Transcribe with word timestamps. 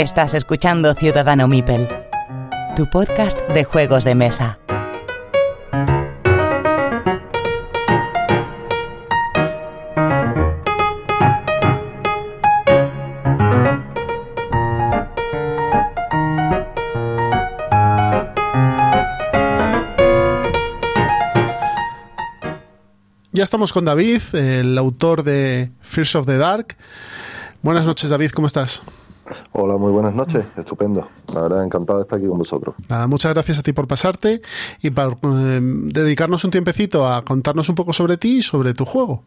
Estás 0.00 0.32
escuchando 0.32 0.94
Ciudadano 0.94 1.46
Mipel, 1.46 1.86
tu 2.74 2.88
podcast 2.88 3.38
de 3.50 3.64
juegos 3.64 4.02
de 4.02 4.14
mesa. 4.14 4.59
Ya 23.40 23.44
estamos 23.44 23.72
con 23.72 23.86
David, 23.86 24.20
el 24.34 24.76
autor 24.76 25.22
de 25.22 25.70
Fears 25.80 26.14
of 26.14 26.26
the 26.26 26.36
Dark. 26.36 26.76
Buenas 27.62 27.86
noches, 27.86 28.10
David, 28.10 28.32
¿cómo 28.32 28.46
estás? 28.46 28.82
Hola, 29.52 29.78
muy 29.78 29.90
buenas 29.92 30.14
noches. 30.14 30.44
Estupendo. 30.58 31.08
La 31.32 31.40
verdad, 31.40 31.64
encantado 31.64 32.00
de 32.00 32.02
estar 32.02 32.18
aquí 32.18 32.28
con 32.28 32.36
vosotros. 32.36 32.74
Nada, 32.90 33.06
muchas 33.06 33.32
gracias 33.32 33.58
a 33.58 33.62
ti 33.62 33.72
por 33.72 33.88
pasarte 33.88 34.42
y 34.82 34.90
por 34.90 35.16
eh, 35.22 35.58
dedicarnos 35.62 36.44
un 36.44 36.50
tiempecito 36.50 37.10
a 37.10 37.24
contarnos 37.24 37.70
un 37.70 37.76
poco 37.76 37.94
sobre 37.94 38.18
ti 38.18 38.40
y 38.40 38.42
sobre 38.42 38.74
tu 38.74 38.84
juego. 38.84 39.24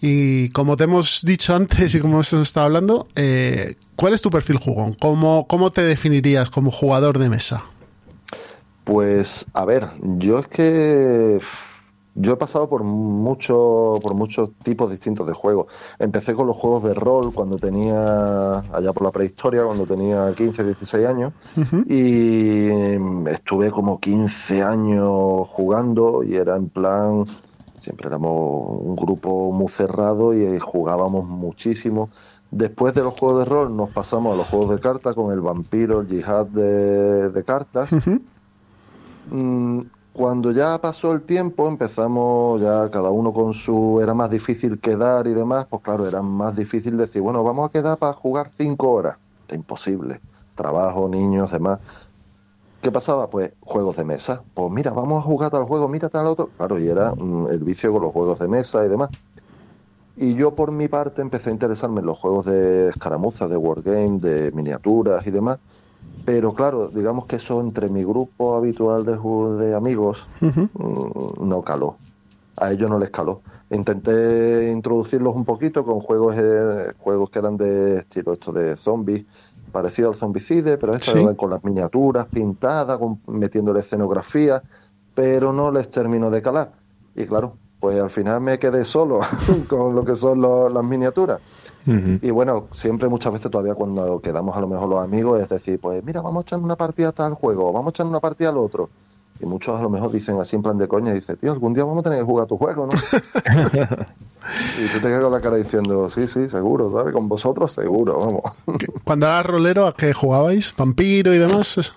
Y 0.00 0.48
como 0.48 0.78
te 0.78 0.84
hemos 0.84 1.20
dicho 1.22 1.54
antes 1.54 1.94
y 1.94 2.00
como 2.00 2.14
hemos 2.14 2.32
estado 2.32 2.64
hablando, 2.64 3.08
eh, 3.14 3.76
¿cuál 3.94 4.14
es 4.14 4.22
tu 4.22 4.30
perfil 4.30 4.56
jugón? 4.56 4.94
¿Cómo, 4.94 5.46
¿Cómo 5.46 5.70
te 5.70 5.82
definirías 5.82 6.48
como 6.48 6.70
jugador 6.70 7.18
de 7.18 7.28
mesa? 7.28 7.62
Pues, 8.84 9.44
a 9.52 9.66
ver, 9.66 9.90
yo 10.00 10.38
es 10.38 10.46
que 10.46 11.40
yo 12.14 12.32
he 12.32 12.36
pasado 12.36 12.68
por 12.68 12.84
mucho, 12.84 13.98
por 14.02 14.14
muchos 14.14 14.52
tipos 14.62 14.90
distintos 14.90 15.26
de 15.26 15.32
juegos. 15.32 15.66
Empecé 15.98 16.34
con 16.34 16.46
los 16.46 16.56
juegos 16.56 16.84
de 16.84 16.94
rol 16.94 17.32
cuando 17.34 17.58
tenía, 17.58 18.58
allá 18.58 18.92
por 18.92 19.02
la 19.02 19.10
prehistoria, 19.10 19.64
cuando 19.64 19.84
tenía 19.84 20.32
15, 20.36 20.64
16 20.64 21.06
años, 21.06 21.32
y 21.88 22.68
estuve 23.28 23.70
como 23.70 23.98
15 23.98 24.62
años 24.62 25.48
jugando 25.48 26.22
y 26.22 26.36
era 26.36 26.56
en 26.56 26.68
plan, 26.68 27.24
siempre 27.80 28.08
éramos 28.08 28.80
un 28.80 28.94
grupo 28.94 29.50
muy 29.50 29.68
cerrado 29.68 30.34
y 30.34 30.58
jugábamos 30.60 31.26
muchísimo. 31.26 32.10
Después 32.50 32.94
de 32.94 33.02
los 33.02 33.18
juegos 33.18 33.40
de 33.40 33.44
rol 33.46 33.76
nos 33.76 33.90
pasamos 33.90 34.34
a 34.34 34.36
los 34.36 34.46
juegos 34.46 34.70
de 34.70 34.80
cartas 34.80 35.14
con 35.14 35.32
el 35.32 35.40
vampiro, 35.40 36.02
el 36.02 36.06
yihad 36.06 36.46
de, 36.46 37.42
cartas. 37.44 37.90
Cuando 40.14 40.52
ya 40.52 40.80
pasó 40.80 41.10
el 41.10 41.22
tiempo, 41.22 41.66
empezamos 41.66 42.62
ya 42.62 42.88
cada 42.88 43.10
uno 43.10 43.32
con 43.32 43.52
su... 43.52 44.00
Era 44.00 44.14
más 44.14 44.30
difícil 44.30 44.78
quedar 44.78 45.26
y 45.26 45.34
demás, 45.34 45.66
pues 45.68 45.82
claro, 45.82 46.06
era 46.06 46.22
más 46.22 46.54
difícil 46.54 46.96
decir, 46.96 47.20
bueno, 47.20 47.42
vamos 47.42 47.68
a 47.68 47.72
quedar 47.72 47.98
para 47.98 48.12
jugar 48.12 48.48
cinco 48.56 48.92
horas. 48.92 49.16
Imposible. 49.50 50.20
Trabajo, 50.54 51.08
niños, 51.08 51.50
demás. 51.50 51.80
¿Qué 52.80 52.92
pasaba? 52.92 53.28
Pues 53.28 53.54
juegos 53.58 53.96
de 53.96 54.04
mesa. 54.04 54.40
Pues 54.54 54.70
mira, 54.70 54.92
vamos 54.92 55.18
a 55.18 55.22
jugar 55.22 55.50
tal 55.50 55.64
juego, 55.64 55.88
mira 55.88 56.08
tal 56.08 56.28
otro. 56.28 56.48
Claro, 56.56 56.78
y 56.78 56.86
era 56.86 57.12
mm, 57.12 57.48
el 57.48 57.64
vicio 57.64 57.92
con 57.92 58.02
los 58.02 58.12
juegos 58.12 58.38
de 58.38 58.46
mesa 58.46 58.86
y 58.86 58.88
demás. 58.88 59.10
Y 60.16 60.34
yo 60.36 60.54
por 60.54 60.70
mi 60.70 60.86
parte 60.86 61.22
empecé 61.22 61.50
a 61.50 61.54
interesarme 61.54 61.98
en 61.98 62.06
los 62.06 62.20
juegos 62.20 62.44
de 62.44 62.90
escaramuza, 62.90 63.48
de 63.48 63.56
wargame, 63.56 64.20
de 64.20 64.52
miniaturas 64.52 65.26
y 65.26 65.32
demás. 65.32 65.58
Pero 66.24 66.54
claro, 66.54 66.88
digamos 66.88 67.26
que 67.26 67.36
eso 67.36 67.60
entre 67.60 67.88
mi 67.88 68.02
grupo 68.02 68.56
habitual 68.56 69.04
de, 69.04 69.18
de 69.64 69.74
amigos 69.74 70.24
mm, 70.40 71.46
no 71.46 71.62
caló. 71.62 71.96
A 72.56 72.72
ellos 72.72 72.88
no 72.88 72.98
les 72.98 73.10
caló. 73.10 73.42
Intenté 73.70 74.70
introducirlos 74.70 75.34
un 75.34 75.44
poquito 75.44 75.84
con 75.84 76.00
juegos 76.00 76.36
eh, 76.38 76.92
juegos 76.98 77.30
que 77.30 77.38
eran 77.38 77.56
de 77.56 77.98
estilo 77.98 78.32
esto 78.32 78.52
de 78.52 78.76
zombies, 78.76 79.24
parecido 79.72 80.10
al 80.10 80.14
zombicide, 80.14 80.78
pero 80.78 80.94
esto 80.94 81.36
con 81.36 81.50
las 81.50 81.64
miniaturas 81.64 82.26
pintadas, 82.26 83.00
metiéndole 83.26 83.80
escenografía, 83.80 84.62
pero 85.14 85.52
no 85.52 85.72
les 85.72 85.90
terminó 85.90 86.30
de 86.30 86.42
calar. 86.42 86.72
Y 87.16 87.26
claro, 87.26 87.56
pues 87.80 87.98
al 87.98 88.10
final 88.10 88.40
me 88.40 88.58
quedé 88.58 88.84
solo 88.84 89.20
con 89.68 89.94
lo 89.94 90.04
que 90.04 90.14
son 90.14 90.40
las 90.40 90.84
miniaturas. 90.84 91.40
Y 91.86 92.30
bueno, 92.30 92.68
siempre 92.72 93.08
muchas 93.08 93.32
veces 93.32 93.50
todavía 93.50 93.74
cuando 93.74 94.20
quedamos 94.20 94.56
a 94.56 94.60
lo 94.60 94.66
mejor 94.66 94.88
los 94.88 95.04
amigos 95.04 95.40
es 95.40 95.48
decir, 95.48 95.78
pues 95.78 96.02
mira, 96.02 96.22
vamos 96.22 96.44
a 96.44 96.46
echar 96.46 96.58
una 96.58 96.76
partida 96.76 97.08
a 97.08 97.12
tal 97.12 97.34
juego, 97.34 97.72
vamos 97.72 97.88
a 97.88 97.90
echar 97.90 98.06
una 98.06 98.20
partida 98.20 98.48
al 98.48 98.58
otro. 98.58 98.88
Y 99.40 99.46
muchos 99.46 99.76
a 99.76 99.82
lo 99.82 99.90
mejor 99.90 100.12
dicen 100.12 100.38
así 100.38 100.54
en 100.54 100.62
plan 100.62 100.78
de 100.78 100.86
coña, 100.86 101.10
y 101.10 101.16
dice, 101.16 101.36
tío, 101.36 101.50
algún 101.50 101.74
día 101.74 101.84
vamos 101.84 102.00
a 102.00 102.02
tener 102.04 102.20
que 102.20 102.24
jugar 102.24 102.46
tu 102.46 102.56
juego, 102.56 102.86
¿no? 102.86 102.92
y 104.78 104.88
tú 104.92 104.94
te 104.94 105.00
quedas 105.00 105.22
con 105.22 105.32
la 105.32 105.40
cara 105.40 105.56
diciendo, 105.56 106.08
sí, 106.08 106.28
sí, 106.28 106.48
seguro, 106.48 106.92
¿sabes? 106.92 107.12
Con 107.12 107.28
vosotros 107.28 107.72
seguro, 107.72 108.18
vamos. 108.18 108.42
Cuando 109.04 109.26
eras 109.26 109.44
rolero, 109.44 109.86
¿a 109.86 109.94
qué 109.94 110.12
jugabais? 110.12 110.72
¿Vampiro 110.76 111.34
y 111.34 111.38
demás? 111.38 111.94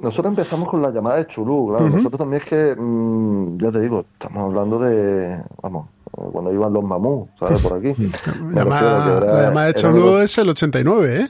Nosotros 0.00 0.26
empezamos 0.32 0.68
con 0.68 0.82
la 0.82 0.90
llamada 0.90 1.16
de 1.16 1.26
Chulú, 1.26 1.68
claro. 1.68 1.88
Nosotros 1.88 2.18
también 2.18 2.42
es 2.42 2.48
que, 2.48 2.76
mm, 2.76 3.56
ya 3.56 3.70
te 3.70 3.80
digo, 3.80 4.04
estamos 4.12 4.44
hablando 4.44 4.78
de, 4.80 5.42
vamos, 5.62 5.88
cuando 6.14 6.52
iban 6.52 6.72
los 6.72 6.84
mamús, 6.84 7.28
¿sabes? 7.38 7.60
Por 7.60 7.74
aquí. 7.74 7.94
la 8.50 8.64
llamada 8.64 9.66
de 9.66 9.74
Chulú 9.74 10.18
es 10.18 10.36
el 10.38 10.48
89, 10.48 11.20
¿eh? 11.20 11.28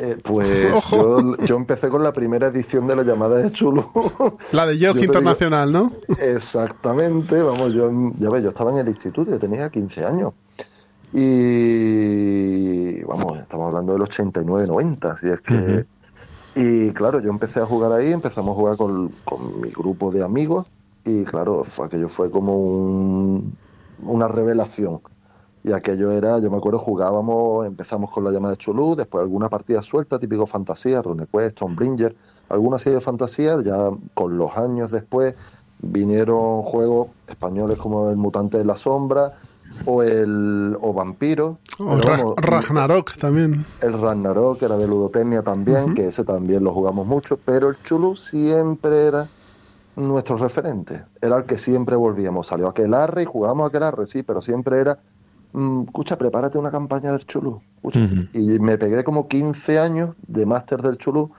eh 0.00 0.16
pues 0.22 0.48
yo, 1.46 1.56
empecé 1.56 1.88
con 1.88 2.02
la 2.02 2.12
primera 2.12 2.48
edición 2.48 2.86
de 2.86 2.96
la 2.96 3.02
llamada 3.02 3.36
de 3.38 3.52
Chulú. 3.52 3.84
La 4.52 4.66
de 4.66 4.78
Yogi 4.78 5.04
Internacional, 5.04 5.72
¿no? 5.72 5.92
Exactamente, 6.18 7.40
vamos, 7.42 7.72
yo 7.72 7.90
ya 8.18 8.30
ves, 8.30 8.42
yo 8.42 8.50
estaba 8.50 8.72
en 8.72 8.78
el 8.78 8.88
instituto, 8.88 9.30
yo 9.30 9.38
tenía 9.38 9.68
15 9.68 10.04
años. 10.04 10.32
Y 11.12 13.02
vamos, 13.04 13.38
estamos 13.40 13.68
hablando 13.68 13.92
del 13.92 14.02
89, 14.02 14.66
90, 14.66 15.12
así 15.12 15.28
es 15.28 15.40
que 15.40 15.86
y 16.56 16.90
claro, 16.92 17.20
yo 17.20 17.30
empecé 17.30 17.60
a 17.60 17.66
jugar 17.66 17.92
ahí, 17.92 18.12
empezamos 18.12 18.52
a 18.52 18.58
jugar 18.58 18.76
con, 18.76 19.10
mi 19.60 19.70
grupo 19.70 20.12
de 20.12 20.22
amigos 20.22 20.66
y 21.04 21.24
claro, 21.24 21.64
aquello 21.82 22.08
fue 22.08 22.30
como 22.30 23.42
una 24.02 24.28
revelación. 24.28 25.00
Y 25.62 25.72
aquello 25.72 26.12
era, 26.12 26.38
yo 26.38 26.50
me 26.50 26.58
acuerdo, 26.58 26.78
jugábamos, 26.78 27.66
empezamos 27.66 28.10
con 28.10 28.24
la 28.24 28.30
llamada 28.30 28.52
de 28.52 28.58
Chulú, 28.58 28.94
después 28.94 29.22
alguna 29.22 29.48
partida 29.48 29.82
suelta, 29.82 30.18
típico 30.18 30.46
fantasía, 30.46 31.00
RuneQuest, 31.00 31.58
Bringer, 31.70 32.14
alguna 32.50 32.78
serie 32.78 32.96
de 32.96 33.00
fantasías, 33.00 33.64
ya 33.64 33.90
con 34.12 34.36
los 34.36 34.56
años 34.56 34.90
después 34.90 35.34
vinieron 35.80 36.62
juegos 36.62 37.08
españoles 37.26 37.78
como 37.78 38.10
El 38.10 38.16
Mutante 38.16 38.58
de 38.58 38.64
la 38.64 38.76
Sombra, 38.76 39.38
o 39.86 40.02
el 40.02 40.76
o 40.80 40.92
Vampiro. 40.92 41.58
O 41.78 41.96
Ragnarok 41.96 43.16
también. 43.16 43.64
El 43.80 44.00
Ragnarok 44.00 44.62
era 44.62 44.76
de 44.76 44.86
Ludotecnia 44.86 45.42
también, 45.42 45.94
que 45.94 46.06
ese 46.06 46.24
también 46.24 46.62
lo 46.62 46.72
jugamos 46.72 47.06
mucho, 47.06 47.38
pero 47.44 47.70
el 47.70 47.82
Chulu 47.82 48.16
siempre 48.16 49.06
era 49.06 49.28
nuestro 49.96 50.36
referente, 50.36 51.04
era 51.20 51.36
el 51.38 51.44
que 51.44 51.58
siempre 51.58 51.96
volvíamos. 51.96 52.48
Salió 52.48 52.68
aquel 52.68 52.94
arre 52.94 53.22
y 53.22 53.26
jugamos 53.26 53.68
aquel 53.68 53.82
arre, 53.82 54.06
sí, 54.06 54.22
pero 54.22 54.42
siempre 54.42 54.78
era, 54.78 54.98
mm, 55.52 55.82
escucha, 55.84 56.16
prepárate 56.16 56.58
una 56.58 56.70
campaña 56.70 57.12
del 57.12 57.24
Chulu. 57.26 57.60
Y 58.32 58.58
me 58.58 58.78
pegué 58.78 59.04
como 59.04 59.28
15 59.28 59.78
años 59.78 60.14
de 60.26 60.46
máster 60.46 60.82
del 60.82 60.98
Chulu. 60.98 61.30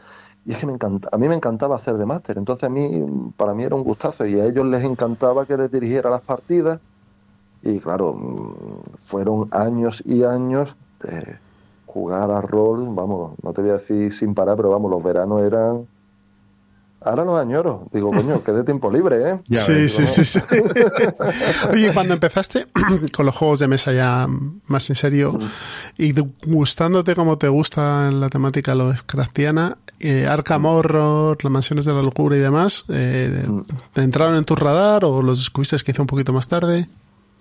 Y 0.45 0.53
es 0.53 0.59
que 0.59 0.67
me 0.67 0.73
encanta, 0.73 1.09
a 1.11 1.17
mí 1.17 1.27
me 1.27 1.35
encantaba 1.35 1.75
hacer 1.75 1.97
de 1.97 2.05
máster, 2.05 2.37
entonces 2.37 2.65
a 2.65 2.69
mí, 2.69 3.03
para 3.35 3.55
mí 3.55 3.63
era 3.63 3.75
un 3.75 3.83
gustazo 3.83 4.27
y 4.27 4.39
a 4.39 4.45
ellos 4.45 4.67
les 4.67 4.83
encantaba 4.83 5.47
que 5.47 5.57
les 5.57 5.71
dirigiera 5.71 6.07
las 6.11 6.21
partidas 6.21 6.79
y 7.65 7.79
claro, 7.79 8.13
mm, 8.13 8.97
fueron 8.97 9.49
años 9.51 10.03
y 10.05 10.23
años 10.23 10.75
de 11.01 11.39
jugar 11.87 12.29
a 12.29 12.41
rol, 12.41 12.87
vamos, 12.89 13.33
no 13.41 13.53
te 13.53 13.61
voy 13.61 13.71
a 13.71 13.77
decir 13.77 14.13
sin 14.13 14.35
parar, 14.35 14.55
pero 14.55 14.69
vamos, 14.69 14.91
los 14.91 15.03
veranos 15.03 15.43
eran... 15.43 15.87
Ahora 17.05 17.23
los 17.23 17.39
añoro. 17.39 17.87
Digo, 17.93 18.09
coño, 18.09 18.43
que 18.43 18.51
de 18.51 18.63
tiempo 18.63 18.91
libre, 18.91 19.29
¿eh? 19.29 19.39
sí, 19.51 19.89
sí, 19.89 20.07
sí, 20.07 20.25
sí, 20.25 20.39
Oye, 21.71 21.93
cuando 21.93 22.15
empezaste 22.15 22.65
con 23.15 23.27
los 23.27 23.35
juegos 23.35 23.59
de 23.59 23.67
mesa 23.67 23.93
ya 23.93 24.27
más 24.65 24.89
en 24.89 24.95
serio 24.95 25.37
y 25.97 26.15
gustándote 26.47 27.15
como 27.15 27.37
te 27.37 27.47
gusta 27.47 28.11
la 28.11 28.29
temática 28.29 28.73
Lovecraftiana, 28.73 29.77
eh, 29.99 30.25
Arkham 30.25 30.65
Horror, 30.65 31.37
las 31.43 31.51
mansiones 31.51 31.85
de 31.85 31.93
la 31.93 32.01
locura 32.01 32.37
y 32.37 32.39
demás, 32.39 32.85
eh. 32.89 33.45
¿te 33.93 34.01
entraron 34.01 34.35
en 34.35 34.43
tu 34.43 34.55
radar 34.55 35.05
o 35.05 35.21
los 35.21 35.37
descubriste 35.37 35.77
quizá 35.85 36.01
un 36.01 36.07
poquito 36.07 36.33
más 36.33 36.47
tarde? 36.47 36.89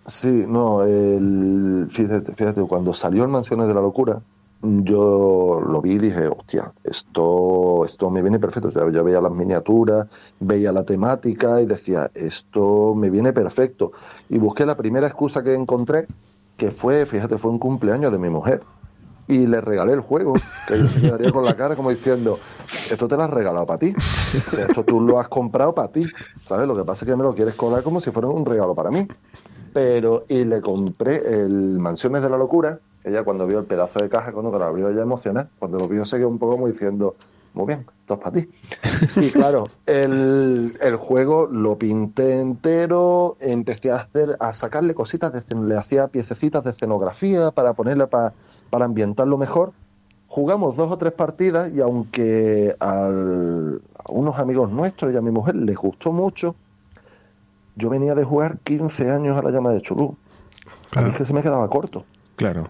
Sí, 0.07 0.45
no, 0.47 0.83
el, 0.85 1.89
fíjate, 1.91 2.35
fíjate, 2.35 2.61
cuando 2.63 2.93
salió 2.93 3.25
en 3.25 3.31
Mansiones 3.31 3.67
de 3.67 3.75
la 3.75 3.81
Locura, 3.81 4.21
yo 4.65 5.61
lo 5.67 5.83
vi 5.83 5.93
y 5.93 5.99
dije, 5.99 6.27
hostia, 6.29 6.73
esto, 6.83 7.85
esto 7.85 8.11
me 8.11 8.23
viene 8.23 8.39
perfecto. 8.39 8.71
Yo 8.91 9.05
veía 9.05 9.21
las 9.21 9.33
miniaturas, 9.33 10.07
veía 10.41 10.73
la 10.73 10.85
temática 10.85 11.61
y 11.61 11.67
decía, 11.67 12.11
esto 12.15 12.95
me 12.95 13.11
viene 13.11 13.33
perfecto. 13.33 13.93
Y 14.29 14.39
busqué 14.39 14.67
la 14.67 14.77
primera 14.77 15.07
excusa 15.07 15.43
que 15.43 15.55
encontré 15.55 16.07
que 16.57 16.71
fue, 16.71 17.05
fíjate, 17.07 17.39
fue 17.39 17.51
un 17.51 17.59
cumpleaños 17.59 18.13
de 18.13 18.19
mi 18.19 18.31
mujer 18.31 18.63
y 19.27 19.47
le 19.47 19.61
regalé 19.61 19.95
el 19.95 20.01
juego, 20.01 20.35
que 20.69 20.79
yo 20.79 20.89
se 20.89 21.01
quedaría 21.01 21.33
con 21.33 21.45
la 21.45 21.57
cara 21.57 21.77
como 21.77 21.91
diciendo, 21.91 22.39
esto 22.91 23.09
te 23.09 23.17
lo 23.17 23.23
has 23.23 23.31
regalado 23.31 23.67
para 23.67 23.79
ti, 23.79 23.95
esto 24.59 24.85
tú 24.85 25.01
lo 25.01 25.19
has 25.19 25.29
comprado 25.29 25.75
para 25.75 25.89
ti, 25.89 26.07
¿sabes? 26.45 26.69
Lo 26.69 26.77
que 26.77 26.85
pasa 26.85 27.05
es 27.05 27.11
que 27.11 27.17
me 27.17 27.23
lo 27.23 27.35
quieres 27.35 27.55
colar 27.55 27.83
como 27.83 28.01
si 28.01 28.11
fuera 28.11 28.29
un 28.29 28.45
regalo 28.45 28.75
para 28.75 28.91
mí. 28.91 29.07
Pero, 29.73 30.25
y 30.29 30.45
le 30.45 30.61
compré 30.61 31.17
el 31.17 31.81
Mansiones 31.81 32.23
de 32.23 32.31
la 32.31 32.37
Locura, 32.37 32.79
ella 33.05 33.23
cuando 33.23 33.47
vio 33.47 33.59
el 33.59 33.67
pedazo 33.67 34.01
de 34.01 34.09
caja, 34.09 34.33
cuando 34.33 34.59
lo 34.59 34.65
abrió 34.65 34.89
ella 34.89 35.03
emocionada, 35.03 35.49
cuando 35.59 35.79
lo 35.79 35.89
vio 35.89 36.05
se 36.05 36.17
quedó 36.17 36.29
un 36.29 36.39
poco 36.39 36.53
como 36.53 36.69
diciendo, 36.69 37.15
muy 37.53 37.67
bien, 37.67 37.87
esto 38.01 38.15
es 38.15 38.21
para 38.21 38.33
ti. 38.33 38.49
Y 39.17 39.31
claro, 39.31 39.69
el, 39.87 40.77
el, 40.81 40.97
juego 40.97 41.47
lo 41.47 41.79
pinté 41.79 42.41
entero, 42.41 43.35
empecé 43.41 43.93
a 43.93 43.97
hacer, 43.97 44.37
a 44.41 44.53
sacarle 44.53 44.95
cositas, 44.95 45.33
de, 45.33 45.57
le 45.57 45.77
hacía 45.77 46.09
piececitas 46.09 46.65
de 46.65 46.71
escenografía 46.71 47.51
para 47.53 47.75
ponerle 47.75 48.07
para, 48.07 48.33
para 48.71 48.87
ambientarlo 48.87 49.39
mejor. 49.39 49.73
Jugamos 50.27 50.75
dos 50.75 50.91
o 50.91 50.99
tres 50.99 51.13
partidas 51.13 51.73
y 51.73 51.81
aunque 51.81 52.75
al, 52.81 53.83
a 53.97 54.11
unos 54.11 54.39
amigos 54.39 54.73
nuestros 54.73 55.15
y 55.15 55.17
a 55.17 55.23
mi 55.23 55.31
mujer 55.31 55.55
les 55.55 55.77
gustó 55.77 56.11
mucho, 56.11 56.57
yo 57.77 57.89
venía 57.89 58.15
de 58.15 58.25
jugar 58.25 58.59
15 58.65 59.11
años 59.11 59.37
a 59.37 59.43
la 59.43 59.51
llama 59.51 59.71
de 59.71 59.81
Chulú. 59.81 60.17
Claro. 60.91 61.07
Y 61.07 61.11
es 61.11 61.17
que 61.17 61.25
se 61.25 61.35
me 61.35 61.43
quedaba 61.43 61.69
corto. 61.69 62.05
Claro. 62.35 62.69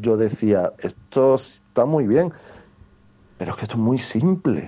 Yo 0.00 0.16
decía, 0.16 0.72
esto 0.78 1.34
está 1.36 1.86
muy 1.86 2.06
bien, 2.06 2.32
pero 3.38 3.52
es 3.52 3.56
que 3.58 3.64
esto 3.64 3.76
es 3.76 3.82
muy 3.82 3.98
simple. 3.98 4.66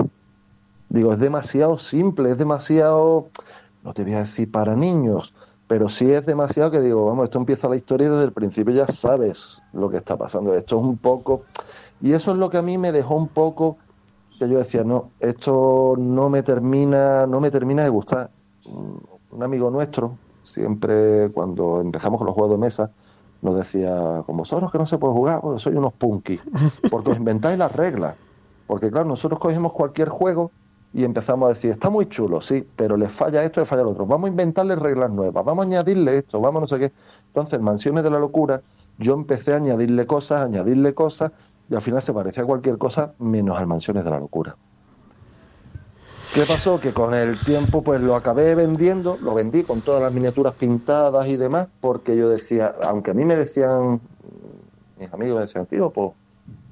Digo, 0.88 1.12
es 1.12 1.18
demasiado 1.18 1.78
simple, 1.78 2.30
es 2.30 2.38
demasiado, 2.38 3.28
no 3.84 3.92
te 3.92 4.04
voy 4.04 4.14
a 4.14 4.20
decir 4.20 4.50
para 4.50 4.74
niños, 4.74 5.34
pero 5.66 5.88
sí 5.88 6.10
es 6.10 6.24
demasiado 6.24 6.70
que 6.70 6.80
digo, 6.80 7.04
vamos, 7.06 7.24
esto 7.24 7.38
empieza 7.38 7.68
la 7.68 7.76
historia 7.76 8.06
y 8.06 8.10
desde 8.10 8.24
el 8.24 8.32
principio 8.32 8.74
ya 8.74 8.86
sabes 8.86 9.62
lo 9.72 9.90
que 9.90 9.98
está 9.98 10.16
pasando. 10.16 10.54
Esto 10.54 10.76
es 10.76 10.82
un 10.82 10.96
poco... 10.96 11.42
Y 12.00 12.12
eso 12.12 12.30
es 12.30 12.38
lo 12.38 12.48
que 12.48 12.58
a 12.58 12.62
mí 12.62 12.78
me 12.78 12.92
dejó 12.92 13.16
un 13.16 13.28
poco 13.28 13.76
que 14.38 14.48
yo 14.48 14.58
decía, 14.58 14.84
no, 14.84 15.10
esto 15.18 15.94
no 15.98 16.30
me 16.30 16.42
termina, 16.42 17.26
no 17.26 17.40
me 17.40 17.50
termina 17.50 17.82
de 17.82 17.88
gustar. 17.88 18.30
Un 18.64 19.42
amigo 19.42 19.68
nuestro, 19.70 20.16
siempre 20.42 21.30
cuando 21.32 21.80
empezamos 21.80 22.18
con 22.18 22.26
los 22.26 22.34
juegos 22.34 22.52
de 22.52 22.58
mesa, 22.58 22.90
nos 23.40 23.56
decía, 23.56 24.22
como 24.26 24.38
vosotros 24.38 24.72
que 24.72 24.78
no 24.78 24.86
se 24.86 24.98
puede 24.98 25.14
jugar, 25.14 25.40
pues 25.40 25.62
soy 25.62 25.74
unos 25.74 25.92
punky, 25.92 26.40
porque 26.90 27.10
os 27.10 27.16
inventáis 27.16 27.58
las 27.58 27.72
reglas. 27.72 28.16
Porque 28.66 28.90
claro, 28.90 29.06
nosotros 29.06 29.38
cogemos 29.38 29.72
cualquier 29.72 30.08
juego 30.08 30.50
y 30.92 31.04
empezamos 31.04 31.48
a 31.48 31.52
decir, 31.52 31.70
está 31.70 31.90
muy 31.90 32.06
chulo, 32.06 32.40
sí, 32.40 32.66
pero 32.76 32.96
le 32.96 33.08
falla 33.08 33.42
esto, 33.44 33.60
le 33.60 33.66
falla 33.66 33.82
lo 33.82 33.90
otro. 33.90 34.06
Vamos 34.06 34.28
a 34.28 34.30
inventarle 34.30 34.76
reglas 34.76 35.10
nuevas, 35.10 35.44
vamos 35.44 35.64
a 35.64 35.68
añadirle 35.68 36.16
esto, 36.16 36.40
vamos 36.40 36.60
a 36.60 36.62
no 36.62 36.68
sé 36.68 36.78
qué. 36.78 36.92
Entonces, 37.28 37.60
Mansiones 37.60 38.04
de 38.04 38.10
la 38.10 38.18
Locura, 38.18 38.62
yo 38.98 39.14
empecé 39.14 39.52
a 39.52 39.56
añadirle 39.56 40.06
cosas, 40.06 40.42
añadirle 40.42 40.94
cosas, 40.94 41.32
y 41.70 41.74
al 41.74 41.82
final 41.82 42.02
se 42.02 42.12
parecía 42.12 42.42
a 42.42 42.46
cualquier 42.46 42.78
cosa 42.78 43.14
menos 43.18 43.56
al 43.58 43.66
Mansiones 43.66 44.04
de 44.04 44.10
la 44.10 44.18
Locura. 44.18 44.56
¿Qué 46.34 46.42
pasó? 46.42 46.78
Que 46.78 46.92
con 46.92 47.14
el 47.14 47.38
tiempo 47.38 47.82
pues 47.82 48.00
lo 48.00 48.14
acabé 48.14 48.54
vendiendo, 48.54 49.18
lo 49.20 49.34
vendí 49.34 49.62
con 49.62 49.80
todas 49.80 50.02
las 50.02 50.12
miniaturas 50.12 50.54
pintadas 50.54 51.26
y 51.28 51.36
demás, 51.36 51.68
porque 51.80 52.16
yo 52.16 52.28
decía, 52.28 52.74
aunque 52.82 53.12
a 53.12 53.14
mí 53.14 53.24
me 53.24 53.34
decían, 53.34 54.00
mis 54.98 55.12
amigos 55.12 55.36
me 55.36 55.46
decían, 55.46 55.66
tío, 55.66 55.90
pues 55.90 56.12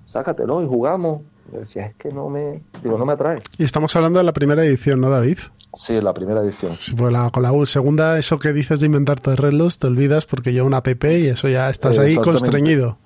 sácatelo 0.04 0.62
y 0.62 0.66
jugamos, 0.66 1.22
yo 1.52 1.60
decía, 1.60 1.86
es 1.86 1.94
que 1.96 2.12
no 2.12 2.28
me, 2.28 2.62
digo, 2.82 2.98
no 2.98 3.06
me 3.06 3.14
atrae. 3.14 3.38
Y 3.58 3.64
estamos 3.64 3.94
hablando 3.96 4.18
de 4.18 4.24
la 4.24 4.32
primera 4.32 4.64
edición, 4.64 5.00
¿no, 5.00 5.10
David? 5.10 5.38
Sí, 5.74 6.00
la 6.00 6.14
primera 6.14 6.40
edición. 6.42 6.72
Sí, 6.72 6.94
pues 6.94 7.12
la, 7.12 7.30
con 7.30 7.42
la 7.42 7.52
segunda, 7.66 8.18
eso 8.18 8.38
que 8.38 8.52
dices 8.52 8.80
de 8.80 8.86
inventarte 8.86 9.36
reglos, 9.36 9.78
te 9.78 9.86
olvidas 9.86 10.26
porque 10.26 10.52
lleva 10.52 10.66
una 10.66 10.78
app 10.78 11.04
y 11.04 11.26
eso 11.26 11.48
ya 11.48 11.68
estás 11.70 11.98
ahí 11.98 12.16
constreñido. 12.16 12.98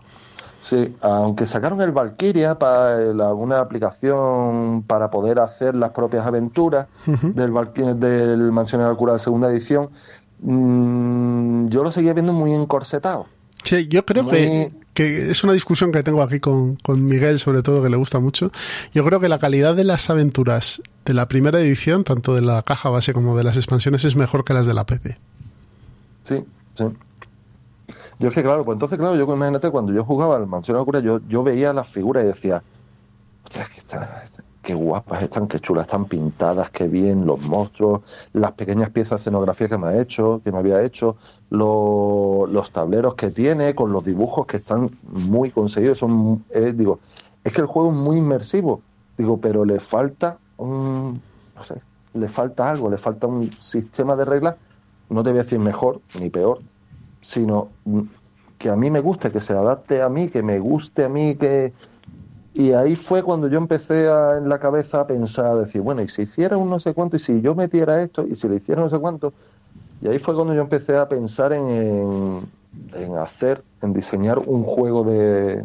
Sí, 0.60 0.94
aunque 1.00 1.46
sacaron 1.46 1.80
el 1.80 1.90
Valkyria 1.90 2.58
para 2.58 2.98
la, 3.14 3.32
una 3.32 3.60
aplicación 3.60 4.84
para 4.86 5.10
poder 5.10 5.38
hacer 5.38 5.74
las 5.74 5.90
propias 5.90 6.26
aventuras 6.26 6.86
uh 7.06 7.12
-huh. 7.12 7.32
del, 7.32 7.98
del 7.98 8.52
Mansión 8.52 8.82
de 8.82 8.88
la 8.88 8.94
Cura 8.94 9.14
de 9.14 9.18
segunda 9.18 9.50
edición, 9.50 9.88
mmm, 10.40 11.68
yo 11.68 11.82
lo 11.82 11.90
seguía 11.90 12.12
viendo 12.12 12.34
muy 12.34 12.52
encorsetado. 12.52 13.26
Sí, 13.64 13.88
yo 13.88 14.04
creo 14.04 14.24
muy... 14.24 14.32
que, 14.32 14.72
que, 14.92 15.30
es 15.30 15.44
una 15.44 15.54
discusión 15.54 15.92
que 15.92 16.02
tengo 16.02 16.22
aquí 16.22 16.40
con, 16.40 16.76
con, 16.76 17.04
Miguel, 17.04 17.38
sobre 17.38 17.62
todo, 17.62 17.82
que 17.82 17.88
le 17.88 17.96
gusta 17.96 18.20
mucho. 18.20 18.52
Yo 18.92 19.04
creo 19.04 19.20
que 19.20 19.28
la 19.28 19.38
calidad 19.38 19.74
de 19.74 19.84
las 19.84 20.10
aventuras 20.10 20.82
de 21.04 21.14
la 21.14 21.26
primera 21.28 21.60
edición, 21.60 22.04
tanto 22.04 22.34
de 22.34 22.42
la 22.42 22.62
caja 22.62 22.90
base 22.90 23.12
como 23.12 23.36
de 23.36 23.44
las 23.44 23.56
expansiones, 23.56 24.04
es 24.04 24.16
mejor 24.16 24.44
que 24.44 24.54
las 24.54 24.66
de 24.66 24.74
la 24.74 24.84
PP. 24.84 25.18
Sí, 26.24 26.44
sí. 26.74 26.84
Yo 28.20 28.28
es 28.28 28.34
que, 28.34 28.42
claro, 28.42 28.66
pues 28.66 28.76
entonces, 28.76 28.98
claro, 28.98 29.16
yo 29.16 29.24
imagínate, 29.24 29.70
cuando 29.70 29.94
yo 29.94 30.04
jugaba 30.04 30.36
al 30.36 30.46
Mansión 30.46 30.76
de 30.76 30.80
Locura, 30.80 31.00
yo, 31.00 31.20
yo 31.26 31.42
veía 31.42 31.72
las 31.72 31.88
figuras 31.88 32.22
y 32.22 32.26
decía, 32.26 32.62
que 33.48 33.78
están, 33.78 34.06
qué 34.62 34.74
guapas 34.74 35.22
están, 35.22 35.48
qué 35.48 35.58
chulas 35.58 35.86
están 35.86 36.04
pintadas, 36.04 36.68
qué 36.68 36.86
bien, 36.86 37.24
los 37.24 37.40
monstruos, 37.40 38.02
las 38.34 38.52
pequeñas 38.52 38.90
piezas 38.90 39.12
de 39.12 39.16
escenografía 39.16 39.68
que 39.70 39.78
me 39.78 39.88
ha 39.88 39.98
hecho, 39.98 40.42
que 40.44 40.52
me 40.52 40.58
había 40.58 40.82
hecho, 40.82 41.16
lo, 41.48 42.46
los 42.46 42.70
tableros 42.70 43.14
que 43.14 43.30
tiene, 43.30 43.74
con 43.74 43.90
los 43.90 44.04
dibujos 44.04 44.46
que 44.46 44.58
están 44.58 44.90
muy 45.02 45.50
conseguidos, 45.50 45.96
son, 45.98 46.44
eh, 46.50 46.74
digo, 46.74 47.00
es 47.42 47.54
que 47.54 47.62
el 47.62 47.66
juego 47.66 47.90
es 47.90 47.96
muy 47.96 48.18
inmersivo, 48.18 48.82
digo, 49.16 49.38
pero 49.40 49.64
le 49.64 49.80
falta 49.80 50.36
un, 50.58 51.18
no 51.56 51.64
sé, 51.64 51.80
le 52.12 52.28
falta 52.28 52.68
algo, 52.68 52.90
le 52.90 52.98
falta 52.98 53.26
un 53.26 53.50
sistema 53.58 54.14
de 54.14 54.26
reglas, 54.26 54.56
no 55.08 55.22
te 55.24 55.30
voy 55.30 55.40
a 55.40 55.42
decir 55.42 55.58
mejor 55.58 56.02
ni 56.20 56.28
peor, 56.28 56.60
sino 57.20 57.68
que 58.58 58.70
a 58.70 58.76
mí 58.76 58.90
me 58.90 59.00
guste, 59.00 59.30
que 59.30 59.40
se 59.40 59.52
adapte 59.52 60.02
a 60.02 60.08
mí, 60.08 60.28
que 60.28 60.42
me 60.42 60.58
guste 60.58 61.04
a 61.04 61.08
mí, 61.08 61.36
que... 61.36 61.72
Y 62.52 62.72
ahí 62.72 62.96
fue 62.96 63.22
cuando 63.22 63.46
yo 63.48 63.58
empecé 63.58 64.08
a, 64.08 64.36
en 64.36 64.48
la 64.48 64.58
cabeza 64.58 65.00
a 65.00 65.06
pensar, 65.06 65.46
a 65.46 65.54
decir, 65.54 65.80
bueno, 65.82 66.02
y 66.02 66.08
si 66.08 66.22
hiciera 66.22 66.56
un 66.56 66.68
no 66.68 66.80
sé 66.80 66.92
cuánto, 66.94 67.16
y 67.16 67.20
si 67.20 67.40
yo 67.40 67.54
metiera 67.54 68.02
esto, 68.02 68.26
y 68.26 68.34
si 68.34 68.48
le 68.48 68.56
hiciera 68.56 68.82
no 68.82 68.90
sé 68.90 68.98
cuánto. 68.98 69.32
Y 70.02 70.08
ahí 70.08 70.18
fue 70.18 70.34
cuando 70.34 70.52
yo 70.52 70.60
empecé 70.60 70.96
a 70.96 71.08
pensar 71.08 71.52
en, 71.52 71.68
en, 71.68 72.50
en 72.94 73.18
hacer, 73.18 73.62
en 73.82 73.92
diseñar 73.92 74.40
un 74.40 74.64
juego 74.64 75.04
de, 75.04 75.64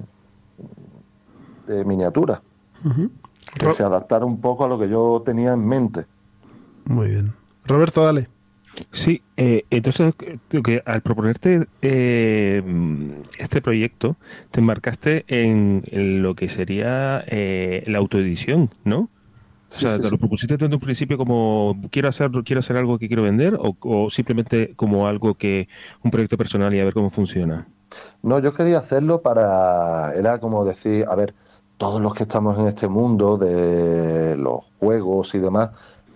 de 1.67 1.85
miniatura. 1.85 2.41
Uh 2.83 2.89
-huh. 2.89 3.09
Que 3.57 3.71
se 3.71 3.83
adaptara 3.83 4.25
un 4.25 4.39
poco 4.39 4.65
a 4.65 4.67
lo 4.67 4.77
que 4.77 4.87
yo 4.87 5.23
tenía 5.25 5.53
en 5.53 5.65
mente. 5.65 6.05
Muy 6.85 7.09
bien. 7.09 7.33
Roberto, 7.65 8.03
dale. 8.03 8.29
Sí, 8.91 9.21
eh, 9.37 9.65
entonces 9.69 10.13
que 10.49 10.83
al 10.85 11.01
proponerte 11.01 11.67
eh, 11.81 12.63
este 13.37 13.61
proyecto, 13.61 14.15
te 14.51 14.59
embarcaste 14.59 15.25
en, 15.27 15.83
en 15.87 16.21
lo 16.21 16.35
que 16.35 16.49
sería 16.49 17.23
eh, 17.27 17.83
la 17.87 17.99
autoedición, 17.99 18.69
¿no? 18.83 19.09
Sí, 19.67 19.85
o 19.85 19.89
sea, 19.89 19.97
sí, 19.97 20.03
¿te 20.03 20.11
lo 20.11 20.17
propusiste 20.17 20.57
desde 20.57 20.73
un 20.73 20.79
principio 20.79 21.17
como 21.17 21.75
quiero 21.89 22.07
hacer, 22.07 22.29
quiero 22.45 22.59
hacer 22.59 22.77
algo 22.77 22.99
que 22.99 23.07
quiero 23.07 23.23
vender 23.23 23.55
o, 23.55 23.75
o, 23.81 24.09
simplemente 24.09 24.73
como 24.75 25.07
algo 25.07 25.35
que, 25.35 25.67
un 26.03 26.11
proyecto 26.11 26.37
personal 26.37 26.73
y 26.73 26.79
a 26.79 26.85
ver 26.85 26.93
cómo 26.93 27.09
funciona? 27.09 27.67
No, 28.21 28.39
yo 28.39 28.53
quería 28.53 28.79
hacerlo 28.79 29.21
para, 29.21 30.13
era 30.15 30.39
como 30.39 30.65
decir, 30.65 31.05
a 31.09 31.15
ver, 31.15 31.33
todos 31.77 32.01
los 32.01 32.13
que 32.13 32.23
estamos 32.23 32.57
en 32.57 32.67
este 32.67 32.87
mundo 32.87 33.37
de 33.37 34.37
los 34.37 34.65
juegos 34.79 35.35
y 35.35 35.39
demás, 35.39 35.71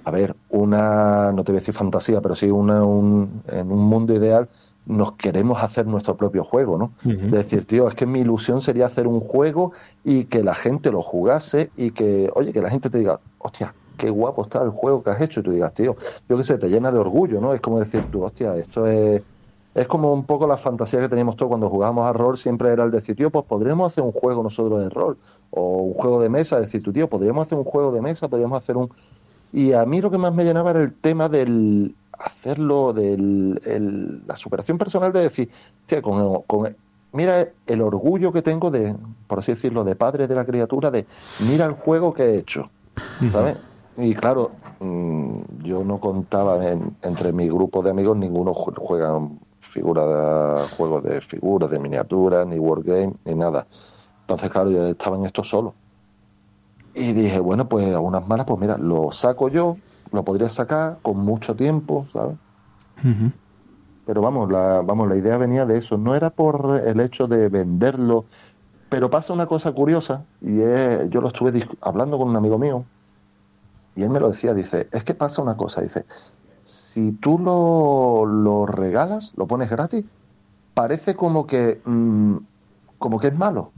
a 0.10 0.12
ver, 0.12 0.36
una, 0.50 1.32
no 1.32 1.44
te 1.44 1.52
voy 1.52 1.58
a 1.58 1.62
decir 1.62 1.74
fantasía, 1.74 2.20
pero 2.20 2.36
sí 2.36 2.50
una, 2.52 2.84
un, 2.84 3.44
en 3.48 3.72
un 3.72 3.84
mundo 3.84 4.14
ideal 4.14 4.50
nos 4.86 5.12
queremos 5.14 5.62
hacer 5.62 5.86
nuestro 5.86 6.18
propio 6.18 6.44
juego, 6.44 6.78
¿no? 6.78 6.92
Uh 7.06 7.10
-huh. 7.10 7.30
Decir, 7.30 7.66
tío, 7.66 7.88
es 7.88 7.94
que 7.94 8.08
mi 8.08 8.20
ilusión 8.22 8.62
sería 8.62 8.88
hacer 8.88 9.06
un 9.08 9.20
juego 9.20 9.72
y 10.04 10.26
que 10.26 10.44
la 10.44 10.56
gente 10.56 10.92
lo 10.92 11.02
jugase 11.04 11.70
y 11.78 11.92
que, 11.92 12.30
oye, 12.34 12.52
que 12.52 12.62
la 12.62 12.72
gente 12.72 12.90
te 12.90 12.98
diga, 12.98 13.20
hostia, 13.38 13.74
qué 13.98 14.10
guapo 14.10 14.44
está 14.44 14.64
el 14.64 14.72
juego 14.72 15.04
que 15.04 15.12
has 15.12 15.22
hecho 15.22 15.42
y 15.42 15.44
tú 15.44 15.52
digas, 15.52 15.74
tío, 15.74 15.96
yo 16.28 16.38
qué 16.38 16.44
sé, 16.44 16.58
te 16.58 16.70
llena 16.70 16.92
de 16.92 16.98
orgullo, 16.98 17.40
¿no? 17.40 17.54
Es 17.54 17.62
como 17.62 17.80
decir 17.80 18.06
tú, 18.12 18.24
hostia, 18.24 18.56
esto 18.56 18.88
es... 18.88 19.22
Es 19.76 19.88
como 19.88 20.12
un 20.12 20.24
poco 20.24 20.48
la 20.48 20.58
fantasía 20.58 21.00
que 21.00 21.08
teníamos 21.08 21.36
todos 21.36 21.50
cuando 21.50 21.70
jugábamos 21.70 22.04
a 22.04 22.12
rol, 22.12 22.36
siempre 22.38 22.70
era 22.70 22.84
el 22.84 22.92
decir, 22.92 23.16
tío, 23.16 23.30
pues 23.30 23.46
podríamos 23.46 23.88
hacer 23.88 24.04
un 24.04 24.12
juego 24.12 24.42
nosotros 24.42 24.80
de 24.80 24.90
rol, 24.90 25.16
o 25.52 25.62
un 25.84 25.94
juego 25.94 26.20
de 26.20 26.28
mesa, 26.28 26.60
decir, 26.60 26.82
tú, 26.82 26.92
tío, 26.92 27.08
podríamos 27.08 27.46
hacer 27.46 27.58
un 27.58 27.64
juego 27.64 27.92
de 27.92 28.02
mesa, 28.02 28.28
podríamos 28.28 28.58
hacer 28.58 28.76
un 28.76 28.90
y 29.52 29.74
a 29.74 29.86
mí 29.86 30.02
lo 30.02 30.12
que 30.12 30.18
más 30.18 30.34
me 30.34 30.44
llenaba 30.44 30.72
era 30.72 30.82
el 30.82 30.94
tema 30.94 31.30
del 31.30 31.96
hacerlo, 32.12 32.94
de 32.94 33.18
la 34.28 34.36
superación 34.36 34.78
personal 34.78 35.12
de 35.14 35.22
decir, 35.22 35.50
tía, 35.86 36.02
con, 36.02 36.42
con, 36.44 36.76
mira 37.14 37.50
el 37.66 37.82
orgullo 37.82 38.32
que 38.32 38.42
tengo 38.42 38.70
de, 38.72 38.96
por 39.28 39.40
así 39.40 39.54
decirlo, 39.54 39.84
de 39.84 39.96
padre 39.96 40.28
de 40.28 40.36
la 40.36 40.46
criatura, 40.46 40.92
de 40.92 41.06
mira 41.48 41.66
el 41.66 41.74
juego 41.74 42.14
que 42.14 42.24
he 42.24 42.38
hecho, 42.38 42.70
¿sabes? 43.32 43.56
Uh 43.56 44.02
-huh. 44.02 44.06
Y 44.06 44.16
claro, 44.16 44.52
mmm, 44.80 45.40
yo 45.64 45.84
no 45.84 46.00
contaba 46.00 46.66
en, 46.68 46.96
entre 47.02 47.34
mi 47.34 47.48
grupo 47.48 47.82
de 47.82 47.90
amigos, 47.90 48.18
ninguno 48.18 48.54
juega 48.54 49.20
figura 49.60 50.06
de, 50.06 50.68
juegos 50.70 51.04
de 51.04 51.22
figuras, 51.22 51.70
de 51.70 51.80
miniaturas, 51.80 52.46
ni 52.48 52.58
wargame, 52.58 53.14
ni 53.26 53.36
nada. 53.36 53.68
Entonces, 54.22 54.50
claro, 54.50 54.72
yo 54.72 54.86
estaba 54.88 55.18
en 55.18 55.26
esto 55.26 55.44
solo. 55.44 55.74
Y 57.00 57.14
dije, 57.14 57.40
bueno, 57.40 57.70
pues 57.70 57.94
a 57.94 58.02
unas 58.02 58.28
malas, 58.28 58.46
pues 58.46 58.60
mira, 58.60 58.78
lo 58.78 59.14
saco 59.14 59.48
yo, 59.48 59.78
lo 60.12 60.26
podría 60.26 60.50
sacar 60.50 60.98
con 61.02 61.18
mucho 61.20 61.56
tiempo, 61.56 62.04
¿sabes? 62.04 62.36
Uh 63.02 63.08
-huh. 63.08 63.32
pero 64.06 64.22
vamos, 64.22 64.52
la, 64.52 64.82
vamos, 64.82 65.08
la 65.08 65.16
idea 65.16 65.38
venía 65.38 65.66
de 65.66 65.78
eso, 65.78 65.98
no 65.98 66.14
era 66.14 66.30
por 66.30 66.84
el 66.86 67.00
hecho 67.00 67.28
de 67.28 67.48
venderlo, 67.48 68.26
pero 68.90 69.10
pasa 69.10 69.32
una 69.32 69.46
cosa 69.46 69.72
curiosa, 69.72 70.26
y 70.42 70.60
es, 70.60 71.10
yo 71.10 71.22
lo 71.22 71.30
estuve 71.30 71.66
hablando 71.80 72.18
con 72.18 72.28
un 72.28 72.36
amigo 72.36 72.58
mío, 72.58 72.84
y 73.96 74.04
él 74.04 74.10
me 74.10 74.20
lo 74.20 74.30
decía, 74.30 74.54
dice, 74.54 74.90
es 74.92 75.06
que 75.06 75.14
pasa 75.14 75.42
una 75.42 75.56
cosa, 75.56 75.80
dice, 75.80 76.06
si 76.66 77.14
tú 77.14 77.40
lo, 77.40 78.26
lo 78.26 78.66
regalas, 78.66 79.32
lo 79.38 79.48
pones 79.48 79.70
gratis, 79.70 80.04
parece 80.74 81.16
como 81.16 81.48
que, 81.48 81.80
mm, 81.86 82.36
como 82.98 83.22
que 83.22 83.28
es 83.28 83.38
malo. 83.38 83.72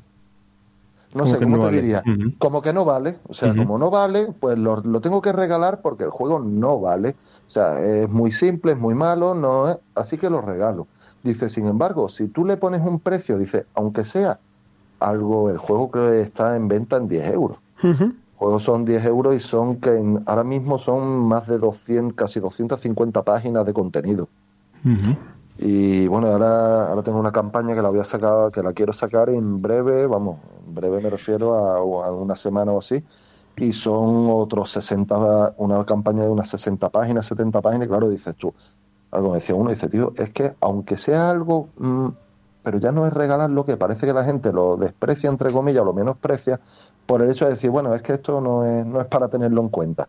No 1.13 1.25
sé, 1.25 1.39
¿cómo 1.41 1.59
te 1.67 1.75
diría? 1.75 2.03
Como 2.37 2.61
que 2.61 2.73
no 2.73 2.85
vale. 2.85 3.19
O 3.27 3.33
sea, 3.33 3.55
como 3.55 3.77
no 3.77 3.89
vale, 3.89 4.33
pues 4.39 4.57
lo, 4.57 4.77
lo, 4.77 5.01
tengo 5.01 5.21
que 5.21 5.31
regalar 5.31 5.81
porque 5.81 6.03
el 6.03 6.09
juego 6.09 6.39
no 6.39 6.79
vale. 6.79 7.15
O 7.47 7.51
sea, 7.51 7.79
es 7.81 8.09
muy 8.09 8.31
simple, 8.31 8.71
es 8.71 8.77
muy 8.77 8.95
malo, 8.95 9.33
no 9.35 9.79
así 9.95 10.17
que 10.17 10.29
lo 10.29 10.41
regalo. 10.41 10.87
Dice, 11.23 11.49
sin 11.49 11.67
embargo, 11.67 12.09
si 12.09 12.27
tú 12.27 12.45
le 12.45 12.57
pones 12.57 12.81
un 12.81 12.99
precio, 12.99 13.37
dice, 13.37 13.65
aunque 13.75 14.05
sea 14.05 14.39
algo, 15.01 15.49
el 15.49 15.57
juego 15.57 15.91
que 15.91 16.21
está 16.21 16.55
en 16.55 16.67
venta 16.67 16.97
en 16.97 17.07
10 17.07 17.33
euros. 17.33 17.57
El 17.83 18.13
juego 18.35 18.59
son 18.59 18.85
10 18.85 19.05
euros 19.05 19.35
y 19.35 19.39
son 19.39 19.77
que 19.77 20.01
ahora 20.25 20.43
mismo 20.43 20.79
son 20.79 21.27
más 21.27 21.47
de 21.47 21.57
200, 21.57 22.15
casi 22.15 22.39
250 22.39 23.21
páginas 23.23 23.65
de 23.65 23.73
contenido. 23.73 24.29
Y 25.57 26.07
bueno, 26.07 26.27
ahora, 26.27 26.87
ahora 26.87 27.03
tengo 27.03 27.19
una 27.19 27.31
campaña 27.31 27.75
que 27.75 27.81
la 27.81 27.89
voy 27.89 27.99
a 27.99 28.05
sacar, 28.05 28.51
que 28.51 28.63
la 28.63 28.73
quiero 28.73 28.93
sacar 28.93 29.29
en 29.29 29.61
breve, 29.61 30.07
vamos, 30.07 30.37
en 30.60 30.60
breve 30.71 31.01
me 31.01 31.09
refiero 31.09 31.53
a, 31.53 32.11
una 32.11 32.35
semana 32.35 32.71
o 32.71 32.79
así, 32.79 33.03
y 33.57 33.73
son 33.73 34.27
otros 34.29 34.71
60, 34.71 35.55
una 35.57 35.85
campaña 35.85 36.23
de 36.23 36.29
unas 36.29 36.49
60 36.49 36.89
páginas, 36.89 37.25
70 37.25 37.61
páginas, 37.61 37.85
y 37.87 37.89
claro, 37.89 38.09
dices 38.09 38.35
tú, 38.35 38.53
algo 39.11 39.31
me 39.31 39.39
decía 39.39 39.55
uno, 39.55 39.69
dice, 39.69 39.89
tío, 39.89 40.13
es 40.17 40.29
que 40.29 40.55
aunque 40.61 40.97
sea 40.97 41.29
algo, 41.29 41.69
mm, 41.77 42.07
pero 42.63 42.77
ya 42.79 42.91
no 42.91 43.05
es 43.05 43.13
regalar 43.13 43.49
lo 43.49 43.65
que 43.65 43.77
parece 43.77 44.05
que 44.05 44.13
la 44.13 44.23
gente 44.23 44.53
lo 44.53 44.77
desprecia, 44.77 45.29
entre 45.29 45.51
comillas, 45.51 45.81
o 45.81 45.85
lo 45.85 45.93
menosprecia, 45.93 46.59
por 47.05 47.21
el 47.21 47.29
hecho 47.31 47.45
de 47.45 47.51
decir, 47.51 47.69
bueno, 47.69 47.93
es 47.93 48.01
que 48.01 48.13
esto 48.13 48.39
no 48.39 48.65
es, 48.65 48.85
no 48.85 49.01
es 49.01 49.07
para 49.07 49.27
tenerlo 49.27 49.61
en 49.61 49.69
cuenta. 49.69 50.07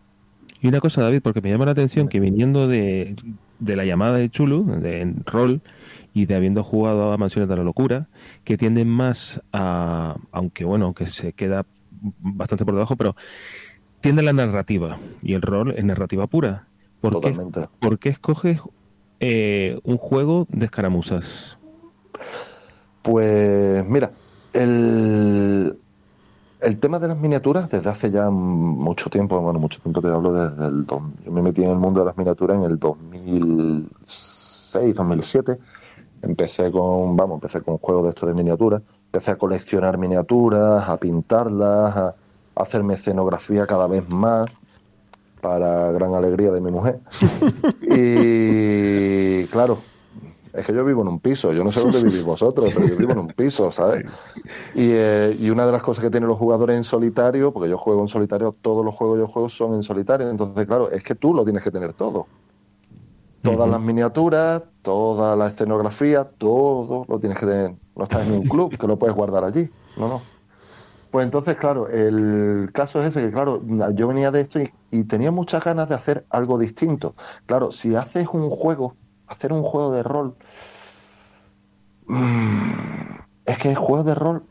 Y 0.63 0.69
una 0.69 0.81
cosa, 0.81 1.03
David, 1.03 1.21
porque 1.23 1.41
me 1.43 1.51
llama 1.51 1.67
la 1.67 1.73
atención 1.73 2.09
que 2.09 2.21
viniendo 2.21 2.69
de, 2.69 3.17
de 3.59 3.77
la 3.77 3.85
llamada 3.85 4.17
de 4.17 4.31
Chulu, 4.31 4.65
de 4.81 5.13
rol, 5.27 5.61
y 6.15 6.27
de 6.27 6.35
habiendo 6.35 6.63
jugado 6.63 7.13
a 7.13 7.17
Mansiones 7.17 7.49
de 7.49 7.57
la 7.57 7.65
Locura, 7.65 8.09
que 8.45 8.57
tienden 8.57 8.89
más 8.89 9.43
a, 9.53 10.17
aunque 10.31 10.65
bueno, 10.65 10.95
que 10.95 11.07
se 11.07 11.33
queda 11.33 11.67
bastante 12.21 12.65
por 12.65 12.75
debajo, 12.75 12.97
pero 12.97 13.17
tiende 14.01 14.23
la 14.23 14.33
narrativa 14.33 14.99
y 15.23 15.35
el 15.35 15.43
rol 15.43 15.75
es 15.77 15.85
narrativa 15.85 16.27
pura. 16.27 16.67
¿Por, 17.01 17.21
qué, 17.21 17.37
¿por 17.81 17.99
qué 17.99 18.11
escoges 18.11 18.61
eh, 19.21 19.81
un 19.83 19.97
juego 19.97 20.47
de 20.51 20.67
escaramuzas? 20.67 21.59
Pues 23.03 23.85
mira, 23.87 24.13
el, 24.53 25.77
el 26.63 26.79
tema 26.79 26.99
de 26.99 27.09
las 27.09 27.19
miniaturas 27.19 27.69
desde 27.69 27.91
hace 27.91 28.11
ya 28.11 28.31
mucho 28.31 29.11
tiempo, 29.11 29.39
bueno, 29.41 29.59
mucho 29.59 29.81
tiempo 29.81 30.01
te 30.01 30.09
hablo 30.09 30.33
desde 30.33 30.67
el... 30.67 30.87
Yo 30.87 31.03
me 31.31 31.43
metí 31.43 31.63
en 31.63 31.69
el 31.71 31.79
mundo 31.79 32.01
de 32.01 32.07
las 32.07 32.17
miniaturas 32.17 32.57
en 32.57 32.65
el 32.65 32.79
2006, 32.79 34.95
2007. 34.95 35.59
Empecé 36.23 36.71
con, 36.71 37.17
vamos, 37.17 37.35
empecé 37.37 37.61
con 37.63 37.77
juegos 37.79 38.05
de 38.05 38.11
estos 38.11 38.29
de 38.29 38.35
miniaturas 38.35 38.83
empecé 39.13 39.33
a 39.33 39.37
coleccionar 39.37 39.99
miniaturas, 39.99 40.89
a 40.89 40.97
pintarlas, 40.97 41.95
a 41.95 42.15
hacerme 42.57 42.95
escenografía 42.95 43.67
cada 43.67 43.87
vez 43.87 44.09
más, 44.09 44.47
para 45.43 45.93
gran 45.93 46.15
alegría 46.15 46.51
de 46.51 46.63
mi 46.63 46.71
mujer. 46.71 46.99
y 47.83 49.45
claro, 49.49 49.81
es 50.53 50.67
que 50.67 50.75
yo 50.75 50.85
vivo 50.85 51.03
en 51.03 51.09
un 51.09 51.21
piso, 51.21 51.53
yo 51.53 51.65
no 51.65 51.73
sé 51.73 51.81
dónde 51.81 52.03
vivís 52.03 52.25
vosotros, 52.25 52.71
pero 52.75 52.87
yo 52.87 52.97
vivo 52.97 53.13
en 53.13 53.19
un 53.19 53.29
piso, 53.29 53.71
¿sabes? 53.73 54.05
Y, 54.75 54.91
eh, 54.93 55.37
y, 55.39 55.51
una 55.51 55.67
de 55.67 55.73
las 55.73 55.83
cosas 55.83 56.03
que 56.03 56.11
tienen 56.11 56.29
los 56.29 56.39
jugadores 56.39 56.77
en 56.77 56.85
solitario, 56.85 57.53
porque 57.53 57.69
yo 57.69 57.79
juego 57.79 58.03
en 58.03 58.09
solitario, 58.09 58.55
todos 58.61 58.85
los 58.85 58.95
juegos 58.95 59.17
que 59.17 59.21
yo 59.21 59.27
juego 59.27 59.49
son 59.49 59.75
en 59.75 59.83
solitario, 59.83 60.29
entonces 60.29 60.67
claro, 60.67 60.91
es 60.91 61.03
que 61.03 61.15
tú 61.15 61.35
lo 61.35 61.45
tienes 61.45 61.63
que 61.63 61.71
tener 61.71 61.93
todo. 61.93 62.27
Todas 63.43 63.69
las 63.69 63.81
miniaturas, 63.81 64.63
toda 64.83 65.35
la 65.35 65.49
escenografía, 65.49 66.25
todo 66.25 67.05
lo 67.09 67.19
tienes 67.19 67.39
que 67.39 67.47
tener. 67.47 67.75
No 67.97 68.05
estás 68.05 68.27
en 68.27 68.35
un 68.35 68.43
club 68.45 68.79
que 68.79 68.87
lo 68.87 68.97
puedes 68.97 69.17
guardar 69.17 69.45
allí. 69.45 69.69
No, 69.97 70.09
no. 70.09 70.23
Pues 71.13 71.27
entonces, 71.27 71.57
claro, 71.57 71.89
el 71.89 72.71
caso 72.73 72.99
es 73.01 73.09
ese, 73.09 73.21
que 73.21 73.31
claro, 73.31 73.61
yo 73.95 74.09
venía 74.09 74.31
de 74.31 74.41
esto 74.41 74.61
y, 74.91 75.05
tenía 75.05 75.31
muchas 75.31 75.63
ganas 75.63 75.87
de 75.87 75.95
hacer 75.95 76.25
algo 76.31 76.59
distinto. 76.59 77.15
Claro, 77.45 77.71
si 77.71 77.95
haces 77.95 78.29
un 78.33 78.49
juego, 78.49 78.97
hacer 79.33 79.53
un 79.53 79.63
juego 79.63 79.91
de 79.91 80.03
rol, 80.03 80.35
mm, 82.07 82.73
es 83.47 83.59
que 83.59 83.75
juegos 83.75 84.07
de 84.07 84.15
rol 84.15 84.43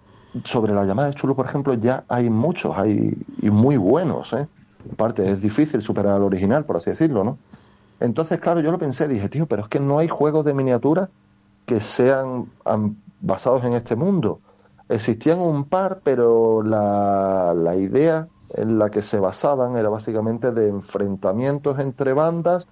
sobre 0.43 0.73
la 0.73 0.85
llamada 0.85 1.09
de 1.09 1.15
chulo, 1.15 1.35
por 1.35 1.45
ejemplo, 1.45 1.73
ya 1.73 2.03
hay 2.07 2.29
muchos, 2.29 2.77
hay 2.77 3.17
y 3.41 3.50
muy 3.50 3.77
buenos, 3.77 4.33
¿eh? 4.33 4.47
Aparte, 4.91 5.29
es 5.29 5.41
difícil 5.41 5.81
superar 5.81 6.15
al 6.15 6.23
original, 6.23 6.65
por 6.65 6.77
así 6.77 6.89
decirlo, 6.89 7.23
¿no? 7.23 7.38
Entonces, 8.00 8.39
claro, 8.39 8.61
yo 8.61 8.71
lo 8.71 8.79
pensé, 8.79 9.07
dije, 9.07 9.29
tío, 9.29 9.45
pero 9.45 9.63
es 9.63 9.67
que 9.67 9.79
no 9.79 10.00
hay 10.00 10.07
juegos 10.07 10.43
de 10.43 10.53
miniatura 10.53 11.09
que 11.65 11.79
sean 11.79 12.50
basados 13.19 13.63
en 13.63 13.73
este 13.73 13.95
mundo. 13.95 14.39
Existían 14.89 15.39
un 15.39 15.65
par, 15.65 16.01
pero 16.03 16.63
la, 16.63 17.53
la 17.55 17.75
idea 17.75 18.27
en 18.55 18.79
la 18.79 18.89
que 18.89 19.03
se 19.03 19.19
basaban 19.19 19.77
era 19.77 19.89
básicamente 19.89 20.51
de 20.51 20.67
enfrentamientos 20.67 21.79
entre 21.79 22.13
bandas, 22.13 22.67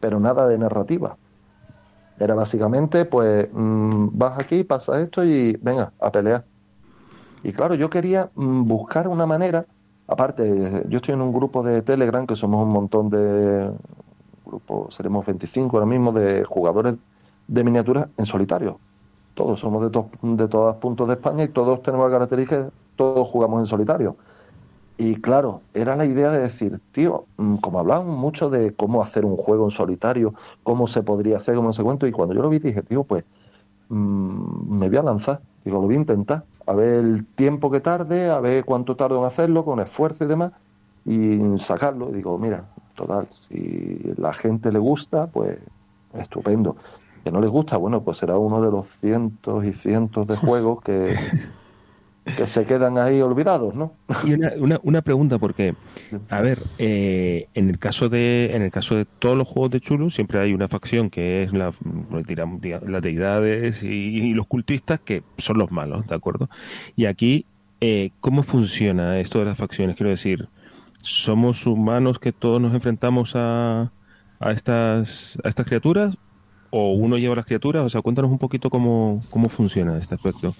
pero 0.00 0.20
nada 0.20 0.46
de 0.46 0.58
narrativa. 0.58 1.16
Era 2.18 2.34
básicamente, 2.34 3.04
pues, 3.04 3.48
mm, 3.52 4.08
vas 4.12 4.38
aquí, 4.38 4.64
pasa 4.64 5.00
esto 5.00 5.24
y 5.24 5.56
venga, 5.62 5.92
a 6.00 6.10
pelear. 6.10 6.44
Y 7.42 7.52
claro, 7.52 7.74
yo 7.74 7.88
quería 7.90 8.30
mm, 8.34 8.64
buscar 8.66 9.08
una 9.08 9.26
manera, 9.26 9.66
aparte, 10.06 10.84
yo 10.88 10.96
estoy 10.98 11.14
en 11.14 11.22
un 11.22 11.32
grupo 11.32 11.62
de 11.62 11.82
Telegram 11.82 12.26
que 12.26 12.36
somos 12.36 12.64
un 12.64 12.72
montón 12.72 13.10
de, 13.10 13.70
grupo, 14.44 14.90
seremos 14.90 15.24
25 15.26 15.76
ahora 15.76 15.86
mismo, 15.86 16.12
de 16.12 16.44
jugadores 16.44 16.94
de 17.46 17.64
miniaturas 17.64 18.08
en 18.16 18.26
solitario. 18.26 18.80
Todos 19.34 19.60
somos 19.60 19.82
de, 19.82 20.04
de 20.22 20.48
todos 20.48 20.76
puntos 20.76 21.06
de 21.06 21.14
España 21.14 21.44
y 21.44 21.48
todos 21.48 21.82
tenemos 21.82 22.10
la 22.10 22.16
característica, 22.16 22.70
todos 22.96 23.28
jugamos 23.28 23.60
en 23.60 23.66
solitario. 23.66 24.16
Y 25.00 25.20
claro, 25.20 25.62
era 25.74 25.94
la 25.94 26.04
idea 26.06 26.30
de 26.32 26.40
decir, 26.40 26.80
tío, 26.90 27.26
mm, 27.36 27.56
como 27.56 27.78
hablaban 27.78 28.08
mucho 28.08 28.50
de 28.50 28.74
cómo 28.74 29.00
hacer 29.00 29.24
un 29.24 29.36
juego 29.36 29.64
en 29.64 29.70
solitario, 29.70 30.34
cómo 30.64 30.88
se 30.88 31.04
podría 31.04 31.36
hacer, 31.36 31.54
cómo 31.54 31.68
no 31.68 31.72
sé 31.72 31.84
cuánto, 31.84 32.08
y 32.08 32.10
cuando 32.10 32.34
yo 32.34 32.42
lo 32.42 32.48
vi 32.50 32.58
dije, 32.58 32.82
tío, 32.82 33.04
pues 33.04 33.24
mm, 33.88 34.76
me 34.76 34.88
voy 34.88 34.98
a 34.98 35.02
lanzar, 35.04 35.40
digo, 35.64 35.80
lo 35.80 35.86
voy 35.86 35.94
a 35.94 35.98
intentar, 35.98 36.44
a 36.66 36.72
ver 36.72 37.04
el 37.04 37.24
tiempo 37.24 37.70
que 37.70 37.80
tarde, 37.80 38.28
a 38.28 38.40
ver 38.40 38.64
cuánto 38.64 38.96
tardo 38.96 39.20
en 39.20 39.26
hacerlo, 39.26 39.64
con 39.64 39.78
esfuerzo 39.78 40.24
y 40.24 40.26
demás, 40.26 40.50
y 41.06 41.38
sacarlo. 41.58 42.10
Digo, 42.10 42.36
mira, 42.36 42.68
total, 42.96 43.28
si 43.32 44.00
la 44.16 44.32
gente 44.34 44.72
le 44.72 44.80
gusta, 44.80 45.28
pues 45.28 45.58
estupendo. 46.12 46.76
Que 47.24 47.30
no 47.30 47.40
les 47.40 47.50
gusta, 47.50 47.76
bueno, 47.76 48.02
pues 48.02 48.18
será 48.18 48.36
uno 48.36 48.60
de 48.60 48.70
los 48.70 48.86
cientos 48.86 49.64
y 49.64 49.72
cientos 49.72 50.26
de 50.26 50.36
juegos 50.36 50.82
que, 50.82 51.14
que 52.36 52.46
se 52.46 52.64
quedan 52.64 52.98
ahí 52.98 53.20
olvidados, 53.20 53.74
¿no? 53.74 53.92
Y 54.24 54.32
una, 54.32 54.80
una, 54.82 55.02
pregunta, 55.02 55.38
porque, 55.38 55.74
a 56.28 56.40
ver, 56.40 56.58
eh, 56.78 57.48
en 57.54 57.70
el 57.70 57.78
caso 57.78 58.08
de 58.08 58.50
en 58.52 58.62
el 58.62 58.70
caso 58.70 58.96
de 58.96 59.04
todos 59.04 59.36
los 59.36 59.46
juegos 59.46 59.70
de 59.70 59.80
Chulu, 59.80 60.10
siempre 60.10 60.40
hay 60.40 60.52
una 60.52 60.68
facción 60.68 61.10
que 61.10 61.42
es 61.42 61.52
la, 61.52 61.72
las 62.86 63.02
deidades 63.02 63.82
y, 63.82 64.32
los 64.34 64.46
cultistas, 64.46 65.00
que 65.00 65.22
son 65.38 65.58
los 65.58 65.70
malos, 65.70 66.06
¿de 66.06 66.14
acuerdo? 66.14 66.48
Y 66.96 67.06
aquí, 67.06 67.46
eh, 67.80 68.10
¿cómo 68.20 68.42
funciona 68.42 69.18
esto 69.20 69.38
de 69.38 69.46
las 69.46 69.58
facciones? 69.58 69.96
Quiero 69.96 70.10
decir, 70.10 70.48
somos 71.02 71.66
humanos 71.66 72.18
que 72.18 72.32
todos 72.32 72.60
nos 72.60 72.74
enfrentamos 72.74 73.32
a, 73.34 73.92
a, 74.40 74.52
estas, 74.52 75.38
a 75.44 75.48
estas 75.48 75.66
criaturas 75.66 76.16
o 76.70 76.92
uno 76.92 77.16
lleva 77.16 77.36
las 77.36 77.46
criaturas? 77.46 77.84
O 77.84 77.90
sea, 77.90 78.02
cuéntanos 78.02 78.30
un 78.30 78.38
poquito 78.38 78.70
cómo, 78.70 79.20
cómo 79.30 79.48
funciona 79.48 79.96
este 79.98 80.14
aspecto. 80.14 80.54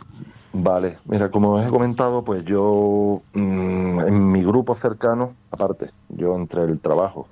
Vale, 0.53 0.99
mira, 1.05 1.31
como 1.31 1.55
os 1.55 1.67
he 1.67 1.69
comentado, 1.69 2.25
pues 2.25 2.45
yo 2.45 3.23
mm, 3.35 4.01
en 4.01 4.33
mi 4.33 4.43
grupo 4.43 4.75
cercano, 4.75 5.35
aparte, 5.51 5.91
yo 6.09 6.35
entre 6.37 6.65
el 6.65 6.81
trabajo, 6.81 7.29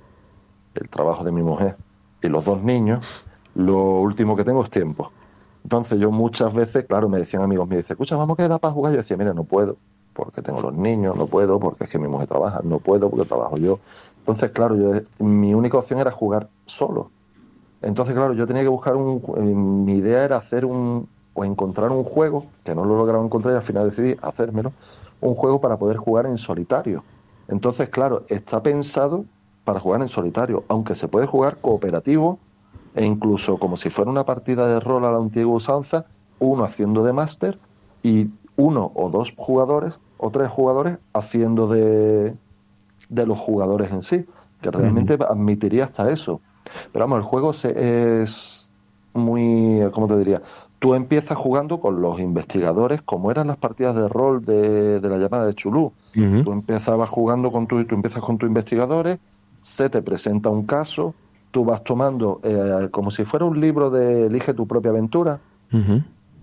el 0.75 0.87
trabajo 0.89 1.23
de 1.23 1.31
mi 1.31 1.41
mujer 1.41 1.75
y 2.21 2.27
los 2.27 2.45
dos 2.45 2.61
niños, 2.63 3.25
lo 3.55 3.99
último 4.01 4.35
que 4.35 4.43
tengo 4.43 4.63
es 4.63 4.69
tiempo. 4.69 5.11
Entonces 5.63 5.99
yo 5.99 6.11
muchas 6.11 6.53
veces, 6.53 6.85
claro, 6.85 7.09
me 7.09 7.17
decían 7.17 7.41
amigos 7.41 7.67
me 7.67 7.77
dicen, 7.77 7.93
escucha, 7.93 8.15
vamos 8.15 8.39
a 8.39 8.43
quedar 8.43 8.59
para 8.59 8.73
jugar. 8.73 8.93
Yo 8.93 8.99
decía, 8.99 9.17
mira, 9.17 9.33
no 9.33 9.43
puedo 9.43 9.77
porque 10.17 10.41
tengo 10.41 10.61
los 10.61 10.73
niños, 10.73 11.15
no 11.15 11.27
puedo, 11.27 11.59
porque 11.59 11.83
es 11.83 11.89
que 11.91 11.99
mi 11.99 12.07
mujer 12.07 12.27
trabaja, 12.27 12.61
no 12.63 12.79
puedo 12.79 13.07
porque 13.07 13.25
trabajo 13.27 13.57
yo. 13.57 13.79
Entonces, 14.17 14.49
claro, 14.49 14.75
yo, 14.75 14.99
mi 15.23 15.53
única 15.53 15.77
opción 15.77 15.99
era 15.99 16.11
jugar 16.11 16.49
solo. 16.65 17.11
Entonces, 17.83 18.15
claro, 18.15 18.33
yo 18.33 18.47
tenía 18.47 18.63
que 18.63 18.67
buscar 18.67 18.95
un... 18.95 19.21
Eh, 19.37 19.41
mi 19.41 19.93
idea 19.93 20.23
era 20.23 20.37
hacer 20.37 20.65
un... 20.65 21.07
o 21.37 21.45
encontrar 21.45 21.91
un 21.91 22.03
juego, 22.03 22.47
que 22.63 22.73
no 22.73 22.83
lo 22.83 22.97
lograba 22.97 23.23
encontrar 23.23 23.53
y 23.53 23.57
al 23.57 23.63
final 23.63 23.87
decidí 23.87 24.17
hacérmelo, 24.23 24.73
un 25.21 25.35
juego 25.35 25.61
para 25.61 25.77
poder 25.77 25.97
jugar 25.97 26.25
en 26.25 26.39
solitario. 26.39 27.03
Entonces, 27.47 27.89
claro, 27.89 28.23
está 28.27 28.63
pensado 28.63 29.25
para 29.63 29.79
jugar 29.79 30.01
en 30.01 30.09
solitario, 30.09 30.63
aunque 30.67 30.95
se 30.95 31.07
puede 31.07 31.27
jugar 31.27 31.57
cooperativo 31.57 32.39
e 32.95 33.05
incluso 33.05 33.59
como 33.59 33.77
si 33.77 33.91
fuera 33.91 34.09
una 34.09 34.25
partida 34.25 34.67
de 34.67 34.79
rol 34.79 35.05
a 35.05 35.11
la 35.11 35.19
antigua 35.19 35.53
usanza, 35.53 36.07
uno 36.39 36.63
haciendo 36.63 37.03
de 37.03 37.13
máster 37.13 37.59
y 38.01 38.31
uno 38.55 38.91
o 38.95 39.11
dos 39.11 39.31
jugadores 39.37 39.99
o 40.17 40.31
tres 40.31 40.49
jugadores 40.49 40.97
haciendo 41.13 41.67
de, 41.67 42.35
de 43.09 43.25
los 43.27 43.37
jugadores 43.37 43.91
en 43.91 44.01
sí, 44.01 44.25
que 44.59 44.71
realmente 44.71 45.19
admitiría 45.29 45.83
hasta 45.83 46.09
eso. 46.09 46.41
Pero 46.91 47.05
vamos, 47.05 47.19
el 47.19 47.25
juego 47.25 47.53
se, 47.53 48.23
es 48.23 48.71
muy, 49.13 49.81
¿cómo 49.93 50.07
te 50.07 50.17
diría? 50.17 50.41
Tú 50.79 50.93
empiezas 50.93 51.37
jugando 51.37 51.79
con 51.79 52.01
los 52.01 52.19
investigadores, 52.19 53.01
como 53.01 53.31
eran 53.31 53.47
las 53.47 53.57
partidas 53.57 53.95
de 53.95 54.07
rol 54.07 54.45
de, 54.45 54.99
la 55.01 55.17
llamada 55.17 55.45
de 55.45 55.55
Chulú. 55.55 55.91
Tú 56.13 56.51
empezabas 56.51 57.09
jugando 57.09 57.51
con 57.51 57.67
tu, 57.67 57.83
tú 57.85 57.95
empiezas 57.95 58.21
con 58.21 58.37
tus 58.37 58.47
investigadores, 58.47 59.19
se 59.61 59.89
te 59.89 60.01
presenta 60.01 60.49
un 60.49 60.65
caso, 60.65 61.13
tú 61.51 61.65
vas 61.65 61.83
tomando, 61.83 62.39
eh, 62.43 62.89
como 62.91 63.11
si 63.11 63.25
fuera 63.25 63.45
un 63.45 63.59
libro 63.59 63.89
de 63.89 64.27
Elige 64.27 64.53
tu 64.53 64.67
propia 64.67 64.91
aventura, 64.91 65.39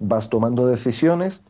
vas 0.01 0.29
tomando 0.29 0.67
decisiones, 0.67 1.41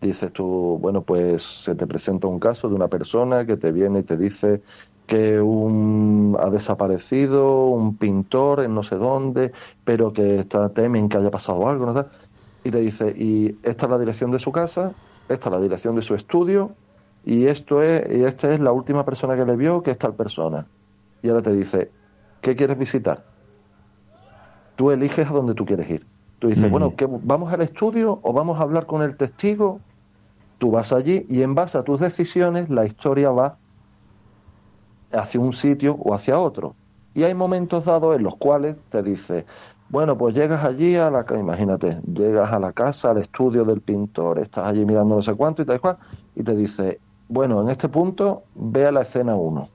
dices 0.00 0.32
tú, 0.32 0.78
bueno, 0.80 1.02
pues 1.02 1.42
se 1.42 1.74
te 1.74 1.86
presenta 1.86 2.26
un 2.26 2.38
caso 2.38 2.68
de 2.68 2.74
una 2.74 2.88
persona 2.88 3.46
que 3.46 3.56
te 3.56 3.72
viene 3.72 4.00
y 4.00 4.02
te 4.02 4.16
dice 4.16 4.62
que 5.06 5.40
un, 5.40 6.36
ha 6.40 6.50
desaparecido 6.50 7.66
un 7.66 7.96
pintor 7.96 8.60
en 8.60 8.74
no 8.74 8.82
sé 8.82 8.96
dónde, 8.96 9.52
pero 9.84 10.12
que 10.12 10.36
está, 10.36 10.70
temen 10.70 11.08
que 11.08 11.18
haya 11.18 11.30
pasado 11.30 11.68
algo, 11.68 11.86
¿no? 11.86 12.06
Y 12.64 12.70
te 12.70 12.80
dice, 12.80 13.14
y 13.16 13.58
esta 13.62 13.86
es 13.86 13.90
la 13.90 13.98
dirección 13.98 14.30
de 14.30 14.38
su 14.38 14.50
casa, 14.50 14.92
esta 15.28 15.48
es 15.48 15.52
la 15.52 15.60
dirección 15.60 15.94
de 15.94 16.02
su 16.02 16.14
estudio, 16.14 16.72
y 17.24 17.46
esto 17.46 17.82
es, 17.82 18.10
y 18.10 18.24
esta 18.24 18.52
es 18.52 18.60
la 18.60 18.72
última 18.72 19.04
persona 19.04 19.36
que 19.36 19.44
le 19.44 19.56
vio, 19.56 19.82
que 19.82 19.90
es 19.90 19.98
tal 19.98 20.14
persona. 20.14 20.66
Y 21.22 21.28
ahora 21.28 21.42
te 21.42 21.52
dice, 21.52 21.90
¿qué 22.40 22.56
quieres 22.56 22.78
visitar? 22.78 23.24
Tú 24.76 24.90
eliges 24.90 25.26
a 25.26 25.32
dónde 25.32 25.54
tú 25.54 25.64
quieres 25.64 25.88
ir. 25.88 26.06
Tú 26.38 26.48
dices, 26.48 26.68
bueno, 26.70 26.92
¿vamos 27.22 27.52
al 27.52 27.62
estudio 27.62 28.18
o 28.22 28.32
vamos 28.32 28.58
a 28.58 28.62
hablar 28.62 28.86
con 28.86 29.02
el 29.02 29.16
testigo? 29.16 29.80
Tú 30.58 30.70
vas 30.70 30.92
allí 30.92 31.26
y 31.28 31.42
en 31.42 31.54
base 31.54 31.78
a 31.78 31.82
tus 31.82 32.00
decisiones 32.00 32.68
la 32.68 32.84
historia 32.84 33.30
va 33.30 33.56
hacia 35.12 35.40
un 35.40 35.52
sitio 35.52 35.96
o 36.00 36.12
hacia 36.12 36.38
otro. 36.38 36.74
Y 37.14 37.22
hay 37.22 37.34
momentos 37.34 37.84
dados 37.84 38.16
en 38.16 38.24
los 38.24 38.36
cuales 38.36 38.76
te 38.90 39.02
dice, 39.02 39.46
bueno, 39.94 40.18
pues 40.18 40.34
llegas 40.34 40.64
allí 40.64 40.96
a 40.96 41.08
la 41.08 41.24
imagínate, 41.38 42.00
llegas 42.12 42.52
a 42.52 42.58
la 42.58 42.72
casa, 42.72 43.12
al 43.12 43.18
estudio 43.18 43.64
del 43.64 43.80
pintor, 43.80 44.40
estás 44.40 44.66
allí 44.66 44.84
mirando 44.84 45.14
no 45.14 45.22
sé 45.22 45.34
cuánto 45.34 45.62
y 45.62 45.66
tal 45.66 45.80
cual, 45.80 45.98
y 46.34 46.42
te 46.42 46.56
dice, 46.56 46.98
bueno, 47.28 47.62
en 47.62 47.68
este 47.68 47.88
punto 47.88 48.42
ve 48.56 48.86
a 48.88 48.90
la 48.90 49.02
escena 49.02 49.36
1. 49.36 49.68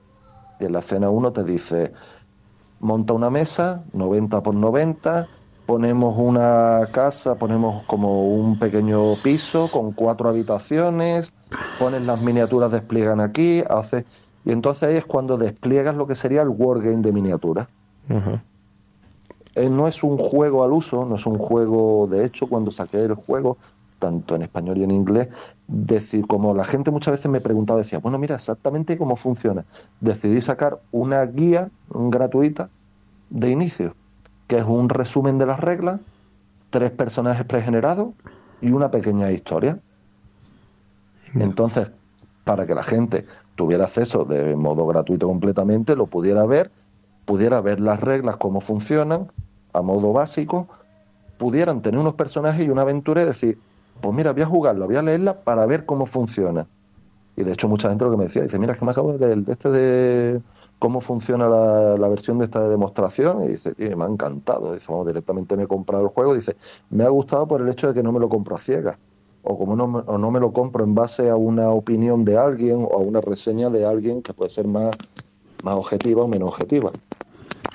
Y 0.60 0.66
en 0.66 0.72
la 0.72 0.80
escena 0.80 1.08
1 1.08 1.32
te 1.32 1.42
dice, 1.42 1.94
monta 2.80 3.14
una 3.14 3.30
mesa, 3.30 3.82
90 3.94 4.42
por 4.42 4.54
90, 4.54 5.26
ponemos 5.64 6.14
una 6.18 6.80
casa, 6.92 7.36
ponemos 7.36 7.82
como 7.84 8.34
un 8.34 8.58
pequeño 8.58 9.14
piso 9.22 9.70
con 9.72 9.92
cuatro 9.92 10.28
habitaciones, 10.28 11.32
pones 11.78 12.02
las 12.02 12.20
miniaturas, 12.20 12.70
despliegan 12.70 13.20
aquí, 13.20 13.64
hace 13.70 14.04
y 14.44 14.52
entonces 14.52 14.86
ahí 14.86 14.96
es 14.96 15.06
cuando 15.06 15.38
despliegas 15.38 15.96
lo 15.96 16.06
que 16.06 16.14
sería 16.14 16.42
el 16.42 16.50
wargame 16.50 16.98
de 16.98 17.10
miniatura. 17.10 17.70
Eh, 18.10 18.38
no 19.56 19.88
es 19.88 20.02
un 20.02 20.16
juego 20.16 20.64
al 20.64 20.72
uso, 20.72 21.04
no 21.04 21.16
es 21.16 21.26
un 21.26 21.38
juego, 21.38 22.06
de 22.06 22.24
hecho, 22.24 22.46
cuando 22.46 22.70
saqué 22.70 23.00
el 23.02 23.14
juego, 23.14 23.56
tanto 23.98 24.34
en 24.34 24.42
español 24.42 24.78
y 24.78 24.84
en 24.84 24.90
inglés, 24.90 25.28
decir, 25.66 26.26
como 26.26 26.54
la 26.54 26.64
gente 26.64 26.90
muchas 26.90 27.12
veces 27.12 27.30
me 27.30 27.40
preguntaba, 27.40 27.78
decía, 27.78 27.98
bueno, 27.98 28.18
mira 28.18 28.34
exactamente 28.34 28.98
cómo 28.98 29.16
funciona. 29.16 29.64
Decidí 30.00 30.40
sacar 30.40 30.80
una 30.90 31.24
guía 31.26 31.70
gratuita 31.88 32.70
de 33.28 33.50
inicio, 33.50 33.94
que 34.48 34.58
es 34.58 34.64
un 34.64 34.88
resumen 34.88 35.38
de 35.38 35.46
las 35.46 35.60
reglas, 35.60 36.00
tres 36.70 36.90
personajes 36.90 37.44
pregenerados 37.44 38.08
y 38.60 38.72
una 38.72 38.90
pequeña 38.90 39.30
historia. 39.30 39.78
Entonces, 41.34 41.88
para 42.44 42.66
que 42.66 42.74
la 42.74 42.82
gente 42.82 43.26
tuviera 43.54 43.84
acceso 43.84 44.24
de 44.24 44.56
modo 44.56 44.86
gratuito 44.86 45.28
completamente, 45.28 45.94
lo 45.94 46.06
pudiera 46.06 46.46
ver, 46.46 46.70
pudiera 47.30 47.60
ver 47.60 47.78
las 47.78 48.00
reglas, 48.00 48.38
cómo 48.38 48.60
funcionan, 48.60 49.30
a 49.72 49.82
modo 49.82 50.12
básico, 50.12 50.66
pudieran 51.38 51.80
tener 51.80 52.00
unos 52.00 52.14
personajes 52.14 52.66
y 52.66 52.70
una 52.70 52.82
aventura 52.82 53.22
y 53.22 53.24
decir, 53.24 53.56
pues 54.00 54.12
mira, 54.12 54.32
voy 54.32 54.42
a 54.42 54.46
jugarlo, 54.46 54.86
voy 54.88 54.96
a 54.96 55.02
leerla 55.02 55.40
para 55.44 55.64
ver 55.64 55.86
cómo 55.86 56.06
funciona. 56.06 56.66
Y 57.36 57.44
de 57.44 57.52
hecho 57.52 57.68
mucha 57.68 57.88
gente 57.88 58.04
lo 58.04 58.10
que 58.10 58.16
me 58.16 58.24
decía, 58.24 58.42
dice, 58.42 58.58
mira, 58.58 58.72
es 58.72 58.80
que 58.80 58.84
me 58.84 58.90
acabo 58.90 59.12
de 59.12 59.18
leer 59.20 59.44
este 59.46 59.70
de 59.70 60.40
cómo 60.80 61.00
funciona 61.00 61.48
la, 61.48 62.08
versión 62.08 62.36
de 62.38 62.46
esta 62.46 62.68
demostración 62.68 63.44
y 63.44 63.48
dice, 63.50 63.76
me 63.94 64.04
ha 64.04 64.08
encantado. 64.08 64.72
Dice, 64.74 64.86
vamos, 64.88 65.06
directamente 65.06 65.56
me 65.56 65.62
he 65.62 65.68
comprado 65.68 66.02
el 66.02 66.08
juego. 66.08 66.34
Dice, 66.34 66.56
me 66.90 67.04
ha 67.04 67.08
gustado 67.10 67.46
por 67.46 67.60
el 67.60 67.68
hecho 67.68 67.86
de 67.86 67.94
que 67.94 68.02
no 68.02 68.10
me 68.10 68.18
lo 68.18 68.28
compro 68.28 68.56
a 68.56 68.58
ciegas 68.58 68.96
o 69.44 69.56
como 69.56 69.76
no, 69.76 69.84
o 69.84 70.18
no 70.18 70.32
me 70.32 70.40
lo 70.40 70.52
compro 70.52 70.82
en 70.82 70.96
base 70.96 71.30
a 71.30 71.36
una 71.36 71.70
opinión 71.70 72.24
de 72.24 72.36
alguien 72.36 72.84
o 72.90 72.94
a 72.94 72.98
una 72.98 73.20
reseña 73.20 73.70
de 73.70 73.86
alguien 73.86 74.20
que 74.20 74.34
puede 74.34 74.50
ser 74.50 74.66
más, 74.66 74.90
más 75.62 75.76
objetiva 75.76 76.24
o 76.24 76.28
menos 76.28 76.48
objetiva. 76.48 76.90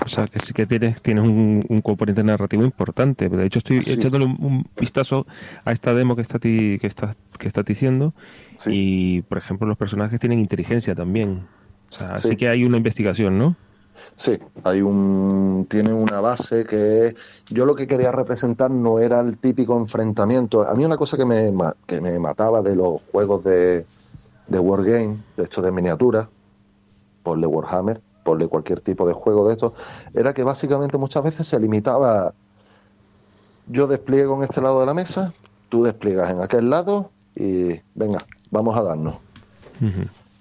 O 0.05 0.07
sea, 0.07 0.25
que 0.25 0.37
sí 0.39 0.53
que 0.53 0.67
tienes, 0.67 1.01
tienes 1.01 1.27
un, 1.27 1.61
componente 1.83 2.23
narrativo 2.23 2.63
importante. 2.63 3.27
De 3.27 3.45
hecho, 3.45 3.57
estoy 3.57 3.79
echándole 3.79 4.25
un, 4.25 4.63
vistazo 4.79 5.25
a 5.65 5.71
esta 5.71 5.95
demo 5.95 6.15
que 6.15 6.21
está, 6.21 6.37
que 6.37 6.79
está, 6.83 7.15
que 7.39 7.47
está 7.47 7.63
diciendo. 7.63 8.13
Y, 8.67 9.23
por 9.23 9.39
ejemplo, 9.39 9.67
los 9.67 9.77
personajes 9.77 10.19
tienen 10.19 10.39
inteligencia 10.39 10.93
también. 10.93 11.47
O 11.89 11.93
sea, 11.93 12.17
sí 12.19 12.35
que 12.35 12.47
hay 12.47 12.65
una 12.65 12.77
investigación, 12.77 13.39
¿no? 13.39 13.55
Sí, 14.15 14.37
hay 14.63 14.81
un 14.81 15.65
tiene 15.69 15.91
una 15.91 16.21
base 16.21 16.65
que 16.65 17.15
yo 17.49 17.65
lo 17.65 17.75
que 17.75 17.87
quería 17.87 18.11
representar 18.11 18.69
no 18.69 18.99
era 18.99 19.19
el 19.21 19.39
típico 19.39 19.75
enfrentamiento. 19.75 20.67
A 20.67 20.75
mí 20.75 20.85
una 20.85 20.97
cosa 20.97 21.17
que 21.17 21.25
me, 21.25 21.51
que 21.87 21.99
me 21.99 22.19
mataba 22.19 22.61
de 22.61 22.75
los 22.75 23.01
juegos 23.11 23.43
de, 23.43 23.85
de 24.47 24.59
Wargame, 24.59 25.17
de 25.35 25.43
estos 25.43 25.63
de 25.63 25.71
miniaturas, 25.71 26.27
por 27.23 27.39
de 27.39 27.47
Warhammer, 27.47 28.01
por 28.25 28.39
de 28.39 28.47
cualquier 28.47 28.81
tipo 28.81 29.07
de 29.07 29.13
juego 29.13 29.47
de 29.47 29.53
estos, 29.53 29.73
era 30.15 30.33
que 30.33 30.43
básicamente 30.43 30.97
muchas 30.97 31.23
veces 31.23 31.47
se 31.47 31.59
limitaba 31.59 32.33
yo 33.67 33.87
despliego 33.87 34.35
en 34.35 34.43
este 34.43 34.61
lado 34.61 34.79
de 34.79 34.87
la 34.87 34.93
mesa, 34.93 35.31
tú 35.69 35.83
despliegas 35.83 36.31
en 36.31 36.41
aquel 36.41 36.69
lado 36.69 37.11
y 37.35 37.79
venga, 37.93 38.25
vamos 38.49 38.75
a 38.75 38.81
darnos. 38.81 39.17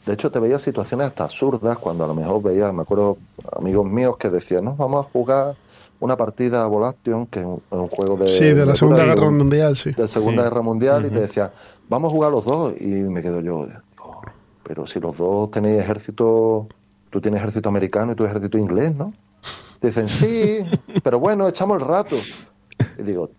De 0.06 0.12
hecho, 0.12 0.30
te 0.30 0.38
veía 0.38 0.58
situaciones 0.58 1.08
hasta 1.08 1.24
absurdas 1.24 1.78
cuando 1.78 2.04
a 2.04 2.06
lo 2.06 2.14
mejor 2.14 2.42
veía, 2.42 2.72
me 2.72 2.82
acuerdo, 2.82 3.18
amigos 3.56 3.86
míos 3.86 4.16
que 4.18 4.30
decían, 4.30 4.64
no, 4.64 4.76
vamos 4.76 5.06
a 5.06 5.08
jugar 5.10 5.56
una 6.00 6.16
partida 6.16 6.62
a 6.62 6.66
Volation, 6.66 7.26
que 7.26 7.40
es 7.40 7.46
un, 7.46 7.88
juego 7.88 8.16
de... 8.16 8.28
Sí, 8.28 8.44
de 8.44 8.66
la 8.66 8.76
Segunda 8.76 9.04
Guerra 9.04 9.30
Mundial, 9.30 9.76
sí. 9.76 9.92
De 9.92 10.08
Segunda 10.08 10.42
Guerra 10.42 10.62
Mundial, 10.62 11.06
y 11.06 11.10
te 11.10 11.20
decía, 11.20 11.52
vamos 11.88 12.10
a 12.10 12.12
jugar 12.12 12.30
los 12.30 12.44
dos, 12.44 12.74
y 12.78 12.86
me 12.86 13.22
quedo 13.22 13.40
yo, 13.40 13.66
pero 14.62 14.86
si 14.86 15.00
los 15.00 15.16
dos 15.16 15.50
tenéis 15.50 15.80
ejército, 15.80 16.66
tú 17.14 17.20
tienes 17.20 17.38
ejército 17.38 17.68
americano 17.68 18.10
y 18.10 18.14
tú 18.16 18.24
ejército 18.24 18.58
inglés, 18.58 18.92
¿no? 18.92 19.12
dicen, 19.80 20.08
sí, 20.08 20.66
pero 21.04 21.20
bueno, 21.20 21.46
echamos 21.46 21.80
el 21.80 21.86
rato. 21.86 22.16
Y 22.98 23.04
digo, 23.04 23.30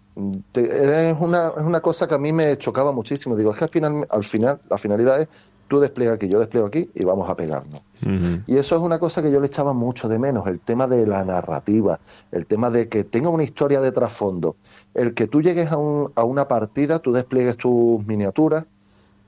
es, 0.54 1.16
una, 1.20 1.52
es 1.58 1.64
una 1.64 1.82
cosa 1.82 2.08
que 2.08 2.16
a 2.16 2.18
mí 2.18 2.32
me 2.32 2.58
chocaba 2.58 2.94
muchísimo. 2.94 3.36
Digo, 3.36 3.52
es 3.52 3.58
que 3.58 3.66
al 3.66 3.70
final, 3.70 4.08
al 4.10 4.24
final 4.24 4.62
la 4.70 4.78
finalidad 4.78 5.20
es 5.20 5.28
tú 5.68 5.82
despliegas 5.82 6.16
aquí, 6.16 6.30
yo 6.30 6.40
despliego 6.40 6.68
aquí 6.68 6.90
y 6.96 7.04
vamos 7.04 7.30
a 7.30 7.36
pegarnos. 7.36 7.82
Y 8.48 8.56
eso 8.56 8.76
es 8.76 8.82
una 8.82 8.98
cosa 8.98 9.22
que 9.22 9.30
yo 9.30 9.42
le 9.42 9.48
echaba 9.48 9.74
mucho 9.74 10.08
de 10.08 10.20
menos, 10.20 10.48
el 10.48 10.62
tema 10.62 10.88
de 10.88 11.06
la 11.06 11.26
narrativa, 11.26 12.00
el 12.32 12.46
tema 12.46 12.70
de 12.70 12.88
que 12.88 13.04
tenga 13.04 13.28
una 13.28 13.44
historia 13.44 13.82
de 13.82 13.92
trasfondo, 13.92 14.56
el 14.94 15.14
que 15.14 15.28
tú 15.28 15.42
llegues 15.42 15.70
a, 15.70 15.76
un, 15.76 16.14
a 16.16 16.24
una 16.24 16.48
partida, 16.48 17.00
tú 17.00 17.12
despliegues 17.12 17.58
tus 17.58 18.06
miniaturas 18.06 18.64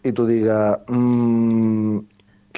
y 0.04 0.14
tú 0.14 0.26
digas, 0.26 0.80
mm, 0.88 2.00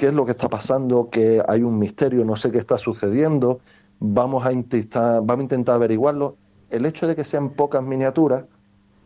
¿qué 0.00 0.06
es 0.06 0.14
lo 0.14 0.24
que 0.24 0.30
está 0.30 0.48
pasando? 0.48 1.10
Que 1.10 1.42
hay 1.46 1.62
un 1.62 1.78
misterio, 1.78 2.24
no 2.24 2.34
sé 2.34 2.50
qué 2.50 2.56
está 2.56 2.78
sucediendo, 2.78 3.60
vamos 3.98 4.46
a 4.46 4.50
intentar, 4.50 5.20
vamos 5.22 5.40
a 5.40 5.42
intentar 5.42 5.74
averiguarlo. 5.74 6.36
El 6.70 6.86
hecho 6.86 7.06
de 7.06 7.14
que 7.14 7.22
sean 7.22 7.50
pocas 7.50 7.82
miniaturas 7.82 8.44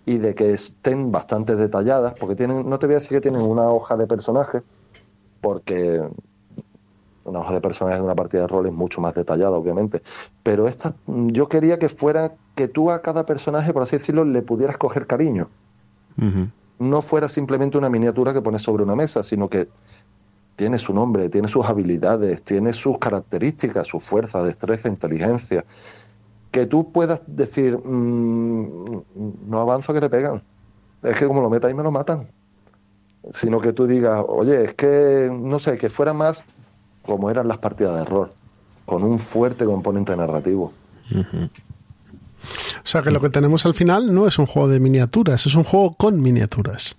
y 0.07 0.19
de 0.19 0.37
que 0.37 0.53
estén 0.53 1.11
bastante 1.11 1.57
detalladas, 1.57 2.13
porque 2.13 2.37
tienen, 2.37 2.71
no 2.71 2.79
te 2.79 2.87
voy 2.87 2.95
a 2.95 2.99
decir 3.01 3.11
que 3.11 3.21
tienen 3.21 3.41
una 3.41 3.69
hoja 3.71 3.97
de 3.97 4.07
personaje, 4.07 4.63
porque 5.41 6.01
una 7.25 7.41
hoja 7.41 7.55
de 7.55 7.61
personaje 7.61 7.97
de 7.97 8.05
una 8.05 8.15
partida 8.15 8.43
de 8.43 8.47
rol 8.47 8.67
es 8.67 8.73
mucho 8.73 9.01
más 9.01 9.15
detallada, 9.15 9.57
obviamente, 9.57 10.01
pero 10.45 10.69
esta, 10.69 10.95
yo 11.09 11.49
quería 11.49 11.81
que 11.81 11.89
fuera 11.89 12.35
que 12.55 12.69
tú 12.69 12.93
a 12.93 13.03
cada 13.03 13.27
personaje, 13.27 13.73
por 13.73 13.83
así 13.83 13.99
decirlo, 13.99 14.25
le 14.25 14.43
pudieras 14.43 14.77
coger 14.77 15.09
cariño. 15.09 15.49
No 16.79 17.03
fuera 17.03 17.29
simplemente 17.29 17.79
una 17.79 17.89
miniatura 17.89 18.33
que 18.33 18.41
pones 18.41 18.63
sobre 18.63 18.85
una 18.85 18.95
mesa, 18.95 19.25
sino 19.25 19.49
que 19.49 19.67
tiene 20.57 20.79
su 20.79 20.95
nombre, 20.95 21.29
tiene 21.29 21.49
sus 21.49 21.65
habilidades, 21.65 22.43
tiene 22.43 22.73
sus 22.73 22.99
características, 22.99 23.87
su 23.87 24.01
fuerza, 24.01 24.43
destreza, 24.43 24.89
inteligencia, 24.89 25.65
que 26.51 26.67
tú 26.67 26.93
puedas 26.93 27.21
decir, 27.27 27.77
mm, 27.77 29.03
no 29.49 29.61
avanzo 29.61 29.93
que 29.93 30.01
le 30.01 30.09
pegan. 30.09 30.43
Es 31.03 31.17
que 31.17 31.27
como 31.27 31.41
lo 31.41 31.51
meta 31.51 31.67
ahí 31.67 31.75
me 31.75 31.83
lo 31.83 31.91
matan. 31.91 32.29
Sino 33.33 33.61
que 33.61 33.73
tú 33.73 33.87
digas, 33.87 34.23
oye, 34.27 34.65
es 34.65 34.75
que, 34.75 35.31
no 35.33 35.59
sé, 35.59 35.77
que 35.77 35.89
fuera 35.89 36.13
más 36.13 36.43
como 37.05 37.31
eran 37.31 37.49
las 37.49 37.59
partidas 37.59 37.97
de 37.97 38.03
error, 38.03 38.33
con 38.87 39.03
un 39.03 39.19
fuerte 39.19 39.65
componente 39.65 40.17
narrativo. 40.17 40.73
O 41.13 42.87
sea 42.87 43.03
que 43.03 43.11
lo 43.11 43.21
que 43.21 43.31
tenemos 43.31 43.67
al 43.67 43.75
final 43.75 44.15
no 44.15 44.27
es 44.27 44.39
un 44.39 44.47
juego 44.47 44.69
de 44.69 44.81
miniaturas, 44.81 45.47
es 45.47 45.55
un 45.55 45.65
juego 45.65 45.93
con 45.95 46.21
miniaturas. 46.21 46.97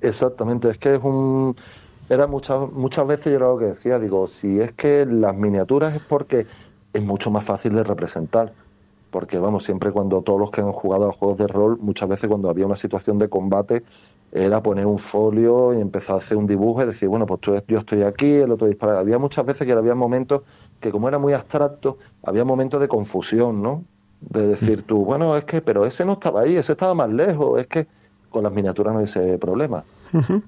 Exactamente, 0.00 0.70
es 0.70 0.78
que 0.78 0.94
es 0.94 1.00
un... 1.02 1.56
Era 2.10 2.26
muchas, 2.26 2.72
muchas 2.72 3.06
veces 3.06 3.26
yo 3.26 3.36
era 3.36 3.46
lo 3.46 3.56
que 3.56 3.66
decía, 3.66 4.00
digo, 4.00 4.26
si 4.26 4.60
es 4.60 4.72
que 4.72 5.06
las 5.06 5.36
miniaturas 5.36 5.94
es 5.94 6.02
porque 6.02 6.44
es 6.92 7.02
mucho 7.02 7.30
más 7.30 7.44
fácil 7.44 7.72
de 7.72 7.84
representar. 7.84 8.52
Porque 9.12 9.38
vamos, 9.38 9.62
siempre 9.62 9.92
cuando 9.92 10.20
todos 10.20 10.40
los 10.40 10.50
que 10.50 10.60
han 10.60 10.72
jugado 10.72 11.08
a 11.08 11.12
juegos 11.12 11.38
de 11.38 11.46
rol, 11.46 11.78
muchas 11.80 12.08
veces 12.08 12.28
cuando 12.28 12.50
había 12.50 12.66
una 12.66 12.74
situación 12.74 13.16
de 13.20 13.28
combate, 13.28 13.84
era 14.32 14.60
poner 14.60 14.86
un 14.86 14.98
folio 14.98 15.72
y 15.72 15.80
empezar 15.80 16.16
a 16.16 16.18
hacer 16.18 16.36
un 16.36 16.48
dibujo 16.48 16.82
y 16.82 16.86
decir, 16.86 17.08
bueno, 17.08 17.26
pues 17.26 17.40
tú, 17.40 17.54
yo 17.68 17.78
estoy 17.78 18.02
aquí, 18.02 18.34
el 18.38 18.50
otro 18.50 18.66
dispara. 18.66 18.98
Había 18.98 19.18
muchas 19.20 19.46
veces 19.46 19.64
que 19.64 19.72
había 19.72 19.94
momentos 19.94 20.42
que 20.80 20.90
como 20.90 21.06
era 21.06 21.18
muy 21.20 21.32
abstracto, 21.32 21.98
había 22.24 22.44
momentos 22.44 22.80
de 22.80 22.88
confusión, 22.88 23.62
¿no? 23.62 23.84
De 24.20 24.48
decir 24.48 24.82
tú, 24.82 25.04
bueno, 25.04 25.36
es 25.36 25.44
que, 25.44 25.62
pero 25.62 25.86
ese 25.86 26.04
no 26.04 26.14
estaba 26.14 26.40
ahí, 26.40 26.56
ese 26.56 26.72
estaba 26.72 26.92
más 26.92 27.08
lejos, 27.08 27.60
es 27.60 27.68
que 27.68 27.86
con 28.30 28.42
las 28.42 28.52
miniaturas 28.52 28.92
no 28.94 28.98
hay 28.98 29.04
ese 29.04 29.38
problema, 29.38 29.84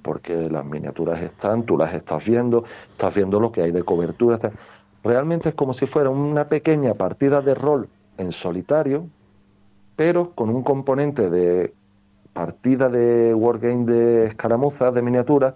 porque 0.03 0.49
las 0.51 0.65
miniaturas 0.65 1.23
están, 1.23 1.65
tú 1.65 1.77
las 1.77 1.95
estás 1.95 2.25
viendo, 2.25 2.65
estás 2.91 3.15
viendo 3.15 3.41
lo 3.41 3.53
que 3.53 3.63
hay 3.63 3.73
de 3.73 3.83
cobertura. 3.83 4.39
Realmente 5.05 5.51
es 5.51 5.55
como 5.55 5.75
si 5.75 5.87
fuera 5.87 6.11
una 6.11 6.49
pequeña 6.49 6.95
partida 6.95 7.41
de 7.41 7.55
rol 7.55 7.89
en 8.19 8.33
solitario, 8.33 9.07
pero 9.97 10.31
con 10.31 10.51
un 10.51 10.63
componente 10.63 11.31
de 11.31 11.75
partida 12.33 12.89
de 12.89 13.35
wargame 13.35 13.85
de 13.85 14.27
escaramuzas, 14.27 14.95
de 14.95 15.03
miniaturas, 15.03 15.55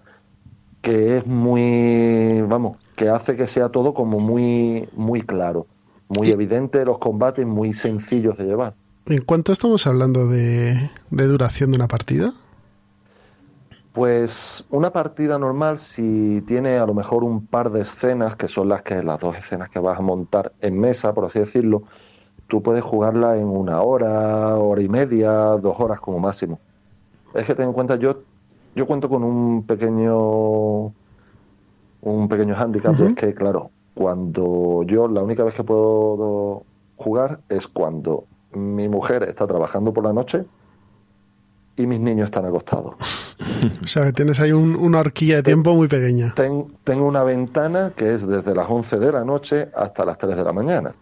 que 0.83 1.19
es 1.19 1.27
muy, 1.27 2.43
vamos, 2.43 2.77
que 2.95 3.09
hace 3.09 3.37
que 3.37 3.47
sea 3.47 3.71
todo 3.71 3.95
como 3.95 4.21
muy, 4.21 4.89
muy 4.95 5.23
claro, 5.23 5.67
muy 6.09 6.31
evidente, 6.31 6.85
los 6.85 6.99
combates 6.99 7.47
muy 7.47 7.73
sencillos 7.73 8.37
de 8.39 8.45
llevar. 8.45 8.75
¿En 9.07 9.23
cuánto 9.23 9.53
estamos 9.53 9.87
hablando 9.87 10.29
de, 10.29 10.91
de 11.11 11.27
duración 11.27 11.71
de 11.71 11.77
una 11.77 11.89
partida? 11.89 12.33
Pues 13.97 14.67
una 14.69 14.91
partida 14.91 15.39
normal, 15.39 15.79
si 15.79 16.43
tiene 16.43 16.77
a 16.77 16.85
lo 16.85 16.93
mejor 16.93 17.25
un 17.25 17.47
par 17.47 17.71
de 17.71 17.81
escenas, 17.81 18.37
que 18.37 18.47
son 18.47 18.69
las 18.69 18.83
que 18.83 19.03
las 19.03 19.19
dos 19.19 19.35
escenas 19.39 19.71
que 19.71 19.79
vas 19.79 19.99
a 19.99 20.03
montar 20.03 20.53
en 20.61 20.79
mesa, 20.79 21.15
por 21.15 21.25
así 21.25 21.39
decirlo, 21.39 21.85
tú 22.47 22.63
puedes 22.63 22.85
jugarla 22.85 23.39
en 23.39 23.47
una 23.47 23.81
hora, 23.81 24.55
hora 24.57 24.83
y 24.83 24.91
media, 24.91 25.31
dos 25.31 25.81
horas 25.81 25.99
como 25.99 26.19
máximo. 26.19 26.61
Es 27.33 27.47
que 27.47 27.55
ten 27.55 27.69
en 27.69 27.73
cuenta, 27.73 27.97
yo, 27.97 28.21
yo 28.75 28.87
cuento 28.87 29.09
con 29.09 29.25
un 29.25 29.63
pequeño 29.63 30.93
un 32.03 32.29
pequeño 32.29 32.55
hándicap, 32.55 33.01
es 33.01 33.17
que 33.17 33.33
claro, 33.33 33.71
cuando 33.95 34.83
yo 34.83 35.09
la 35.09 35.23
única 35.23 35.43
vez 35.43 35.55
que 35.55 35.65
puedo 35.65 36.65
jugar 36.97 37.41
es 37.49 37.67
cuando 37.67 38.27
mi 38.53 38.91
mujer 38.91 39.23
está 39.23 39.47
trabajando 39.47 39.95
por 39.95 40.05
la 40.05 40.13
noche 40.13 40.45
y 41.77 41.87
mis 41.87 42.01
niños 42.01 42.27
están 42.27 42.47
acostados. 42.47 42.95
o 43.83 43.87
sea, 43.87 44.05
que 44.07 44.13
tienes 44.13 44.41
ahí 44.41 44.53
una 44.53 45.01
horquilla 45.01 45.37
de 45.37 45.43
tiempo 45.43 45.75
muy 45.75 45.89
pequeña. 45.89 46.35
tengo 46.35 47.07
una 47.07 47.23
ventana 47.23 47.93
que 47.95 48.15
es 48.15 48.27
desde 48.27 48.55
las 48.55 48.69
11 48.69 48.99
de 48.99 49.13
la 49.13 49.25
noche 49.25 49.69
hasta 49.75 50.05
las 50.05 50.19
3 50.19 50.37
de 50.37 50.45
la 50.45 50.53
mañana. 50.53 50.95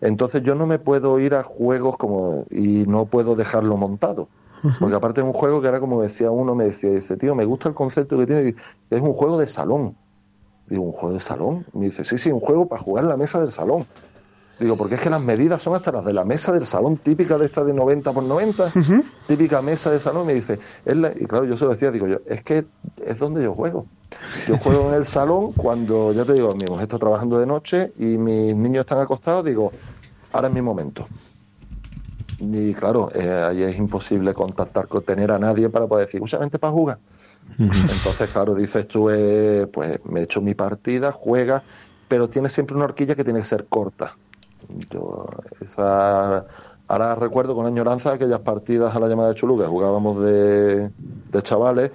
Entonces 0.00 0.42
yo 0.42 0.54
no 0.54 0.66
me 0.66 0.78
puedo 0.78 1.18
ir 1.18 1.34
a 1.34 1.42
juegos 1.42 1.96
como 1.96 2.46
y 2.50 2.84
no 2.86 3.06
puedo 3.06 3.34
dejarlo 3.34 3.76
montado. 3.76 4.28
Porque 4.80 4.96
aparte 4.96 5.20
es 5.20 5.26
un 5.26 5.32
juego 5.32 5.60
que 5.60 5.68
era 5.68 5.78
como 5.78 6.02
decía 6.02 6.32
uno, 6.32 6.54
me 6.54 6.64
decía, 6.64 6.90
dice, 6.90 7.16
tío, 7.16 7.34
me 7.36 7.44
gusta 7.44 7.68
el 7.68 7.76
concepto 7.76 8.18
que 8.18 8.26
tiene, 8.26 8.56
es 8.90 9.00
un 9.00 9.12
juego 9.12 9.38
de 9.38 9.46
salón. 9.46 9.96
Digo, 10.66 10.82
¿un 10.82 10.92
juego 10.92 11.14
de 11.14 11.20
salón? 11.20 11.64
Me 11.72 11.86
dice, 11.86 12.04
sí, 12.04 12.18
sí, 12.18 12.30
un 12.30 12.40
juego 12.40 12.66
para 12.66 12.82
jugar 12.82 13.04
en 13.04 13.10
la 13.10 13.16
mesa 13.16 13.40
del 13.40 13.52
salón. 13.52 13.86
Digo, 14.58 14.76
porque 14.76 14.96
es 14.96 15.00
que 15.00 15.10
las 15.10 15.22
medidas 15.22 15.62
son 15.62 15.74
hasta 15.74 15.92
las 15.92 16.04
de 16.04 16.12
la 16.12 16.24
mesa 16.24 16.52
del 16.52 16.66
salón, 16.66 16.96
típica 16.96 17.38
de 17.38 17.46
esta 17.46 17.62
de 17.62 17.72
90 17.72 18.12
por 18.12 18.24
90, 18.24 18.72
típica 19.26 19.62
mesa 19.62 19.90
de 19.90 20.00
salón. 20.00 20.26
Me 20.26 20.34
dice, 20.34 20.58
y 20.84 21.24
claro, 21.26 21.44
yo 21.44 21.56
se 21.56 21.64
lo 21.64 21.70
decía, 21.70 21.92
digo 21.92 22.08
yo, 22.08 22.18
es 22.26 22.42
que 22.42 22.66
es 23.04 23.18
donde 23.18 23.42
yo 23.42 23.54
juego. 23.54 23.86
Yo 24.48 24.56
juego 24.58 24.88
en 24.88 24.94
el 24.94 25.04
salón 25.04 25.52
cuando, 25.52 26.12
ya 26.12 26.24
te 26.24 26.32
digo, 26.32 26.54
mi 26.54 26.66
mujer 26.66 26.82
está 26.82 26.98
trabajando 26.98 27.38
de 27.38 27.46
noche 27.46 27.92
y 27.98 28.18
mis 28.18 28.56
niños 28.56 28.80
están 28.80 28.98
acostados, 28.98 29.44
digo, 29.44 29.70
ahora 30.32 30.48
es 30.48 30.54
mi 30.54 30.62
momento. 30.62 31.06
Y 32.40 32.74
claro, 32.74 33.10
eh, 33.14 33.46
ahí 33.48 33.62
es 33.62 33.76
imposible 33.76 34.32
contactar, 34.34 34.88
con 34.88 35.02
tener 35.02 35.30
a 35.30 35.38
nadie 35.38 35.68
para 35.68 35.86
poder 35.86 36.06
decir, 36.06 36.20
mucha 36.20 36.38
gente 36.38 36.58
para 36.58 36.72
jugar. 36.72 36.98
Entonces, 37.58 38.30
claro, 38.30 38.54
dices 38.54 38.86
tú, 38.86 39.10
eh, 39.10 39.66
pues 39.72 40.00
me 40.04 40.22
echo 40.22 40.40
mi 40.40 40.54
partida, 40.54 41.12
juega, 41.12 41.62
pero 42.06 42.28
tiene 42.28 42.48
siempre 42.48 42.76
una 42.76 42.84
horquilla 42.84 43.14
que 43.14 43.24
tiene 43.24 43.40
que 43.40 43.46
ser 43.46 43.66
corta. 43.66 44.16
Yo, 44.90 45.26
esa, 45.60 46.46
ahora 46.86 47.14
recuerdo 47.14 47.54
con 47.54 47.66
añoranza 47.66 48.12
aquellas 48.12 48.40
partidas 48.40 48.94
a 48.94 49.00
la 49.00 49.08
llamada 49.08 49.30
de 49.30 49.34
Chulu 49.34 49.58
que 49.58 49.66
jugábamos 49.66 50.20
de, 50.20 50.90
de 50.90 51.42
chavales 51.42 51.90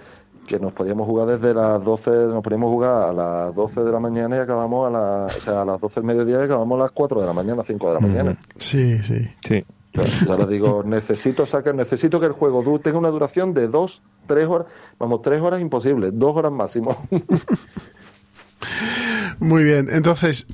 que 0.48 0.60
nos 0.60 0.74
podíamos 0.74 1.08
jugar 1.08 1.28
desde 1.28 1.54
las 1.54 1.84
12, 1.84 2.10
nos 2.28 2.44
podíamos 2.44 2.70
jugar 2.70 3.10
a 3.10 3.14
las 3.14 3.56
12 3.56 3.84
de 3.84 3.92
la 3.92 4.00
mañana 4.00 4.38
y 4.38 4.40
acabamos 4.40 4.94
a, 4.94 5.26
o 5.26 5.42
sea, 5.42 5.62
a 5.62 5.66
las 5.66 5.80
12 5.80 6.02
del 6.02 6.04
mediodía 6.04 6.42
y 6.42 6.44
acabamos 6.44 6.80
a 6.80 6.84
las 6.84 6.92
4 6.92 7.22
de 7.22 7.28
la 7.28 7.34
mañana, 7.34 7.64
5 7.64 7.88
de 7.88 7.94
la 7.94 8.00
mañana. 8.00 8.38
Sí, 8.58 8.98
sí. 9.00 9.28
Sí. 9.48 9.66
Ya 10.28 10.36
les 10.36 10.50
digo, 10.50 10.84
necesito 10.84 11.46
sacar, 11.46 11.76
necesito 11.76 12.20
que 12.20 12.26
el 12.26 12.32
juego 12.32 12.80
tenga 12.80 12.98
una 12.98 13.10
duración 13.10 13.54
de 13.54 13.68
2, 13.68 14.02
3 14.28 14.48
horas. 14.48 14.68
Vamos, 14.98 15.22
3 15.22 15.42
horas 15.42 15.62
imposible, 15.62 16.10
2 16.12 16.36
horas 16.36 16.52
máximo. 16.52 16.98
Muy 19.40 19.64
bien, 19.64 19.88
entonces, 19.92 20.48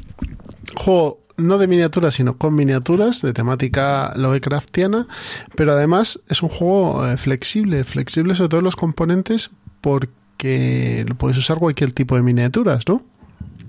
juego 0.76 1.20
no 1.40 1.58
de 1.58 1.68
miniaturas, 1.68 2.16
sino 2.16 2.38
con 2.38 2.56
miniaturas 2.56 3.22
de 3.22 3.34
temática 3.34 4.14
Lovecraftiana, 4.16 5.08
pero 5.56 5.74
además 5.74 6.20
es 6.28 6.44
un 6.44 6.50
juego 6.50 7.06
eh, 7.08 7.18
flexible, 7.18 7.84
flexible 7.84 8.36
sobre 8.36 8.50
todos 8.50 8.64
los 8.64 8.76
componentes 8.76 9.52
porque 9.82 11.06
lo 11.08 11.16
puedes 11.16 11.38
usar 11.38 11.58
cualquier 11.58 11.92
tipo 11.92 12.16
de 12.16 12.22
miniaturas, 12.22 12.88
¿no? 12.88 13.02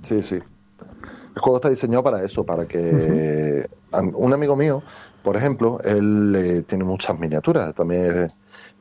Sí, 0.02 0.22
sí. 0.22 0.36
El 0.36 1.40
juego 1.40 1.56
está 1.56 1.70
diseñado 1.70 2.02
para 2.02 2.22
eso, 2.22 2.44
para 2.44 2.66
que 2.66 3.66
un 3.92 4.32
amigo 4.32 4.56
mío, 4.56 4.82
por 5.22 5.36
ejemplo, 5.36 5.80
él 5.84 6.34
eh, 6.36 6.62
tiene 6.66 6.84
muchas 6.84 7.18
miniaturas, 7.18 7.74
también 7.74 8.04
es 8.04 8.32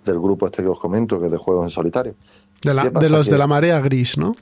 del 0.05 0.19
grupo 0.19 0.47
este 0.47 0.63
que 0.63 0.69
os 0.69 0.79
comento, 0.79 1.19
que 1.19 1.27
es 1.27 1.31
de 1.31 1.37
juegos 1.37 1.65
en 1.65 1.69
solitario. 1.69 2.15
De, 2.61 3.09
los 3.09 3.29
de 3.29 3.37
la 3.37 3.47
marea 3.47 3.79
gris, 3.79 4.17
¿no? 4.17 4.35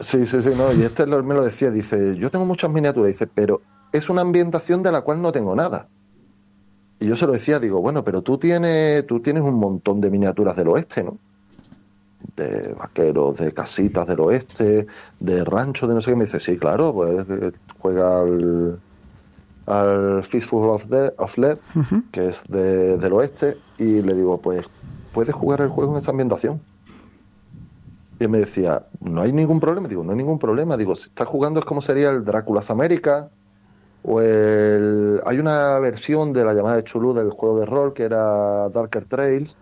Sí, 0.00 0.26
sí, 0.26 0.42
sí, 0.42 0.50
no, 0.56 0.72
y 0.72 0.82
este 0.82 1.06
me 1.06 1.34
lo 1.34 1.44
decía, 1.44 1.70
dice, 1.70 2.16
yo 2.16 2.30
tengo 2.30 2.44
muchas 2.44 2.70
miniaturas, 2.70 3.12
dice, 3.12 3.26
pero 3.26 3.60
es 3.92 4.08
una 4.08 4.22
ambientación 4.22 4.82
de 4.82 4.90
la 4.90 5.02
cual 5.02 5.20
no 5.20 5.32
tengo 5.32 5.54
nada. 5.54 5.88
Y 6.98 7.06
yo 7.06 7.16
se 7.16 7.26
lo 7.26 7.32
decía, 7.32 7.58
digo, 7.58 7.80
bueno, 7.80 8.04
pero 8.04 8.22
tú 8.22 8.38
tienes, 8.38 9.06
tú 9.06 9.20
tienes 9.20 9.42
un 9.42 9.54
montón 9.54 10.00
de 10.00 10.10
miniaturas 10.10 10.56
del 10.56 10.68
oeste, 10.68 11.02
¿no? 11.02 11.18
De 12.36 12.74
vaqueros, 12.74 13.36
de 13.36 13.52
casitas 13.52 14.06
del 14.06 14.20
oeste, 14.20 14.86
de 15.18 15.44
ranchos, 15.44 15.88
de 15.88 15.94
no 15.96 16.00
sé 16.00 16.12
qué. 16.12 16.16
Me 16.16 16.26
dice, 16.26 16.40
sí, 16.40 16.56
claro, 16.56 16.94
pues 16.94 17.26
eh, 17.28 17.52
juega 17.80 18.20
al, 18.20 18.78
al 19.66 20.22
Fistful 20.22 20.70
of, 20.70 20.86
of 21.18 21.38
Lead, 21.38 21.58
que 22.12 22.28
es 22.28 22.42
del 22.48 23.12
oeste, 23.12 23.56
y 23.78 24.00
le 24.00 24.14
digo, 24.14 24.40
pues 24.40 24.64
puedes 25.12 25.34
jugar 25.34 25.60
el 25.60 25.68
juego 25.68 25.92
en 25.92 25.98
esa 25.98 26.12
ambientación. 26.12 26.60
Y 28.20 28.24
él 28.24 28.30
me 28.30 28.38
decía, 28.38 28.86
no 29.00 29.22
hay 29.22 29.32
ningún 29.32 29.58
problema. 29.58 29.88
Digo, 29.88 30.04
no 30.04 30.12
hay 30.12 30.18
ningún 30.18 30.38
problema. 30.38 30.76
Digo, 30.76 30.94
si 30.94 31.08
estás 31.08 31.26
jugando 31.26 31.58
es 31.58 31.66
como 31.66 31.82
sería 31.82 32.10
el 32.10 32.24
Drácula's 32.24 32.70
América, 32.70 33.28
o 34.02 34.20
el, 34.20 35.20
hay 35.24 35.38
una 35.38 35.78
versión 35.78 36.32
de 36.32 36.44
la 36.44 36.54
llamada 36.54 36.76
de 36.76 36.84
Chulú 36.84 37.14
del 37.14 37.30
juego 37.30 37.60
de 37.60 37.66
rol 37.66 37.92
que 37.92 38.02
era 38.02 38.68
Darker 38.68 39.04
Trails, 39.04 39.56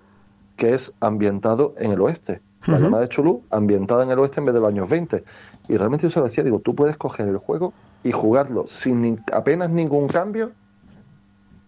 que 0.57 0.75
es 0.75 0.93
ambientado 1.01 1.75
en 1.79 1.93
el 1.93 2.01
oeste. 2.01 2.41
La 2.67 2.79
llamada 2.79 3.05
de 3.05 3.09
Chulú, 3.09 3.43
ambientada 3.51 4.05
en 4.05 4.11
el 4.11 4.19
oeste 4.19 4.41
en 4.41 4.47
vez 4.47 4.55
de 4.55 4.61
los 4.61 4.69
años 4.69 4.89
20. 4.89 5.25
Y 5.69 5.77
realmente 5.79 6.07
yo 6.07 6.11
se 6.11 6.21
lo 6.21 6.27
decía, 6.27 6.45
digo, 6.45 6.61
tú 6.61 6.75
puedes 6.75 6.97
coger 6.99 7.29
el 7.29 7.39
juego 7.39 7.73
y 8.03 8.13
jugarlo 8.13 8.67
sin 8.67 9.23
apenas 9.33 9.71
ningún 9.71 10.09
cambio, 10.09 10.53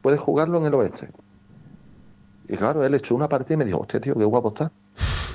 puedes 0.02 0.20
jugarlo 0.20 0.58
en 0.58 0.66
el 0.66 0.74
oeste. 0.74 1.08
Y 2.48 2.56
claro, 2.56 2.84
él 2.84 2.94
echó 2.94 3.14
una 3.14 3.28
partida 3.28 3.54
y 3.54 3.56
me 3.58 3.64
dijo, 3.64 3.80
hostia, 3.80 4.00
tío, 4.00 4.14
qué 4.14 4.24
guapo 4.24 4.48
está. 4.48 4.70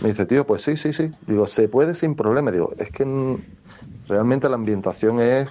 Me 0.02 0.10
dice, 0.10 0.26
tío, 0.28 0.46
pues 0.46 0.62
sí, 0.62 0.78
sí, 0.78 0.94
sí. 0.94 1.10
Digo, 1.26 1.48
se 1.48 1.68
puede 1.70 1.96
sin 1.96 2.14
problema. 2.14 2.52
Digo, 2.52 2.74
es 2.78 2.92
que 2.92 3.40
realmente 4.08 4.48
la 4.48 4.56
ambientación 4.56 5.20
es 5.20 5.48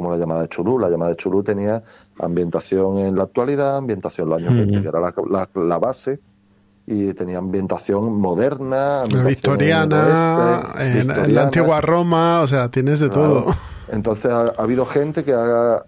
como 0.00 0.10
la 0.10 0.16
llamada 0.16 0.40
de 0.40 0.48
Chulú. 0.48 0.78
La 0.78 0.88
llamada 0.88 1.10
de 1.10 1.16
Chulú 1.16 1.42
tenía 1.42 1.82
ambientación 2.18 2.98
en 2.98 3.16
la 3.16 3.24
actualidad, 3.24 3.76
ambientación 3.76 4.26
en 4.26 4.30
los 4.30 4.38
años 4.38 4.54
20, 4.54 4.82
que 4.82 4.88
era 4.88 4.98
la, 4.98 5.78
base, 5.78 6.20
y 6.86 7.12
tenía 7.12 7.36
ambientación 7.36 8.18
moderna, 8.18 9.02
victoriana, 9.26 10.72
en, 10.78 11.34
la 11.34 11.42
antigua 11.42 11.82
Roma, 11.82 12.40
o 12.40 12.46
sea, 12.46 12.70
tienes 12.70 12.98
de 13.00 13.10
todo. 13.10 13.54
Entonces 13.92 14.30
ha, 14.32 14.48
habido 14.56 14.86
gente 14.86 15.22
que 15.22 15.34
ha, 15.34 15.82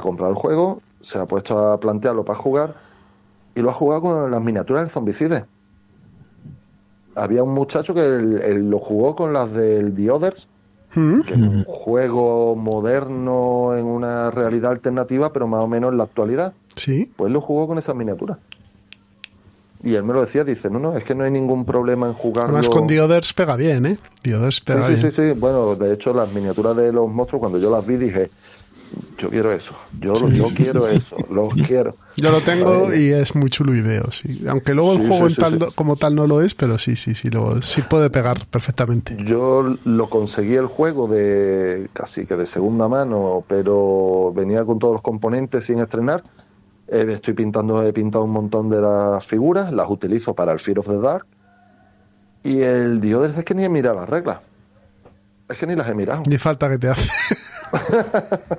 comprado 0.00 0.32
el 0.32 0.38
juego, 0.38 0.80
se 1.02 1.18
ha 1.18 1.26
puesto 1.26 1.58
a 1.58 1.78
plantearlo 1.78 2.24
para 2.24 2.38
jugar 2.38 2.74
y 3.54 3.60
lo 3.60 3.68
ha 3.68 3.74
jugado 3.74 4.00
con 4.00 4.30
las 4.30 4.40
miniaturas 4.40 4.84
del 4.84 4.90
Zombicide. 4.90 5.44
Había 7.14 7.42
un 7.42 7.52
muchacho 7.52 7.92
que 7.92 8.00
lo 8.08 8.78
jugó 8.78 9.14
con 9.14 9.34
las 9.34 9.52
del 9.52 9.94
The 9.94 10.10
Others 10.10 10.48
Mm. 10.94 11.20
que 11.20 11.34
es 11.34 11.38
un 11.40 11.64
juego 11.64 12.56
moderno 12.56 13.76
en 13.76 13.84
una 13.84 14.30
realidad 14.30 14.70
alternativa, 14.72 15.32
pero 15.32 15.46
más 15.46 15.60
o 15.60 15.68
menos 15.68 15.92
en 15.92 15.98
la 15.98 16.04
actualidad. 16.04 16.54
Sí. 16.76 17.12
Pues 17.16 17.30
lo 17.32 17.40
jugó 17.40 17.68
con 17.68 17.78
esas 17.78 17.94
miniaturas. 17.94 18.38
Y 19.84 19.94
él 19.94 20.02
me 20.02 20.12
lo 20.12 20.24
decía, 20.24 20.42
dice, 20.42 20.70
no, 20.70 20.80
no, 20.80 20.96
es 20.96 21.04
que 21.04 21.14
no 21.14 21.22
hay 21.24 21.30
ningún 21.30 21.64
problema 21.64 22.08
en 22.08 22.14
jugarlo. 22.14 22.56
Además 22.56 22.68
con 22.68 22.86
Dioders 22.88 23.32
pega 23.32 23.54
bien, 23.54 23.86
¿eh? 23.86 23.98
Dioders 24.24 24.56
Sí, 24.56 24.62
pega 24.64 24.86
sí, 24.88 24.94
bien. 24.94 25.12
sí, 25.12 25.22
sí. 25.22 25.32
Bueno, 25.38 25.76
de 25.76 25.92
hecho, 25.94 26.12
las 26.12 26.32
miniaturas 26.32 26.74
de 26.76 26.92
los 26.92 27.08
monstruos, 27.08 27.40
cuando 27.40 27.58
yo 27.58 27.70
las 27.70 27.86
vi, 27.86 27.96
dije, 27.96 28.28
yo 29.18 29.30
quiero 29.30 29.52
eso, 29.52 29.74
yo, 30.00 30.18
lo- 30.18 30.28
yo 30.28 30.44
quiero 30.54 30.86
eso, 30.88 31.16
los 31.30 31.52
quiero. 31.66 31.94
Yo 32.16 32.30
lo 32.32 32.40
tengo 32.40 32.92
y 32.94 33.10
es 33.12 33.34
muy 33.36 33.48
chulo 33.50 33.74
y 33.74 33.80
veo, 33.80 34.10
sí. 34.10 34.40
Aunque 34.48 34.74
luego 34.74 34.92
el 34.94 35.00
Sí, 35.00 35.06
juego 35.08 35.24
sí, 35.26 35.30
en 35.30 35.34
sí, 35.36 35.40
tal 35.40 35.52
sí. 35.52 35.58
no- 35.60 35.70
como 35.72 35.96
tal 35.96 36.14
no 36.14 36.26
lo 36.26 36.40
es, 36.42 36.54
pero 36.54 36.76
sí, 36.78 36.96
sí, 36.96 37.14
sí, 37.14 37.30
lo, 37.30 37.62
sí 37.62 37.82
puede 37.82 38.10
pegar 38.10 38.46
perfectamente. 38.46 39.16
Yo 39.24 39.76
lo 39.84 40.10
conseguí 40.10 40.54
el 40.54 40.66
juego 40.66 41.06
de 41.06 41.88
casi 41.92 42.26
que 42.26 42.34
de 42.36 42.46
segunda 42.46 42.88
mano, 42.88 43.44
pero 43.46 44.32
venía 44.34 44.64
con 44.64 44.78
todos 44.78 44.94
los 44.94 45.02
componentes 45.02 45.64
sin 45.66 45.78
estrenar. 45.80 46.22
Eh, 46.88 47.04
estoy 47.10 47.34
pintando, 47.34 47.86
he 47.86 47.92
pintado 47.92 48.24
un 48.24 48.30
montón 48.30 48.68
de 48.70 48.80
las 48.80 49.24
figuras, 49.26 49.72
las 49.72 49.88
utilizo 49.90 50.34
para 50.34 50.52
el 50.52 50.58
Fear 50.58 50.78
of 50.80 50.86
the 50.88 50.98
Dark. 50.98 51.26
Y 52.42 52.62
el 52.62 53.00
Diodes 53.00 53.36
es 53.36 53.44
que 53.44 53.54
ni 53.54 53.64
he 53.64 53.68
mirado 53.68 53.96
las 53.96 54.08
reglas. 54.08 54.38
Es 55.48 55.56
que 55.58 55.66
ni 55.66 55.74
las 55.76 55.88
he 55.88 55.94
mirado. 55.94 56.22
Ni 56.26 56.38
falta 56.38 56.68
que 56.68 56.78
te 56.78 56.88
hace. 56.88 57.08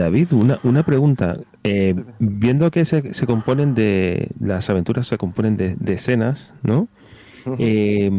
David, 0.00 0.32
una, 0.32 0.58
una 0.64 0.82
pregunta. 0.82 1.38
Eh, 1.62 1.94
viendo 2.18 2.70
que 2.70 2.84
se, 2.84 3.14
se 3.14 3.26
componen 3.26 3.74
de. 3.74 4.30
Las 4.40 4.68
aventuras 4.70 5.06
se 5.06 5.18
componen 5.18 5.56
de, 5.56 5.76
de 5.76 5.92
escenas, 5.94 6.52
¿no? 6.62 6.88
Eh, 7.58 8.10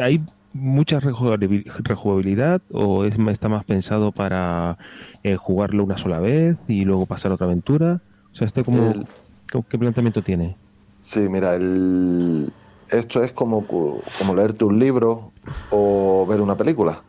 ¿Hay 0.00 0.24
mucha 0.52 1.00
rejugabil- 1.00 1.64
rejugabilidad 1.82 2.62
o 2.70 3.04
es, 3.04 3.16
está 3.30 3.48
más 3.48 3.64
pensado 3.64 4.12
para 4.12 4.78
eh, 5.22 5.36
jugarlo 5.36 5.84
una 5.84 5.96
sola 5.98 6.20
vez 6.20 6.58
y 6.68 6.84
luego 6.84 7.06
pasar 7.06 7.32
a 7.32 7.34
otra 7.34 7.46
aventura? 7.46 8.02
O 8.32 8.36
sea, 8.36 8.46
este 8.46 8.64
como, 8.64 8.92
El- 8.92 9.06
¿qué- 9.50 9.62
¿qué 9.68 9.78
planteamiento 9.78 10.22
tiene? 10.22 10.56
Sí, 11.00 11.20
mira, 11.28 11.54
el... 11.54 12.52
esto 12.88 13.22
es 13.22 13.32
como, 13.32 13.66
como 13.66 14.34
leerte 14.34 14.64
un 14.64 14.78
libro 14.78 15.32
o 15.70 16.26
ver 16.28 16.40
una 16.40 16.56
película. 16.56 17.02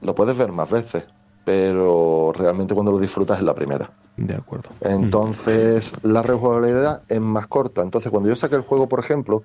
Lo 0.00 0.14
puedes 0.14 0.36
ver 0.36 0.52
más 0.52 0.70
veces, 0.70 1.06
pero 1.44 2.32
realmente 2.34 2.74
cuando 2.74 2.92
lo 2.92 2.98
disfrutas 2.98 3.38
es 3.38 3.44
la 3.44 3.54
primera. 3.54 3.90
De 4.16 4.34
acuerdo. 4.34 4.70
Entonces, 4.80 5.92
la 6.02 6.22
rejugabilidad 6.22 7.02
es 7.08 7.20
más 7.20 7.46
corta. 7.46 7.82
Entonces, 7.82 8.10
cuando 8.10 8.28
yo 8.28 8.36
saqué 8.36 8.54
el 8.56 8.62
juego, 8.62 8.88
por 8.88 9.00
ejemplo, 9.00 9.42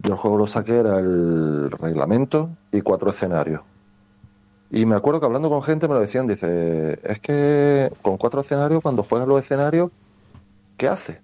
yo 0.00 0.14
el 0.14 0.18
juego 0.18 0.38
lo 0.38 0.46
saqué 0.46 0.78
era 0.78 0.98
el 0.98 1.70
reglamento 1.70 2.50
y 2.72 2.80
cuatro 2.80 3.10
escenarios. 3.10 3.60
Y 4.70 4.84
me 4.86 4.94
acuerdo 4.94 5.20
que 5.20 5.26
hablando 5.26 5.48
con 5.48 5.62
gente 5.62 5.88
me 5.88 5.94
lo 5.94 6.00
decían, 6.00 6.26
dice, 6.26 7.00
es 7.02 7.20
que 7.20 7.90
con 8.02 8.16
cuatro 8.16 8.40
escenarios, 8.40 8.82
cuando 8.82 9.02
juegas 9.02 9.26
los 9.26 9.40
escenarios, 9.40 9.90
¿qué 10.76 10.88
haces? 10.88 11.18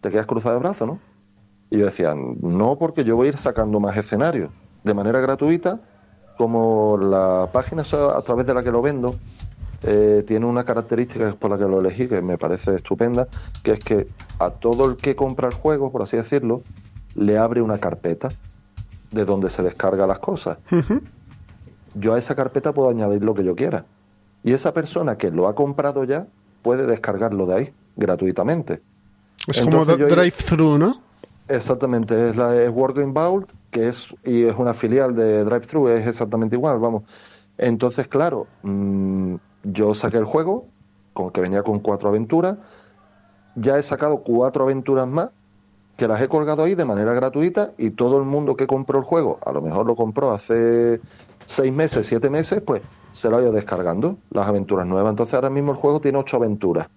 Te 0.00 0.10
quedas 0.10 0.26
cruzado 0.26 0.54
de 0.54 0.60
brazos, 0.60 0.86
¿no? 0.86 0.98
Y 1.68 1.78
yo 1.78 1.86
decía, 1.86 2.14
no, 2.14 2.76
porque 2.76 3.04
yo 3.04 3.16
voy 3.16 3.26
a 3.26 3.30
ir 3.30 3.36
sacando 3.36 3.80
más 3.80 3.96
escenarios 3.96 4.50
de 4.82 4.94
manera 4.94 5.20
gratuita, 5.20 5.80
como 6.40 6.96
la 6.96 7.50
página 7.52 7.82
a 7.82 8.22
través 8.22 8.46
de 8.46 8.54
la 8.54 8.62
que 8.62 8.70
lo 8.70 8.80
vendo 8.80 9.16
eh, 9.82 10.24
tiene 10.26 10.46
una 10.46 10.64
característica 10.64 11.26
que 11.26 11.30
es 11.32 11.36
por 11.36 11.50
la 11.50 11.58
que 11.58 11.64
lo 11.64 11.80
elegí, 11.80 12.08
que 12.08 12.22
me 12.22 12.38
parece 12.38 12.76
estupenda, 12.76 13.28
que 13.62 13.72
es 13.72 13.80
que 13.80 14.08
a 14.38 14.48
todo 14.48 14.86
el 14.86 14.96
que 14.96 15.14
compra 15.14 15.48
el 15.48 15.54
juego, 15.54 15.92
por 15.92 16.00
así 16.00 16.16
decirlo, 16.16 16.62
le 17.14 17.36
abre 17.36 17.60
una 17.60 17.76
carpeta 17.76 18.32
de 19.10 19.26
donde 19.26 19.50
se 19.50 19.62
descarga 19.62 20.06
las 20.06 20.18
cosas. 20.18 20.56
Yo 21.94 22.14
a 22.14 22.18
esa 22.18 22.34
carpeta 22.34 22.72
puedo 22.72 22.88
añadir 22.88 23.22
lo 23.22 23.34
que 23.34 23.44
yo 23.44 23.54
quiera. 23.54 23.84
Y 24.42 24.54
esa 24.54 24.72
persona 24.72 25.18
que 25.18 25.30
lo 25.30 25.46
ha 25.46 25.54
comprado 25.54 26.04
ya 26.04 26.26
puede 26.62 26.86
descargarlo 26.86 27.44
de 27.44 27.54
ahí 27.54 27.74
gratuitamente. 27.96 28.80
Es 29.46 29.60
como 29.60 29.82
Entonces 29.82 30.08
drive-thru, 30.08 30.78
¿no? 30.78 30.96
Exactamente, 31.48 32.30
es 32.30 32.36
la 32.36 32.56
es 32.56 32.70
Working 32.70 33.12
Vault, 33.12 33.50
que 33.70 33.88
es 33.88 34.14
y 34.24 34.44
es 34.44 34.54
una 34.56 34.74
filial 34.74 35.14
de 35.14 35.44
DriveThru, 35.44 35.88
es 35.88 36.06
exactamente 36.06 36.56
igual, 36.56 36.78
vamos. 36.78 37.04
Entonces, 37.58 38.08
claro, 38.08 38.46
mm, 38.62 39.34
yo 39.64 39.94
saqué 39.94 40.18
el 40.18 40.24
juego, 40.24 40.66
con 41.12 41.30
que 41.30 41.40
venía 41.40 41.62
con 41.62 41.80
cuatro 41.80 42.08
aventuras, 42.08 42.56
ya 43.54 43.78
he 43.78 43.82
sacado 43.82 44.18
cuatro 44.18 44.64
aventuras 44.64 45.06
más, 45.06 45.30
que 45.96 46.08
las 46.08 46.22
he 46.22 46.28
colgado 46.28 46.64
ahí 46.64 46.74
de 46.74 46.84
manera 46.84 47.12
gratuita, 47.12 47.72
y 47.76 47.90
todo 47.90 48.18
el 48.18 48.24
mundo 48.24 48.56
que 48.56 48.66
compró 48.66 48.98
el 48.98 49.04
juego, 49.04 49.38
a 49.44 49.52
lo 49.52 49.60
mejor 49.60 49.86
lo 49.86 49.96
compró 49.96 50.32
hace 50.32 51.00
seis 51.46 51.72
meses, 51.72 52.06
siete 52.06 52.30
meses, 52.30 52.62
pues 52.62 52.82
se 53.12 53.28
lo 53.28 53.36
ha 53.36 53.42
ido 53.42 53.52
descargando, 53.52 54.16
las 54.30 54.46
aventuras 54.46 54.86
nuevas. 54.86 55.10
Entonces 55.10 55.34
ahora 55.34 55.50
mismo 55.50 55.72
el 55.72 55.78
juego 55.78 56.00
tiene 56.00 56.18
ocho 56.18 56.36
aventuras 56.36 56.88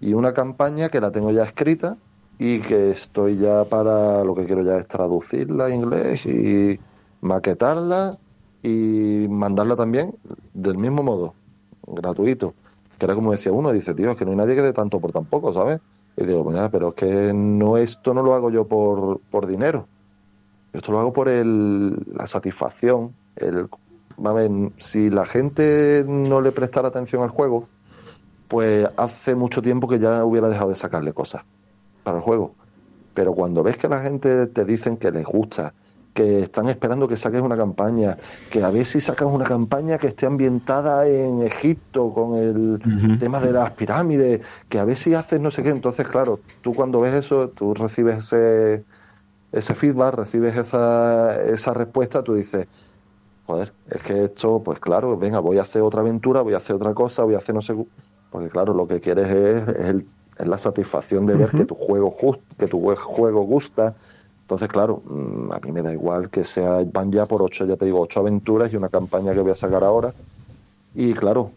y 0.00 0.14
una 0.14 0.32
campaña 0.32 0.88
que 0.88 1.00
la 1.00 1.10
tengo 1.12 1.30
ya 1.30 1.44
escrita 1.44 1.98
y 2.42 2.58
que 2.60 2.92
estoy 2.92 3.36
ya 3.36 3.64
para 3.64 4.24
lo 4.24 4.34
que 4.34 4.46
quiero 4.46 4.62
ya 4.62 4.78
es 4.78 4.88
traducirla 4.88 5.66
a 5.66 5.74
inglés 5.74 6.24
y 6.24 6.80
maquetarla 7.20 8.16
y 8.62 9.26
mandarla 9.28 9.76
también 9.76 10.14
del 10.54 10.78
mismo 10.78 11.02
modo, 11.02 11.34
gratuito. 11.86 12.54
Que 12.98 13.04
era 13.04 13.14
como 13.14 13.32
decía 13.32 13.52
uno, 13.52 13.72
dice, 13.72 13.92
tío, 13.92 14.12
es 14.12 14.16
que 14.16 14.24
no 14.24 14.30
hay 14.30 14.38
nadie 14.38 14.54
que 14.54 14.62
dé 14.62 14.72
tanto 14.72 15.00
por 15.00 15.12
tan 15.12 15.26
poco, 15.26 15.52
¿sabes? 15.52 15.80
Y 16.16 16.24
digo, 16.24 16.42
mira, 16.42 16.70
pero 16.70 16.88
es 16.88 16.94
que 16.94 17.32
no 17.34 17.76
esto 17.76 18.14
no 18.14 18.22
lo 18.22 18.32
hago 18.32 18.50
yo 18.50 18.66
por, 18.66 19.20
por 19.30 19.46
dinero. 19.46 19.86
Esto 20.72 20.92
lo 20.92 21.00
hago 21.00 21.12
por 21.12 21.28
el, 21.28 21.94
la 22.14 22.26
satisfacción. 22.26 23.14
El, 23.36 23.68
si 24.78 25.10
la 25.10 25.26
gente 25.26 26.06
no 26.08 26.40
le 26.40 26.52
prestara 26.52 26.88
atención 26.88 27.22
al 27.22 27.28
juego, 27.28 27.68
pues 28.48 28.88
hace 28.96 29.34
mucho 29.34 29.60
tiempo 29.60 29.88
que 29.88 29.98
ya 29.98 30.24
hubiera 30.24 30.48
dejado 30.48 30.70
de 30.70 30.76
sacarle 30.76 31.12
cosas 31.12 31.42
para 32.10 32.18
el 32.18 32.24
juego. 32.24 32.54
Pero 33.14 33.34
cuando 33.34 33.62
ves 33.62 33.76
que 33.76 33.88
la 33.88 34.00
gente 34.00 34.46
te 34.48 34.64
dicen 34.64 34.96
que 34.96 35.10
les 35.10 35.24
gusta, 35.24 35.74
que 36.12 36.40
están 36.40 36.68
esperando 36.68 37.06
que 37.06 37.16
saques 37.16 37.40
una 37.40 37.56
campaña, 37.56 38.16
que 38.50 38.62
a 38.64 38.70
ver 38.70 38.84
si 38.84 39.00
sacas 39.00 39.28
una 39.28 39.44
campaña 39.44 39.96
que 39.98 40.08
esté 40.08 40.26
ambientada 40.26 41.06
en 41.06 41.42
Egipto 41.42 42.12
con 42.12 42.36
el 42.36 42.80
tema 43.18 43.40
de 43.40 43.52
las 43.52 43.70
pirámides, 43.72 44.40
que 44.68 44.78
a 44.80 44.84
ver 44.84 44.96
si 44.96 45.14
haces 45.14 45.40
no 45.40 45.50
sé 45.50 45.62
qué, 45.62 45.68
entonces 45.70 46.06
claro, 46.08 46.40
tú 46.62 46.74
cuando 46.74 47.00
ves 47.00 47.14
eso, 47.14 47.48
tú 47.50 47.74
recibes 47.74 48.18
ese, 48.18 48.84
ese 49.52 49.74
feedback, 49.74 50.14
recibes 50.14 50.56
esa, 50.56 51.40
esa 51.44 51.74
respuesta, 51.74 52.22
tú 52.24 52.34
dices, 52.34 52.66
joder, 53.46 53.72
es 53.90 54.02
que 54.02 54.24
esto, 54.24 54.62
pues 54.64 54.78
claro, 54.80 55.16
venga, 55.16 55.38
voy 55.40 55.58
a 55.58 55.62
hacer 55.62 55.82
otra 55.82 56.00
aventura, 56.00 56.42
voy 56.42 56.54
a 56.54 56.58
hacer 56.58 56.76
otra 56.76 56.94
cosa, 56.94 57.24
voy 57.24 57.34
a 57.34 57.38
hacer 57.38 57.54
no 57.54 57.62
sé, 57.62 57.74
cu- 57.74 57.88
porque 58.30 58.48
claro, 58.48 58.74
lo 58.74 58.86
que 58.86 59.00
quieres 59.00 59.28
es, 59.30 59.68
es, 59.68 59.86
el- 59.86 60.06
es 60.40 60.46
la 60.48 60.58
satisfacción 60.58 61.26
de 61.26 61.36
ver 61.36 61.50
que 61.50 61.64
tu 61.64 61.74
juego 61.74 62.10
just, 62.10 62.40
que 62.58 62.66
tu 62.66 62.80
jue- 62.80 62.96
juego 62.96 63.42
gusta. 63.42 63.94
Entonces, 64.42 64.68
claro, 64.68 65.02
mm, 65.04 65.52
a 65.52 65.58
mí 65.60 65.70
me 65.72 65.82
da 65.82 65.92
igual 65.92 66.28
que 66.30 66.44
sea, 66.44 66.82
van 66.92 67.12
ya 67.12 67.26
por 67.26 67.42
ocho, 67.42 67.64
ya 67.66 67.76
te 67.76 67.84
digo, 67.84 68.00
ocho 68.00 68.20
aventuras 68.20 68.72
y 68.72 68.76
una 68.76 68.88
campaña 68.88 69.32
que 69.32 69.40
voy 69.40 69.52
a 69.52 69.54
sacar 69.56 69.84
ahora. 69.84 70.12
Y 70.94 71.14
claro, 71.14 71.52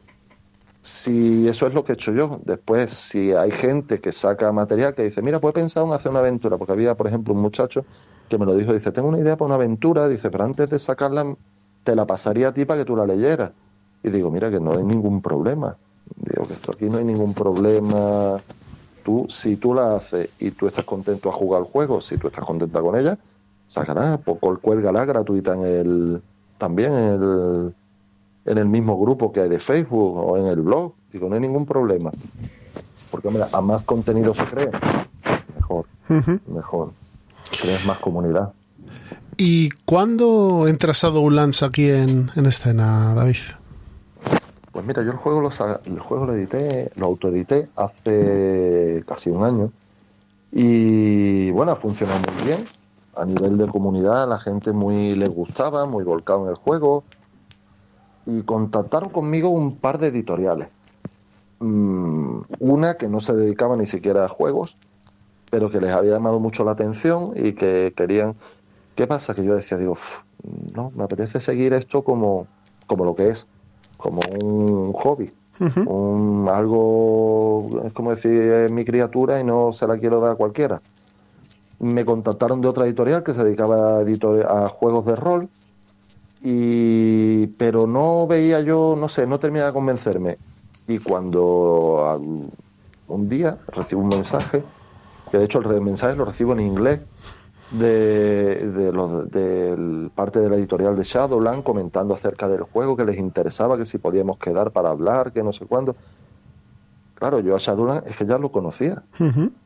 si 0.81 1.47
eso 1.47 1.65
es 1.65 1.73
lo 1.73 1.83
que 1.83 1.93
he 1.93 1.95
hecho 1.95 2.11
yo, 2.11 2.39
después, 2.45 2.91
si 2.91 3.31
hay 3.33 3.51
gente 3.51 3.99
que 4.01 4.11
saca 4.11 4.51
material 4.51 4.93
que 4.93 5.03
dice, 5.03 5.21
mira, 5.21 5.39
pues 5.39 5.51
he 5.51 5.53
pensado 5.55 5.85
en 5.87 5.93
hacer 5.93 6.11
una 6.11 6.19
aventura, 6.19 6.57
porque 6.57 6.73
había, 6.73 6.95
por 6.95 7.07
ejemplo, 7.07 7.33
un 7.33 7.41
muchacho 7.41 7.85
que 8.29 8.37
me 8.37 8.45
lo 8.45 8.55
dijo, 8.55 8.73
dice, 8.73 8.91
tengo 8.91 9.07
una 9.07 9.19
idea 9.19 9.37
para 9.37 9.47
una 9.47 9.55
aventura, 9.55 10.07
dice, 10.07 10.29
pero 10.29 10.43
antes 10.43 10.69
de 10.69 10.79
sacarla, 10.79 11.35
te 11.83 11.95
la 11.95 12.05
pasaría 12.05 12.49
a 12.49 12.53
ti 12.53 12.65
para 12.65 12.79
que 12.81 12.85
tú 12.85 12.95
la 12.95 13.05
leyeras. 13.05 13.51
Y 14.03 14.09
digo, 14.09 14.29
mira, 14.29 14.51
que 14.51 14.59
no 14.59 14.73
hay 14.73 14.83
ningún 14.83 15.21
problema. 15.21 15.77
Digo, 16.17 16.45
que 16.45 16.53
esto 16.53 16.73
aquí 16.73 16.85
no 16.85 16.97
hay 16.97 17.05
ningún 17.05 17.33
problema. 17.33 18.41
Tú, 19.03 19.25
si 19.29 19.57
tú 19.57 19.73
la 19.73 19.95
haces 19.97 20.29
y 20.39 20.51
tú 20.51 20.67
estás 20.67 20.85
contento 20.85 21.29
a 21.29 21.33
jugar 21.33 21.61
el 21.61 21.67
juego, 21.67 22.01
si 22.01 22.17
tú 22.17 22.27
estás 22.27 22.45
contenta 22.45 22.81
con 22.81 22.95
ella, 22.95 23.17
sácala, 23.67 24.17
pues 24.17 24.37
cuélgala 24.61 25.03
gratuita 25.05 25.55
en 25.55 25.65
el, 25.65 26.21
también 26.57 26.93
en 26.93 27.13
el, 27.13 27.73
en 28.45 28.57
el 28.57 28.65
mismo 28.65 28.99
grupo 28.99 29.31
que 29.31 29.41
hay 29.41 29.49
de 29.49 29.59
Facebook 29.59 30.17
o 30.17 30.37
en 30.37 30.45
el 30.45 30.61
blog. 30.61 30.93
Digo, 31.11 31.27
no 31.27 31.35
hay 31.35 31.41
ningún 31.41 31.65
problema. 31.65 32.11
Porque, 33.11 33.29
mira, 33.29 33.47
a 33.51 33.61
más 33.61 33.83
contenido 33.83 34.33
se 34.33 34.43
cree, 34.45 34.71
mejor, 35.55 35.85
mejor. 36.47 36.91
Crees 37.61 37.85
más 37.85 37.99
comunidad. 37.99 38.53
¿Y 39.37 39.69
cuándo 39.85 40.67
entras 40.67 41.03
a 41.03 41.09
Shadowlands 41.09 41.63
aquí 41.63 41.89
en, 41.89 42.31
en 42.35 42.45
escena, 42.45 43.13
David? 43.13 43.37
Pues 44.73 44.87
mira, 44.87 45.03
yo 45.03 45.11
el 45.11 45.17
juego 45.17 45.39
lo, 45.39 45.51
el 45.85 45.99
juego 45.99 46.25
lo 46.25 46.33
edité, 46.33 46.91
lo 46.95 47.05
autoedité 47.05 47.69
hace 47.75 49.03
casi 49.07 49.29
un 49.29 49.43
año. 49.43 49.71
Y 50.51 51.51
bueno, 51.51 51.71
ha 51.71 51.75
funcionado 51.75 52.19
muy 52.33 52.43
bien. 52.43 52.65
A 53.15 53.23
nivel 53.23 53.59
de 53.59 53.67
comunidad, 53.67 54.27
la 54.27 54.39
gente 54.39 54.73
muy 54.73 55.13
les 55.13 55.29
gustaba, 55.29 55.85
muy 55.85 56.03
volcado 56.03 56.45
en 56.45 56.49
el 56.49 56.55
juego. 56.55 57.03
Y 58.25 58.41
contactaron 58.41 59.09
conmigo 59.09 59.49
un 59.49 59.75
par 59.75 59.99
de 59.99 60.07
editoriales. 60.07 60.69
Mm, 61.59 62.39
una 62.59 62.95
que 62.95 63.07
no 63.07 63.19
se 63.19 63.33
dedicaba 63.33 63.77
ni 63.77 63.85
siquiera 63.85 64.25
a 64.25 64.27
juegos, 64.27 64.75
pero 65.51 65.69
que 65.69 65.81
les 65.81 65.91
había 65.91 66.13
llamado 66.13 66.39
mucho 66.39 66.63
la 66.65 66.71
atención 66.71 67.33
y 67.35 67.53
que 67.53 67.93
querían. 67.95 68.33
¿Qué 68.95 69.05
pasa? 69.05 69.35
Que 69.35 69.43
yo 69.43 69.53
decía, 69.53 69.77
digo, 69.77 69.91
"Uf, 69.91 70.21
no, 70.73 70.91
me 70.95 71.03
apetece 71.03 71.39
seguir 71.41 71.73
esto 71.73 72.03
como, 72.03 72.47
como 72.87 73.05
lo 73.05 73.15
que 73.15 73.29
es, 73.29 73.45
como 74.03 74.19
un 74.43 74.91
hobby, 74.93 75.31
un, 75.85 76.47
algo, 76.51 77.81
es 77.85 77.93
como 77.93 78.11
decir, 78.11 78.31
es 78.41 78.69
mi 78.71 78.83
criatura 78.83 79.39
y 79.39 79.45
no 79.45 79.71
se 79.71 79.87
la 79.87 79.97
quiero 79.97 80.19
dar 80.19 80.33
a 80.33 80.35
cualquiera. 80.35 80.81
Me 81.79 82.03
contactaron 82.03 82.59
de 82.61 82.67
otra 82.67 82.85
editorial 82.85 83.23
que 83.23 83.33
se 83.33 83.43
dedicaba 83.43 83.99
a, 83.99 84.01
editor- 84.03 84.45
a 84.45 84.67
juegos 84.67 85.05
de 85.05 85.15
rol, 85.15 85.47
y 86.41 87.47
pero 87.57 87.87
no 87.87 88.27
veía 88.27 88.59
yo, 88.61 88.95
no 88.99 89.07
sé, 89.07 89.25
no 89.25 89.39
terminaba 89.39 89.67
de 89.69 89.73
convencerme. 89.73 90.37
Y 90.87 90.99
cuando 90.99 92.05
al- 92.05 92.49
un 93.07 93.29
día 93.29 93.57
recibo 93.67 94.01
un 94.01 94.09
mensaje, 94.09 94.63
que 95.31 95.37
de 95.37 95.45
hecho 95.45 95.59
el 95.59 95.81
mensaje 95.81 96.15
lo 96.15 96.25
recibo 96.25 96.51
en 96.53 96.59
inglés, 96.59 96.99
de, 97.73 98.71
de, 98.71 98.93
los, 98.93 99.29
del 99.29 100.11
parte 100.13 100.39
de 100.39 100.49
la 100.49 100.55
editorial 100.55 100.95
de 100.95 101.03
Shadowland 101.03 101.63
comentando 101.63 102.13
acerca 102.13 102.47
del 102.47 102.63
juego, 102.63 102.95
que 102.95 103.05
les 103.05 103.17
interesaba, 103.17 103.77
que 103.77 103.85
si 103.85 103.97
podíamos 103.97 104.37
quedar 104.37 104.71
para 104.71 104.89
hablar, 104.89 105.31
que 105.31 105.43
no 105.43 105.51
sé 105.51 105.65
cuándo. 105.65 105.95
Claro, 107.15 107.39
yo 107.39 107.55
a 107.55 107.59
Shadowland 107.59 108.07
es 108.07 108.17
que 108.17 108.25
ya 108.25 108.37
lo 108.37 108.51
conocía. 108.51 109.03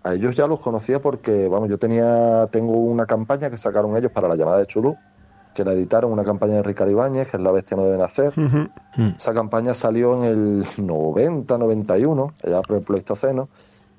A 0.03 0.13
ellos 0.13 0.35
ya 0.35 0.47
los 0.47 0.59
conocía 0.59 1.01
porque, 1.01 1.47
vamos, 1.47 1.69
yo 1.69 1.77
tenía, 1.77 2.47
tengo 2.51 2.73
una 2.73 3.05
campaña 3.05 3.49
que 3.49 3.57
sacaron 3.57 3.95
ellos 3.97 4.11
para 4.11 4.27
la 4.27 4.35
llamada 4.35 4.59
de 4.59 4.67
Chulú, 4.67 4.95
que 5.53 5.65
la 5.65 5.73
editaron, 5.73 6.11
una 6.11 6.23
campaña 6.23 6.55
de 6.55 6.63
Ricardo 6.63 6.91
Ibáñez, 6.91 7.29
que 7.29 7.37
es 7.37 7.43
La 7.43 7.51
Bestia 7.51 7.75
no 7.75 7.83
debe 7.83 7.97
nacer. 7.97 8.31
Ujú. 8.37 8.69
Esa 9.17 9.33
campaña 9.33 9.73
salió 9.73 10.23
en 10.23 10.23
el 10.23 10.65
90, 10.77 11.57
91, 11.57 12.33
ya 12.47 12.61
por 12.61 12.77
el 12.77 12.83
Pleistoceno, 12.83 13.49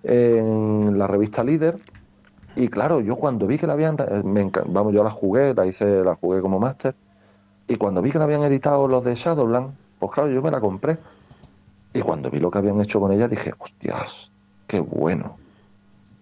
en 0.04 0.96
la 0.96 1.06
revista 1.08 1.42
Líder. 1.42 1.78
Y 2.56 2.68
claro, 2.68 3.00
yo 3.00 3.16
cuando 3.16 3.46
vi 3.46 3.58
que 3.58 3.66
la 3.66 3.74
habían, 3.74 3.96
eh, 4.00 4.22
me 4.24 4.50
vamos, 4.66 4.92
yo 4.92 5.04
la 5.04 5.10
jugué, 5.10 5.54
la 5.54 5.66
hice, 5.66 6.02
la 6.02 6.16
jugué 6.16 6.40
como 6.40 6.58
máster. 6.58 6.94
Y 7.68 7.76
cuando 7.76 8.02
vi 8.02 8.10
que 8.10 8.18
la 8.18 8.24
habían 8.24 8.42
editado 8.42 8.88
los 8.88 9.04
de 9.04 9.14
Shadowland, 9.14 9.74
pues 9.98 10.12
claro, 10.12 10.30
yo 10.30 10.42
me 10.42 10.50
la 10.50 10.60
compré. 10.60 10.98
Y 11.92 12.00
cuando 12.00 12.30
vi 12.30 12.38
lo 12.38 12.50
que 12.50 12.58
habían 12.58 12.80
hecho 12.80 13.00
con 13.00 13.12
ella, 13.12 13.28
dije, 13.28 13.52
hostias, 13.58 14.30
qué 14.66 14.80
bueno. 14.80 15.36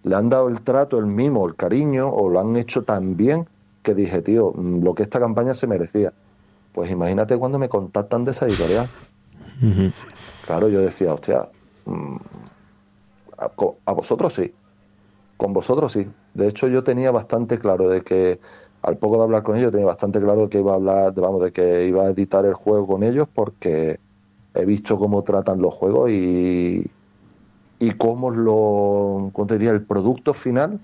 Le 0.03 0.15
han 0.15 0.29
dado 0.29 0.47
el 0.47 0.61
trato, 0.61 0.99
el 0.99 1.05
mimo, 1.05 1.47
el 1.47 1.55
cariño, 1.55 2.07
o 2.07 2.29
lo 2.29 2.39
han 2.39 2.55
hecho 2.55 2.83
tan 2.83 3.17
bien 3.17 3.47
que 3.81 3.95
dije, 3.95 4.21
tío, 4.21 4.51
mm, 4.53 4.83
lo 4.83 4.93
que 4.93 5.03
esta 5.03 5.19
campaña 5.19 5.55
se 5.55 5.67
merecía. 5.67 6.13
Pues 6.73 6.91
imagínate 6.91 7.37
cuando 7.37 7.57
me 7.57 7.69
contactan 7.69 8.25
de 8.25 8.31
esa 8.31 8.45
editorial. 8.45 8.87
Claro, 10.45 10.69
yo 10.69 10.81
decía, 10.81 11.13
hostia, 11.13 11.47
mm, 11.85 12.15
a, 13.37 13.51
a 13.85 13.91
vosotros 13.93 14.33
sí, 14.33 14.53
con 15.37 15.53
vosotros 15.53 15.93
sí. 15.93 16.07
De 16.33 16.47
hecho, 16.47 16.67
yo 16.67 16.83
tenía 16.83 17.11
bastante 17.11 17.59
claro 17.59 17.87
de 17.89 18.01
que, 18.01 18.39
al 18.81 18.97
poco 18.97 19.17
de 19.17 19.23
hablar 19.23 19.43
con 19.43 19.55
ellos, 19.57 19.71
tenía 19.71 19.85
bastante 19.87 20.19
claro 20.19 20.49
que 20.49 20.59
iba 20.59 20.73
a 20.73 20.75
hablar, 20.75 21.13
vamos, 21.13 21.41
de 21.41 21.51
que 21.51 21.85
iba 21.87 22.03
a 22.03 22.09
editar 22.09 22.45
el 22.45 22.53
juego 22.53 22.87
con 22.87 23.03
ellos 23.03 23.27
porque 23.33 23.99
he 24.53 24.65
visto 24.65 24.97
cómo 24.97 25.23
tratan 25.23 25.61
los 25.61 25.73
juegos 25.73 26.11
y, 26.11 26.89
y 27.79 27.91
cómo 27.91 28.31
lo, 28.31 29.29
cómo 29.33 29.47
te 29.47 29.55
diría, 29.55 29.71
el 29.71 29.83
producto 29.83 30.33
final, 30.33 30.79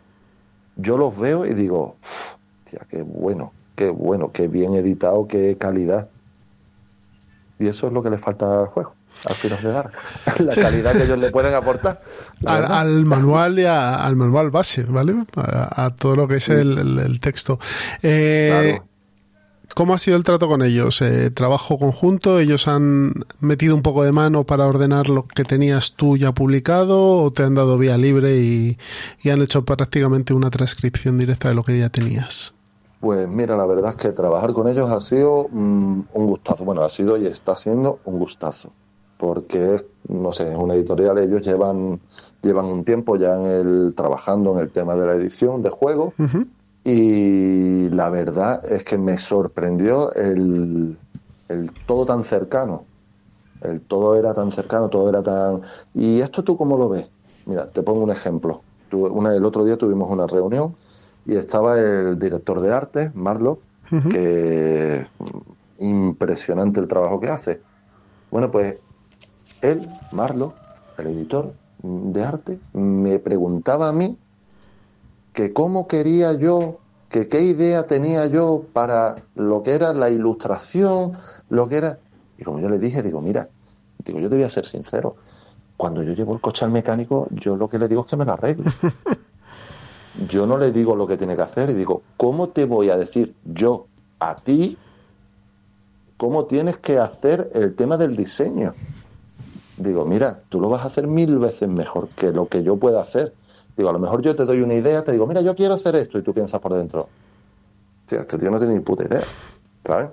yo 0.75 0.97
los 0.97 1.17
veo 1.17 1.45
y 1.45 1.53
digo, 1.53 1.95
"Uf, 2.01 2.35
tía, 2.69 2.81
qué 2.89 3.01
bueno, 3.03 3.51
qué 3.75 3.89
bueno, 3.89 4.31
qué 4.31 4.47
bien 4.47 4.75
editado, 4.75 5.27
qué 5.27 5.57
calidad. 5.57 6.09
Y 7.59 7.67
eso 7.67 7.87
es 7.87 7.93
lo 7.93 8.03
que 8.03 8.09
le 8.09 8.17
falta 8.17 8.59
al 8.61 8.67
juego, 8.67 8.93
al 9.25 9.35
final 9.35 9.61
de 9.63 9.69
dar, 9.71 9.91
la 10.39 10.55
calidad 10.55 10.93
que 10.93 11.03
ellos 11.03 11.17
le 11.19 11.31
pueden 11.31 11.53
aportar. 11.53 12.01
Al, 12.45 13.05
manual 13.05 13.57
y 13.59 13.65
a- 13.65 14.03
al 14.05 14.15
manual 14.15 14.51
base, 14.51 14.83
¿vale? 14.83 15.15
A, 15.37 15.85
a 15.85 15.95
todo 15.95 16.15
lo 16.15 16.27
que 16.27 16.35
es 16.35 16.49
el, 16.49 16.77
el- 16.77 16.99
el 16.99 17.19
texto. 17.19 17.59
Eh, 18.01 18.75
Claro. 18.77 18.89
¿Cómo 19.75 19.95
ha 19.95 19.97
sido 19.97 20.17
el 20.17 20.23
trato 20.23 20.47
con 20.47 20.61
ellos? 20.61 21.01
Eh, 21.01 21.31
¿Trabajo 21.31 21.79
conjunto? 21.79 22.37
¿Ellos 22.39 22.67
han 22.67 23.25
metido 23.39 23.73
un 23.75 23.81
poco 23.81 24.03
de 24.03 24.11
mano 24.11 24.43
para 24.43 24.67
ordenar 24.67 25.09
lo 25.09 25.23
que 25.23 25.43
tenías 25.43 25.93
tú 25.93 26.15
ya 26.15 26.31
publicado? 26.31 27.23
¿O 27.23 27.31
te 27.33 27.41
han 27.41 27.55
dado 27.55 27.79
vía 27.79 27.97
libre 27.97 28.37
y, 28.37 28.77
y 29.23 29.29
han 29.31 29.41
hecho 29.41 29.65
prácticamente 29.65 30.35
una 30.35 30.51
transcripción 30.51 31.17
directa 31.17 31.47
de 31.49 31.55
lo 31.55 31.63
que 31.63 31.79
ya 31.79 31.89
tenías? 31.89 32.53
Pues 32.99 33.27
mira, 33.27 33.57
la 33.57 33.65
verdad 33.65 33.91
es 33.91 33.95
que 33.95 34.11
trabajar 34.11 34.53
con 34.53 34.67
ellos 34.67 34.91
ha 34.91 35.01
sido 35.01 35.47
mm, 35.51 36.01
un 36.13 36.25
gustazo. 36.27 36.65
Bueno, 36.65 36.83
ha 36.83 36.89
sido 36.89 37.17
y 37.17 37.25
está 37.25 37.55
siendo 37.55 37.99
un 38.05 38.19
gustazo. 38.19 38.71
Porque, 39.23 39.75
es, 39.75 39.85
no 40.09 40.33
sé, 40.33 40.51
es 40.51 40.57
una 40.57 40.73
editorial, 40.73 41.17
ellos 41.17 41.41
llevan, 41.43 42.01
llevan 42.41 42.65
un 42.65 42.83
tiempo 42.83 43.15
ya 43.15 43.35
en 43.39 43.45
el, 43.45 43.93
trabajando 43.95 44.51
en 44.51 44.59
el 44.59 44.69
tema 44.69 44.97
de 44.97 45.07
la 45.07 45.13
edición 45.13 45.63
de 45.63 45.69
juegos. 45.69 46.13
Ujú. 46.19 46.45
Y 46.83 47.87
la 47.91 48.09
verdad 48.09 48.61
es 48.69 48.83
que 48.83 48.97
me 48.97 49.15
sorprendió 49.15 50.13
el, 50.13 50.97
el 51.47 51.71
todo 51.85 52.05
tan 52.05 52.25
cercano. 52.25 52.83
El 53.61 53.79
todo 53.79 54.17
era 54.17 54.33
tan 54.33 54.51
cercano, 54.51 54.89
todo 54.89 55.07
era 55.07 55.23
tan... 55.23 55.61
¿Y 55.93 56.19
esto 56.19 56.43
tú 56.43 56.57
cómo 56.57 56.77
lo 56.77 56.89
ves? 56.89 57.07
Mira, 57.45 57.67
te 57.67 57.81
pongo 57.81 58.03
un 58.03 58.11
ejemplo. 58.11 58.61
Tuve 58.89 59.09
una, 59.09 59.33
el 59.33 59.45
otro 59.45 59.63
día 59.63 59.77
tuvimos 59.77 60.11
una 60.11 60.27
reunión 60.27 60.75
y 61.25 61.35
estaba 61.35 61.79
el 61.79 62.19
director 62.19 62.59
de 62.59 62.73
arte, 62.73 63.11
Marlock, 63.15 63.61
que 64.09 65.07
mm, 65.79 65.85
impresionante 65.85 66.81
el 66.81 66.89
trabajo 66.89 67.21
que 67.21 67.29
hace. 67.29 67.61
Bueno, 68.29 68.51
pues 68.51 68.75
él, 69.63 69.89
Marlock, 70.11 70.53
el 70.97 71.07
editor 71.07 71.53
de 71.81 72.23
arte, 72.23 72.59
me 72.73 73.19
preguntaba 73.19 73.89
a 73.89 73.93
mí 73.93 74.17
que 75.33 75.53
cómo 75.53 75.87
quería 75.87 76.33
yo, 76.33 76.79
que 77.09 77.27
qué 77.27 77.41
idea 77.41 77.87
tenía 77.87 78.27
yo 78.27 78.65
para 78.73 79.15
lo 79.35 79.63
que 79.63 79.71
era 79.71 79.93
la 79.93 80.09
ilustración, 80.09 81.13
lo 81.49 81.67
que 81.67 81.77
era... 81.77 81.99
Y 82.37 82.43
como 82.43 82.59
yo 82.59 82.69
le 82.69 82.79
dije, 82.79 83.01
digo, 83.01 83.21
mira, 83.21 83.49
digo, 84.05 84.19
yo 84.19 84.29
te 84.29 84.35
voy 84.35 84.45
a 84.45 84.49
ser 84.49 84.65
sincero, 84.65 85.15
cuando 85.77 86.03
yo 86.03 86.13
llevo 86.13 86.33
el 86.33 86.41
coche 86.41 86.65
al 86.65 86.71
mecánico, 86.71 87.27
yo 87.31 87.55
lo 87.55 87.69
que 87.69 87.79
le 87.79 87.87
digo 87.87 88.01
es 88.01 88.07
que 88.07 88.17
me 88.17 88.25
lo 88.25 88.33
arregle. 88.33 88.71
Yo 90.29 90.45
no 90.45 90.59
le 90.59 90.71
digo 90.71 90.95
lo 90.95 91.07
que 91.07 91.17
tiene 91.17 91.35
que 91.35 91.41
hacer 91.41 91.71
y 91.71 91.73
digo, 91.73 92.03
¿cómo 92.17 92.49
te 92.49 92.65
voy 92.65 92.91
a 92.91 92.97
decir 92.97 93.35
yo 93.45 93.87
a 94.19 94.35
ti 94.35 94.77
cómo 96.17 96.45
tienes 96.45 96.77
que 96.77 96.99
hacer 96.99 97.49
el 97.55 97.75
tema 97.75 97.97
del 97.97 98.15
diseño? 98.15 98.75
Digo, 99.77 100.05
mira, 100.05 100.41
tú 100.49 100.59
lo 100.59 100.69
vas 100.69 100.81
a 100.81 100.87
hacer 100.87 101.07
mil 101.07 101.39
veces 101.39 101.67
mejor 101.67 102.09
que 102.09 102.31
lo 102.31 102.47
que 102.47 102.63
yo 102.63 102.77
pueda 102.77 103.01
hacer. 103.01 103.33
Digo, 103.75 103.89
a 103.89 103.93
lo 103.93 103.99
mejor 103.99 104.21
yo 104.21 104.35
te 104.35 104.45
doy 104.45 104.61
una 104.61 104.75
idea, 104.75 105.03
te 105.03 105.11
digo, 105.11 105.25
mira, 105.25 105.41
yo 105.41 105.55
quiero 105.55 105.73
hacer 105.73 105.95
esto 105.95 106.19
y 106.19 106.21
tú 106.21 106.33
piensas 106.33 106.59
por 106.59 106.73
dentro. 106.73 107.09
Tío, 108.05 108.19
este 108.19 108.37
tío 108.37 108.51
no 108.51 108.59
tiene 108.59 108.75
ni 108.75 108.81
puta 108.81 109.03
idea, 109.03 109.23
¿sabes? 109.83 110.09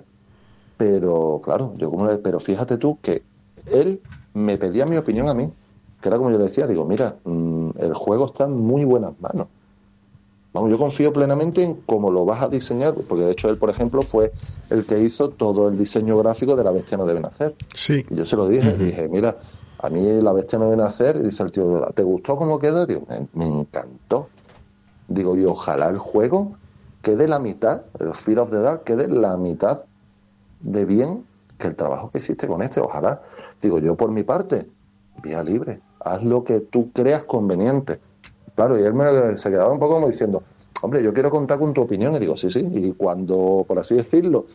Pero, 0.77 1.41
claro, 1.43 1.73
yo 1.77 1.91
como 1.91 2.07
le, 2.07 2.17
pero 2.17 2.39
fíjate 2.39 2.77
tú 2.77 2.97
que 3.01 3.21
él 3.67 4.01
me 4.33 4.57
pedía 4.57 4.85
mi 4.85 4.97
opinión 4.97 5.29
a 5.29 5.35
mí, 5.35 5.51
que 6.01 6.09
era 6.09 6.17
como 6.17 6.31
yo 6.31 6.39
le 6.39 6.45
decía, 6.45 6.65
digo, 6.65 6.85
mira, 6.85 7.17
mm, 7.23 7.69
el 7.77 7.93
juego 7.93 8.25
está 8.25 8.45
en 8.45 8.57
muy 8.57 8.83
buenas 8.83 9.13
manos. 9.19 9.47
Vamos, 10.53 10.69
yo 10.69 10.77
confío 10.77 11.13
plenamente 11.13 11.63
en 11.63 11.75
cómo 11.85 12.11
lo 12.11 12.25
vas 12.25 12.41
a 12.41 12.49
diseñar, 12.49 12.93
porque 12.93 13.23
de 13.23 13.31
hecho 13.31 13.49
él, 13.49 13.57
por 13.57 13.69
ejemplo, 13.69 14.01
fue 14.01 14.33
el 14.69 14.85
que 14.85 14.99
hizo 14.99 15.29
todo 15.29 15.69
el 15.69 15.77
diseño 15.77 16.17
gráfico 16.17 16.55
de 16.55 16.63
La 16.63 16.71
Bestia 16.71 16.97
no 16.97 17.05
debe 17.05 17.21
nacer. 17.21 17.55
Sí. 17.73 18.05
Y 18.09 18.15
yo 18.15 18.25
se 18.25 18.35
lo 18.35 18.47
dije, 18.47 18.73
dije, 18.75 19.07
mira, 19.07 19.37
a 19.79 19.89
mí 19.89 20.21
La 20.21 20.33
Bestia 20.33 20.59
no 20.59 20.65
debe 20.65 20.77
nacer, 20.77 21.15
y 21.15 21.23
dice 21.23 21.43
el 21.43 21.51
tío, 21.51 21.79
¿te 21.95 22.03
gustó 22.03 22.35
cómo 22.35 22.59
quedó? 22.59 22.85
Digo, 22.85 23.03
me, 23.07 23.27
me 23.33 23.47
encantó. 23.47 24.27
Digo, 25.07 25.37
y 25.37 25.45
ojalá 25.45 25.89
el 25.89 25.97
juego 25.97 26.57
quede 27.01 27.27
la 27.27 27.39
mitad, 27.39 27.85
el 27.99 28.13
Fear 28.13 28.39
of 28.39 28.51
the 28.51 28.59
Dark 28.59 28.83
quede 28.83 29.07
la 29.07 29.37
mitad 29.37 29.85
de 30.59 30.85
bien 30.85 31.25
que 31.57 31.67
el 31.67 31.75
trabajo 31.75 32.11
que 32.11 32.19
hiciste 32.19 32.47
con 32.47 32.61
este, 32.61 32.79
ojalá. 32.79 33.21
Digo, 33.61 33.79
yo 33.79 33.95
por 33.95 34.11
mi 34.11 34.23
parte, 34.23 34.69
vía 35.23 35.43
libre, 35.43 35.81
haz 35.99 36.23
lo 36.23 36.43
que 36.43 36.59
tú 36.59 36.91
creas 36.91 37.23
conveniente. 37.23 37.99
Claro, 38.55 38.79
y 38.79 38.83
él 38.83 38.93
me, 38.93 39.37
se 39.37 39.49
quedaba 39.49 39.71
un 39.71 39.79
poco 39.79 39.95
como 39.95 40.07
diciendo, 40.07 40.43
hombre, 40.81 41.01
yo 41.01 41.13
quiero 41.13 41.29
contar 41.29 41.59
con 41.59 41.73
tu 41.73 41.81
opinión. 41.81 42.15
Y 42.15 42.19
digo, 42.19 42.35
sí, 42.37 42.49
sí. 42.51 42.67
Y 42.71 42.93
cuando, 42.93 43.65
por 43.67 43.79
así 43.79 43.95
decirlo, 43.95 44.45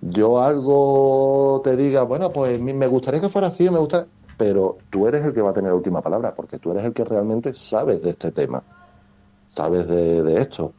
yo 0.00 0.40
algo 0.40 1.60
te 1.62 1.76
diga, 1.76 2.02
bueno, 2.02 2.32
pues 2.32 2.60
me 2.60 2.86
gustaría 2.86 3.20
que 3.20 3.28
fuera 3.28 3.48
así, 3.48 3.70
me 3.70 3.78
gustaría... 3.78 4.06
Pero 4.38 4.78
tú 4.90 5.06
eres 5.06 5.24
el 5.24 5.32
que 5.32 5.42
va 5.42 5.50
a 5.50 5.52
tener 5.52 5.70
la 5.70 5.76
última 5.76 6.00
palabra, 6.00 6.34
porque 6.34 6.58
tú 6.58 6.72
eres 6.72 6.84
el 6.84 6.92
que 6.92 7.04
realmente 7.04 7.52
sabes 7.54 8.02
de 8.02 8.10
este 8.10 8.32
tema, 8.32 8.62
sabes 9.46 9.86
de, 9.86 10.22
de 10.22 10.40
esto. 10.40 10.72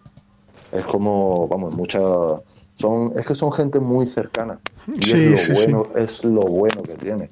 Es 0.72 0.86
como, 0.86 1.48
vamos, 1.48 1.76
muchas... 1.76 2.02
Son, 2.76 3.14
es 3.16 3.26
que 3.26 3.36
son 3.36 3.52
gente 3.52 3.80
muy 3.80 4.08
cercana. 4.08 4.60
Y 4.88 5.04
Sí, 5.04 5.14
es 5.14 5.30
lo 5.30 5.38
sí, 5.38 5.54
bueno, 5.54 5.88
es 5.96 6.24
lo 6.26 6.42
bueno 6.42 6.82
que 6.82 6.96
tiene. 6.96 7.30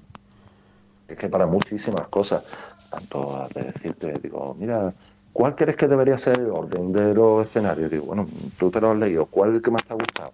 Es 1.08 1.18
que 1.18 1.28
para 1.28 1.48
muchísimas 1.48 2.08
cosas, 2.08 2.44
tanto 2.90 3.48
de 3.54 3.64
decirte, 3.64 4.14
digo, 4.22 4.56
mira, 4.58 4.94
¿cuál 5.34 5.56
crees 5.56 5.76
que 5.78 5.88
debería 5.88 6.18
ser 6.18 6.40
el 6.40 6.50
orden 6.50 6.92
de 6.92 7.14
los 7.14 7.46
escenarios? 7.46 7.90
Digo, 7.92 8.06
bueno, 8.06 8.28
tú 8.60 8.70
te 8.72 8.82
lo 8.82 8.92
has 8.92 8.98
leído, 8.98 9.26
¿cuál 9.26 9.50
es 9.52 9.56
el 9.58 9.62
que 9.62 9.72
más 9.72 9.84
te 9.84 9.94
ha 9.94 9.96
gustado? 9.96 10.32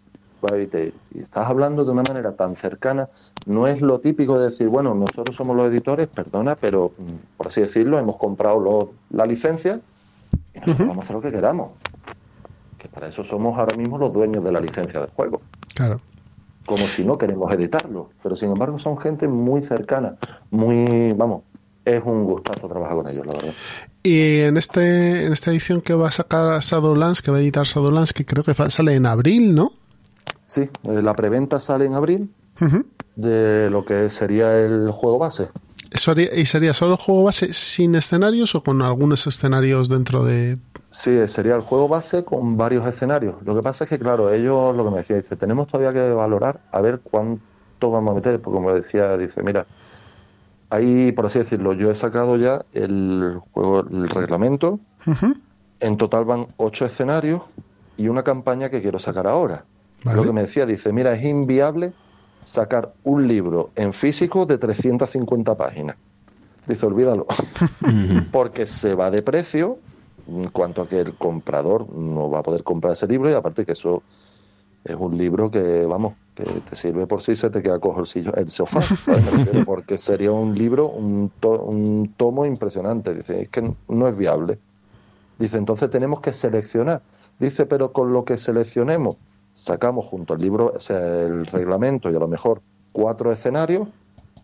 Y, 0.62 0.68
te- 0.68 0.94
y 1.16 1.20
estás 1.20 1.48
hablando 1.48 1.84
de 1.84 1.92
una 1.92 2.04
manera 2.08 2.32
tan 2.34 2.56
cercana, 2.56 3.10
no 3.48 3.68
es 3.68 3.82
lo 3.82 4.00
típico 4.00 4.38
de 4.40 4.50
decir, 4.52 4.68
bueno, 4.70 4.94
nosotros 4.94 5.36
somos 5.36 5.56
los 5.58 5.66
editores, 5.68 6.08
perdona, 6.08 6.56
pero 6.56 6.92
mm, 6.98 7.36
por 7.38 7.48
así 7.48 7.60
decirlo, 7.62 7.98
hemos 7.98 8.18
comprado 8.18 8.60
los, 8.60 8.92
la 9.10 9.26
licencia 9.26 9.82
y 10.54 10.60
nosotros 10.60 10.88
vamos 10.88 11.00
a 11.00 11.04
hacer 11.06 11.16
lo 11.16 11.22
que 11.22 11.32
queramos. 11.32 11.70
Que 12.78 12.88
para 12.88 13.08
eso 13.08 13.24
somos 13.24 13.58
ahora 13.58 13.76
mismo 13.76 13.98
los 13.98 14.14
dueños 14.14 14.44
de 14.44 14.52
la 14.52 14.60
licencia 14.60 15.00
del 15.02 15.10
juego. 15.10 15.42
Claro. 15.74 15.98
Como 16.68 16.86
si 16.86 17.04
no 17.04 17.18
queremos 17.18 17.52
editarlo. 17.52 18.10
Pero 18.22 18.36
sin 18.36 18.50
embargo 18.52 18.78
son 18.78 19.00
gente 19.00 19.28
muy 19.28 19.64
cercana, 19.64 20.18
muy, 20.52 21.14
vamos, 21.14 21.42
es 21.88 22.04
un 22.04 22.26
gustazo 22.26 22.68
trabajar 22.68 22.98
con 22.98 23.08
ellos, 23.08 23.26
la 23.26 23.34
verdad. 23.34 23.54
Y 24.04 24.42
en 24.42 24.58
este 24.58 25.26
en 25.26 25.34
esta 25.34 25.52
edición 25.52 25.82
que 25.82 25.94
va 25.94 26.10
a 26.10 26.12
sacar 26.12 26.60
Shadowlands, 26.62 27.22
que 27.22 27.32
va 27.32 27.38
a 27.38 27.40
editar 27.40 27.66
Shadowlands, 27.66 28.14
que 28.14 28.26
creo 28.26 28.44
que 28.44 28.54
sale 28.70 28.96
en 28.96 29.06
abril, 29.06 29.56
¿no? 29.56 29.72
Sí, 30.46 30.70
eh, 30.84 31.02
la 31.02 31.14
preventa 31.14 31.60
sale 31.60 31.86
en 31.86 31.94
abril 31.94 32.30
de 33.16 33.70
lo 33.70 33.86
que 33.86 34.10
sería 34.10 34.58
el 34.60 34.92
juego 34.92 35.20
base. 35.20 35.50
¿Y 36.36 36.46
sería 36.46 36.74
solo 36.74 36.94
el 36.94 37.00
juego 37.00 37.24
base 37.24 37.54
sin 37.54 37.96
escenarios 37.96 38.56
o 38.56 38.62
con 38.62 38.82
algunos 38.82 39.26
escenarios 39.26 39.88
dentro 39.88 40.24
de...? 40.24 40.58
Sí, 40.90 41.28
sería 41.28 41.56
el 41.56 41.62
juego 41.62 41.88
base 41.88 42.24
con 42.24 42.58
varios 42.58 42.86
escenarios. 42.86 43.36
Lo 43.46 43.56
que 43.56 43.62
pasa 43.62 43.86
es 43.86 43.90
que, 43.90 44.00
claro, 44.00 44.32
ellos 44.34 44.76
lo 44.76 44.84
que 44.84 44.92
me 44.92 44.98
decían, 44.98 45.22
dice, 45.22 45.36
tenemos 45.36 45.68
todavía 45.68 45.94
que 45.94 46.12
valorar 46.12 46.62
a 46.72 46.82
ver 46.82 47.00
cuánto 47.00 47.92
vamos 47.92 48.12
a 48.12 48.16
meter, 48.16 48.42
porque 48.42 48.56
como 48.56 48.74
decía, 48.74 49.18
dice, 49.18 49.44
mira, 49.44 49.66
ahí, 50.70 51.12
por 51.12 51.26
así 51.26 51.40
decirlo, 51.40 51.74
yo 51.74 51.92
he 51.92 51.96
sacado 51.96 52.38
ya 52.38 52.66
el 52.74 53.40
juego, 53.52 53.82
el 53.82 54.10
reglamento, 54.10 54.80
en 55.80 55.98
total 55.98 56.26
van 56.26 56.48
ocho 56.58 56.86
escenarios 56.86 57.42
y 57.98 58.08
una 58.08 58.24
campaña 58.24 58.70
que 58.70 58.82
quiero 58.82 59.00
sacar 59.00 59.28
ahora. 59.28 59.66
Lo 60.04 60.24
que 60.24 60.32
me 60.32 60.42
decía, 60.42 60.66
dice, 60.66 60.94
mira, 60.94 61.14
es 61.14 61.24
inviable 61.24 61.94
sacar 62.46 62.94
un 63.04 63.28
libro 63.28 63.72
en 63.76 63.94
físico 63.94 64.46
de 64.46 64.58
350 64.58 65.58
páginas. 65.58 65.98
Dice, 66.66 66.86
olvídalo, 66.86 67.26
porque 68.32 68.66
se 68.66 68.94
va 68.96 69.12
de 69.12 69.22
precio 69.22 69.80
en 70.28 70.50
cuanto 70.50 70.82
a 70.82 70.90
que 70.90 71.00
el 71.00 71.14
comprador 71.16 71.90
no 71.94 72.30
va 72.30 72.40
a 72.40 72.44
poder 72.44 72.64
comprar 72.64 72.94
ese 72.94 73.08
libro 73.08 73.30
y 73.30 73.34
aparte 73.34 73.66
que 73.66 73.72
eso 73.72 74.04
es 74.84 74.96
un 74.96 75.18
libro 75.18 75.50
que, 75.50 75.86
vamos, 75.86 76.14
que 76.38 76.62
te 76.62 76.76
sirve 76.76 77.08
por 77.08 77.24
sí, 77.24 77.36
se 77.36 77.50
te 77.50 77.64
queda 77.64 77.80
cojo 77.80 78.04
el, 78.04 78.34
el 78.36 78.50
sofá, 78.52 78.82
porque 79.66 79.98
sería 79.98 80.32
un 80.32 80.56
libro, 80.56 80.88
un, 80.88 81.32
un 81.42 82.14
tomo 82.16 82.46
impresionante. 82.46 83.16
Dice, 83.16 83.42
es 83.42 83.50
que 83.50 83.74
no 83.88 84.08
es 84.08 84.16
viable. 84.16 84.60
Dice, 85.40 85.58
entonces 85.58 85.90
tenemos 85.90 86.22
que 86.22 86.34
seleccionar. 86.34 87.02
Dice, 87.40 87.66
pero 87.66 87.92
con 87.92 88.14
lo 88.14 88.24
que 88.24 88.38
seleccionemos, 88.38 89.18
sacamos 89.54 90.06
junto 90.06 90.36
al 90.36 90.42
libro, 90.42 90.74
o 90.76 90.80
sea, 90.80 91.00
el 91.22 91.48
reglamento 91.48 92.12
y 92.12 92.16
a 92.16 92.20
lo 92.20 92.28
mejor 92.28 92.62
cuatro 92.92 93.32
escenarios. 93.32 93.88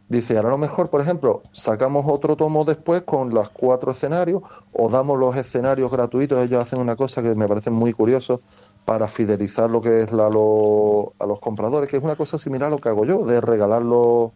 Dice, 0.09 0.35
ahora 0.35 0.49
a 0.49 0.51
lo 0.51 0.57
mejor, 0.57 0.89
por 0.89 0.99
ejemplo, 0.99 1.43
sacamos 1.53 2.05
otro 2.07 2.35
tomo 2.35 2.65
después 2.65 3.03
con 3.03 3.29
los 3.33 3.49
cuatro 3.49 3.91
escenarios 3.91 4.41
o 4.73 4.89
damos 4.89 5.19
los 5.19 5.35
escenarios 5.35 5.91
gratuitos. 5.91 6.43
Ellos 6.43 6.63
hacen 6.65 6.79
una 6.79 6.95
cosa 6.95 7.21
que 7.21 7.35
me 7.35 7.47
parece 7.47 7.69
muy 7.69 7.93
curioso 7.93 8.41
para 8.85 9.07
fidelizar 9.07 9.69
lo 9.69 9.81
que 9.81 10.03
es 10.03 10.11
la, 10.11 10.29
lo, 10.29 11.13
a 11.19 11.25
los 11.25 11.39
compradores, 11.39 11.89
que 11.89 11.97
es 11.97 12.03
una 12.03 12.15
cosa 12.15 12.37
similar 12.37 12.67
a 12.67 12.71
lo 12.71 12.79
que 12.79 12.89
hago 12.89 13.05
yo, 13.05 13.25
de 13.25 13.39
regalar 13.39 13.81
los, 13.81 14.31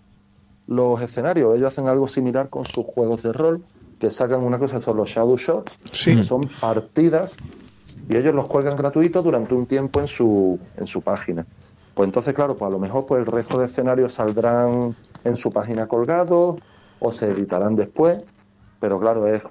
los 0.67 1.01
escenarios. 1.01 1.55
Ellos 1.55 1.71
hacen 1.71 1.87
algo 1.87 2.07
similar 2.07 2.49
con 2.49 2.65
sus 2.65 2.85
juegos 2.85 3.23
de 3.23 3.33
rol, 3.33 3.63
que 3.99 4.11
sacan 4.11 4.43
una 4.43 4.59
cosa, 4.59 4.79
son 4.79 4.97
los 4.97 5.09
Shadow 5.09 5.37
Shots, 5.37 5.79
que 6.03 6.23
son 6.23 6.49
partidas 6.61 7.35
y 8.09 8.15
ellos 8.15 8.33
los 8.33 8.47
cuelgan 8.47 8.77
gratuitos 8.77 9.23
durante 9.23 9.53
un 9.53 9.65
tiempo 9.65 9.99
en 9.99 10.07
su, 10.07 10.59
en 10.77 10.87
su 10.87 11.01
página. 11.01 11.45
Pues 11.93 12.07
entonces, 12.07 12.33
claro, 12.33 12.55
pues 12.55 12.69
a 12.69 12.71
lo 12.71 12.79
mejor 12.79 13.05
pues 13.05 13.19
el 13.19 13.25
resto 13.25 13.57
de 13.57 13.65
escenarios 13.65 14.13
saldrán 14.13 14.95
en 15.23 15.35
su 15.35 15.49
página 15.49 15.87
colgados 15.87 16.57
o 16.99 17.11
se 17.11 17.31
editarán 17.31 17.75
después, 17.75 18.23
pero 18.79 18.99
claro, 18.99 19.27
es, 19.27 19.41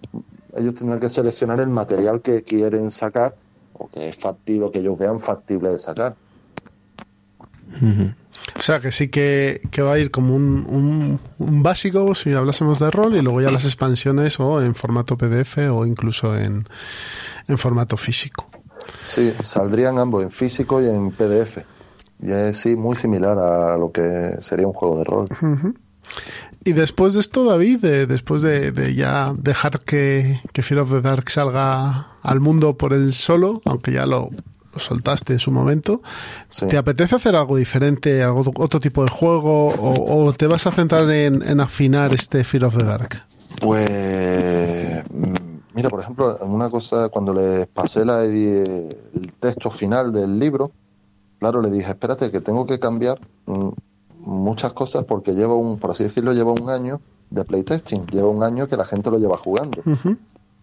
ellos 0.56 0.74
tendrán 0.74 1.00
que 1.00 1.10
seleccionar 1.10 1.60
el 1.60 1.68
material 1.68 2.22
que 2.22 2.42
quieren 2.44 2.90
sacar 2.90 3.34
o 3.78 3.88
que 3.90 4.08
es 4.08 4.16
factible, 4.16 4.70
que 4.70 4.80
ellos 4.80 4.98
vean 4.98 5.20
factible 5.20 5.70
de 5.70 5.78
sacar. 5.78 6.16
O 8.56 8.60
sea, 8.60 8.80
que 8.80 8.90
sí 8.90 9.08
que, 9.08 9.60
va 9.78 9.94
a 9.94 9.98
ir 9.98 10.10
como 10.10 10.34
un, 10.34 11.18
un, 11.38 11.62
básico 11.62 12.14
si 12.14 12.32
hablásemos 12.32 12.78
de 12.78 12.90
rol 12.90 13.16
y 13.16 13.22
luego 13.22 13.40
ya 13.40 13.50
las 13.50 13.64
expansiones 13.64 14.40
o 14.40 14.62
en 14.62 14.74
formato 14.74 15.18
PDF 15.18 15.58
o 15.70 15.84
incluso 15.84 16.36
en, 16.36 16.66
en 17.48 17.58
formato 17.58 17.96
físico. 17.96 18.48
Sí, 19.06 19.32
saldrían 19.42 19.98
ambos 19.98 20.22
en 20.22 20.30
físico 20.30 20.80
y 20.80 20.86
en 20.86 21.10
PDF. 21.10 21.58
Y 22.22 22.30
es 22.30 22.58
sí, 22.58 22.76
muy 22.76 22.96
similar 22.96 23.38
a 23.38 23.76
lo 23.76 23.92
que 23.92 24.36
sería 24.40 24.66
un 24.66 24.72
juego 24.72 24.98
de 24.98 25.04
rol. 25.04 25.28
Y 26.66 26.72
después 26.72 27.14
de 27.14 27.20
esto, 27.20 27.44
David, 27.44 27.78
después 28.08 28.42
de, 28.42 28.92
ya 28.94 29.32
dejar 29.38 29.80
que, 29.80 30.40
que 30.52 30.62
Fear 30.62 30.80
of 30.80 30.90
the 30.90 31.00
Dark 31.00 31.30
salga 31.30 32.08
al 32.22 32.40
mundo 32.40 32.76
por 32.76 32.92
el 32.92 33.12
solo, 33.12 33.62
aunque 33.64 33.92
ya 33.92 34.04
lo, 34.04 34.30
soltaste 34.74 35.34
en 35.34 35.38
su 35.38 35.52
momento, 35.52 36.02
¿te 36.68 36.76
apetece 36.76 37.14
hacer 37.14 37.36
algo 37.36 37.56
diferente, 37.56 38.22
algo, 38.22 38.42
otro 38.56 38.80
tipo 38.80 39.04
de 39.04 39.10
juego, 39.10 39.68
o, 39.78 40.32
te 40.32 40.48
vas 40.48 40.66
a 40.66 40.72
centrar 40.72 41.08
en, 41.10 41.40
en, 41.48 41.60
afinar 41.60 42.12
este 42.12 42.42
Fear 42.42 42.64
of 42.64 42.76
the 42.76 42.84
Dark? 42.84 43.24
Pues 43.60 45.04
Mira, 45.76 45.88
por 45.90 46.00
ejemplo, 46.00 46.38
una 46.40 46.70
cosa, 46.70 47.10
cuando 47.10 47.34
les 47.34 47.66
pasé 47.66 48.04
la, 48.04 48.24
el 48.24 48.88
texto 49.38 49.70
final 49.70 50.10
del 50.10 50.38
libro, 50.38 50.72
claro, 51.38 51.60
le 51.60 51.70
dije, 51.70 51.90
espérate, 51.90 52.30
que 52.30 52.40
tengo 52.40 52.66
que 52.66 52.78
cambiar 52.78 53.20
mm, 53.44 53.68
muchas 54.26 54.72
cosas 54.72 55.04
porque 55.04 55.34
lleva 55.34 55.54
un, 55.54 55.78
por 55.78 55.90
así 55.90 56.04
decirlo, 56.04 56.32
lleva 56.32 56.52
un 56.52 56.68
año 56.68 57.00
de 57.30 57.44
playtesting, 57.44 58.06
lleva 58.06 58.28
un 58.28 58.42
año 58.42 58.66
que 58.68 58.76
la 58.76 58.84
gente 58.84 59.10
lo 59.10 59.18
lleva 59.18 59.36
jugando. 59.36 59.82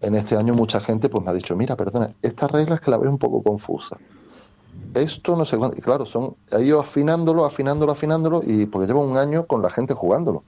En 0.00 0.14
este 0.14 0.36
año 0.36 0.54
mucha 0.54 0.80
gente 0.80 1.08
pues 1.08 1.24
me 1.24 1.30
ha 1.30 1.34
dicho, 1.34 1.56
mira, 1.56 1.76
perdona, 1.76 2.10
esta 2.22 2.46
regla 2.46 2.76
es 2.76 2.80
que 2.80 2.90
la 2.90 2.98
veo 2.98 3.10
un 3.10 3.18
poco 3.18 3.42
confusa. 3.42 3.96
Esto 4.94 5.36
no 5.36 5.44
sé 5.44 5.56
cuánto. 5.56 5.76
Y 5.78 5.80
claro, 5.80 6.06
son, 6.06 6.36
ha 6.52 6.60
ido 6.60 6.80
afinándolo, 6.80 7.44
afinándolo, 7.44 7.92
afinándolo, 7.92 8.42
y 8.46 8.66
porque 8.66 8.86
lleva 8.86 9.00
un 9.00 9.16
año 9.16 9.46
con 9.46 9.62
la 9.62 9.70
gente 9.70 9.94
jugándolo. 9.94 10.44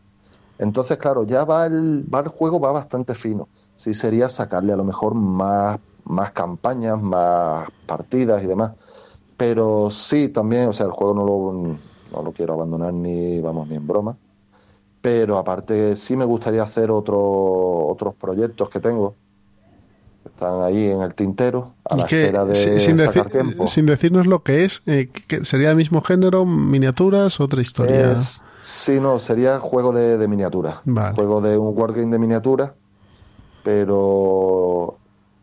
Entonces, 0.58 0.96
claro, 0.98 1.24
ya 1.24 1.44
va 1.44 1.66
el, 1.66 2.04
va 2.12 2.20
el 2.20 2.28
juego, 2.28 2.60
va 2.60 2.70
bastante 2.70 3.14
fino 3.14 3.48
sí 3.76 3.94
sería 3.94 4.28
sacarle 4.28 4.72
a 4.72 4.76
lo 4.76 4.84
mejor 4.84 5.14
más, 5.14 5.78
más 6.04 6.32
campañas, 6.32 7.00
más 7.00 7.68
partidas 7.86 8.42
y 8.42 8.46
demás. 8.46 8.72
Pero 9.36 9.90
sí, 9.90 10.30
también, 10.30 10.68
o 10.68 10.72
sea, 10.72 10.86
el 10.86 10.92
juego 10.92 11.14
no 11.14 11.24
lo, 11.24 11.78
no 12.12 12.22
lo 12.22 12.32
quiero 12.32 12.54
abandonar 12.54 12.92
ni, 12.92 13.40
vamos, 13.40 13.68
ni 13.68 13.76
en 13.76 13.86
broma. 13.86 14.16
Pero 15.00 15.38
aparte 15.38 15.96
sí 15.96 16.16
me 16.16 16.24
gustaría 16.24 16.62
hacer 16.62 16.90
otro, 16.90 17.18
otros 17.18 18.14
proyectos 18.14 18.68
que 18.70 18.80
tengo. 18.80 19.14
Están 20.24 20.62
ahí 20.62 20.90
en 20.90 21.00
el 21.02 21.14
tintero, 21.14 21.74
a 21.84 21.96
la 21.96 22.04
espera 22.04 22.44
de 22.44 22.80
sin 22.80 22.98
sacar 22.98 23.30
tiempo. 23.30 23.66
Sin 23.68 23.86
decirnos 23.86 24.26
lo 24.26 24.42
que 24.42 24.64
es, 24.64 24.82
eh, 24.86 25.08
¿sería 25.42 25.70
el 25.70 25.76
mismo 25.76 26.02
género, 26.02 26.44
miniaturas, 26.44 27.38
otra 27.38 27.60
historia? 27.60 28.16
sí, 28.60 28.98
no, 29.00 29.20
sería 29.20 29.60
juego 29.60 29.92
de, 29.92 30.18
de 30.18 30.28
miniaturas. 30.28 30.78
Juego 31.14 31.40
de 31.40 31.56
un 31.56 31.78
wargame 31.78 32.10
de 32.10 32.18
miniaturas 32.18 32.72
pero 33.66 34.96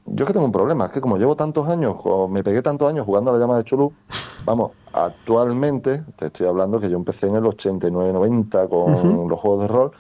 yo 0.06 0.26
que 0.26 0.34
tengo 0.34 0.46
un 0.46 0.52
problema, 0.52 0.86
es 0.86 0.92
que 0.92 1.02
como 1.02 1.18
llevo 1.18 1.36
tantos 1.36 1.68
años, 1.68 1.96
me 2.30 2.44
pegué 2.44 2.62
tantos 2.62 2.90
años 2.90 3.06
jugando 3.06 3.32
a 3.32 3.34
la 3.34 3.40
llama 3.40 3.58
de 3.58 3.64
Chulú, 3.64 3.92
vamos, 4.46 4.72
actualmente, 4.92 6.04
te 6.16 6.28
estoy 6.28 6.48
hablando 6.48 6.80
que 6.80 6.90
yo 6.90 6.98
empecé 6.98 7.28
en 7.28 7.36
el 7.36 7.44
89-90 7.44 8.70
con 8.70 9.30
los 9.30 9.40
juegos 9.40 9.62
de 9.62 9.68
rol, 9.68 9.92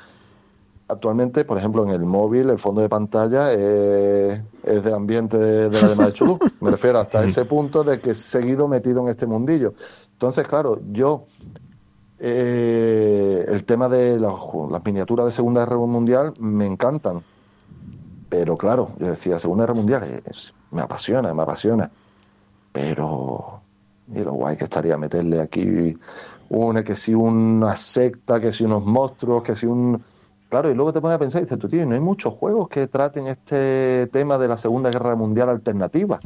actualmente, 0.87 1.45
por 1.45 1.57
ejemplo, 1.57 1.83
en 1.83 1.89
el 1.89 2.05
móvil, 2.05 2.49
el 2.49 2.59
fondo 2.59 2.81
de 2.81 2.89
pantalla 2.89 3.51
es, 3.51 4.43
de 4.63 4.93
ambiente 4.93 5.37
de, 5.37 5.69
la 5.69 5.87
llama 5.87 6.05
de 6.05 6.13
Chulú. 6.13 6.37
Me 6.61 6.71
refiero 6.71 6.99
hasta 6.99 7.23
ese 7.23 7.45
punto 7.45 7.83
de 7.83 7.99
que 7.99 8.11
he 8.11 8.15
seguido 8.15 8.67
metido 8.67 9.01
en 9.01 9.09
este 9.09 9.25
mundillo. 9.25 9.73
Entonces, 10.13 10.47
claro, 10.47 10.79
yo 10.91 11.25
eh, 12.19 13.45
el 13.47 13.65
tema 13.65 13.89
de 13.89 14.19
las, 14.19 14.33
las, 14.69 14.85
miniaturas 14.85 15.25
de 15.25 15.31
Segunda 15.31 15.65
Guerra 15.65 15.77
Mundial 15.77 16.33
me 16.39 16.65
encantan. 16.65 17.23
Pero 18.33 18.57
claro, 18.57 18.93
yo 18.97 19.05
decía, 19.05 19.37
Segunda 19.37 19.65
Guerra 19.65 19.75
Mundial, 19.75 20.23
me 20.71 20.81
apasiona, 20.81 21.31
me 21.35 21.43
apasiona. 21.43 21.91
Pero, 22.71 23.61
y 24.11 24.23
lo 24.23 24.33
guay 24.33 24.57
que 24.57 24.63
estaría 24.63 24.97
meterle 24.97 25.39
aquí 25.39 25.95
una, 26.49 26.83
que 26.83 26.95
si 26.95 27.13
una 27.13 27.75
secta, 27.77 28.41
que 28.41 28.51
si 28.51 28.63
unos 28.63 28.83
monstruos, 28.83 29.43
que 29.43 29.55
si 29.55 29.67
un... 29.67 30.03
Claro, 30.49 30.71
y 30.71 30.73
luego 30.73 30.91
te 30.91 30.99
pones 30.99 31.17
a 31.17 31.19
pensar 31.19 31.41
y 31.41 31.45
dices, 31.45 31.59
tú 31.59 31.69
tío, 31.69 31.85
no 31.85 31.93
hay 31.93 31.99
muchos 31.99 32.33
juegos 32.33 32.69
que 32.69 32.87
traten 32.87 33.27
este 33.27 34.07
tema 34.07 34.39
de 34.39 34.47
la 34.47 34.57
Segunda 34.57 34.89
Guerra 34.89 35.15
Mundial 35.15 35.49
alternativa, 35.49 36.19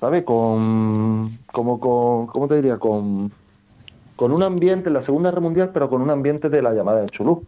¿sabes? 0.00 0.22
Con, 0.22 1.38
como 1.52 1.78
con, 1.78 2.28
¿cómo 2.28 2.48
te 2.48 2.54
diría? 2.56 2.78
Con, 2.78 3.30
con 4.16 4.32
un 4.32 4.42
ambiente, 4.42 4.88
la 4.88 5.02
Segunda 5.02 5.28
Guerra 5.28 5.42
Mundial, 5.42 5.70
pero 5.70 5.90
con 5.90 6.00
un 6.00 6.08
ambiente 6.08 6.48
de 6.48 6.62
la 6.62 6.72
llamada 6.72 7.02
de 7.02 7.10
Chulú. 7.10 7.44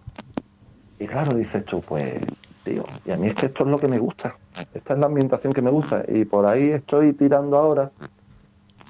Y 0.99 1.07
claro, 1.07 1.35
dices 1.35 1.65
tú, 1.65 1.81
pues 1.81 2.21
y 2.67 3.11
a 3.11 3.17
mí 3.17 3.29
es 3.29 3.35
que 3.35 3.47
esto 3.47 3.65
es 3.65 3.71
lo 3.71 3.79
que 3.79 3.89
me 3.89 3.99
gusta. 3.99 4.37
Esta 4.73 4.95
es 4.95 4.99
la 4.99 5.07
ambientación 5.07 5.53
que 5.53 5.63
me 5.63 5.71
gusta. 5.71 6.05
Y 6.09 6.25
por 6.25 6.47
ahí 6.47 6.71
estoy 6.71 7.13
tirando 7.13 7.57
ahora, 7.57 7.91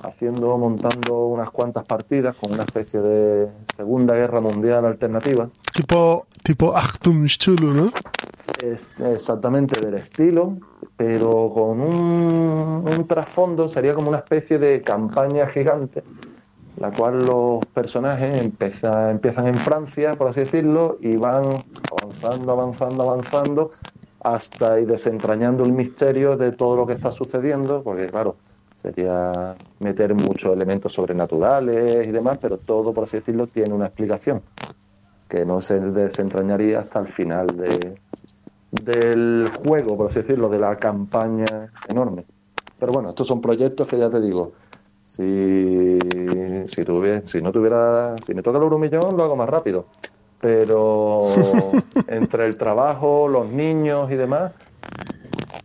haciendo, 0.02 0.56
montando 0.56 1.26
unas 1.26 1.50
cuantas 1.50 1.84
partidas 1.84 2.36
con 2.36 2.52
una 2.52 2.62
especie 2.62 3.00
de 3.00 3.50
Segunda 3.74 4.14
Guerra 4.14 4.40
Mundial 4.40 4.84
alternativa. 4.84 5.48
Tipo, 5.72 6.26
tipo 6.42 6.76
Achtung 6.76 7.26
Chulu, 7.26 7.72
¿no? 7.72 7.92
Es, 8.62 8.90
exactamente 8.98 9.80
del 9.80 9.94
estilo, 9.94 10.58
pero 10.96 11.50
con 11.52 11.80
un, 11.80 12.84
un 12.86 13.06
trasfondo, 13.08 13.68
sería 13.68 13.94
como 13.94 14.08
una 14.08 14.18
especie 14.18 14.58
de 14.58 14.82
campaña 14.82 15.48
gigante 15.48 16.02
la 16.76 16.90
cual 16.90 17.24
los 17.24 17.64
personajes 17.66 18.42
empieza- 18.42 19.10
empiezan 19.10 19.46
en 19.46 19.56
Francia, 19.58 20.14
por 20.14 20.28
así 20.28 20.40
decirlo, 20.40 20.98
y 21.00 21.16
van 21.16 21.64
avanzando, 21.90 22.52
avanzando, 22.52 23.02
avanzando, 23.02 23.70
hasta 24.20 24.80
ir 24.80 24.88
desentrañando 24.88 25.64
el 25.64 25.72
misterio 25.72 26.36
de 26.36 26.52
todo 26.52 26.76
lo 26.76 26.86
que 26.86 26.94
está 26.94 27.10
sucediendo, 27.10 27.82
porque 27.82 28.08
claro, 28.08 28.36
sería 28.82 29.54
meter 29.80 30.14
muchos 30.14 30.52
elementos 30.52 30.92
sobrenaturales 30.92 32.06
y 32.06 32.10
demás, 32.10 32.38
pero 32.38 32.58
todo, 32.58 32.92
por 32.92 33.04
así 33.04 33.18
decirlo, 33.18 33.46
tiene 33.46 33.72
una 33.72 33.86
explicación, 33.86 34.42
que 35.28 35.44
no 35.44 35.60
se 35.60 35.80
desentrañaría 35.80 36.80
hasta 36.80 36.98
el 37.00 37.08
final 37.08 37.46
de, 37.48 37.94
del 38.70 39.50
juego, 39.54 39.96
por 39.96 40.10
así 40.10 40.20
decirlo, 40.20 40.48
de 40.48 40.58
la 40.58 40.76
campaña 40.76 41.70
enorme. 41.88 42.24
Pero 42.78 42.92
bueno, 42.92 43.10
estos 43.10 43.26
son 43.26 43.40
proyectos 43.40 43.86
que 43.86 43.98
ya 43.98 44.10
te 44.10 44.20
digo, 44.20 44.52
si, 45.04 45.98
si, 46.66 46.84
tuviera, 46.84 47.20
si 47.26 47.42
no 47.42 47.52
tuviera, 47.52 48.16
si 48.24 48.32
me 48.34 48.42
toca 48.42 48.56
el 48.56 48.64
euromillón, 48.64 49.14
lo 49.16 49.22
hago 49.22 49.36
más 49.36 49.48
rápido. 49.48 49.86
Pero 50.40 51.26
entre 52.08 52.46
el 52.46 52.56
trabajo, 52.56 53.28
los 53.28 53.46
niños 53.46 54.10
y 54.10 54.16
demás, 54.16 54.52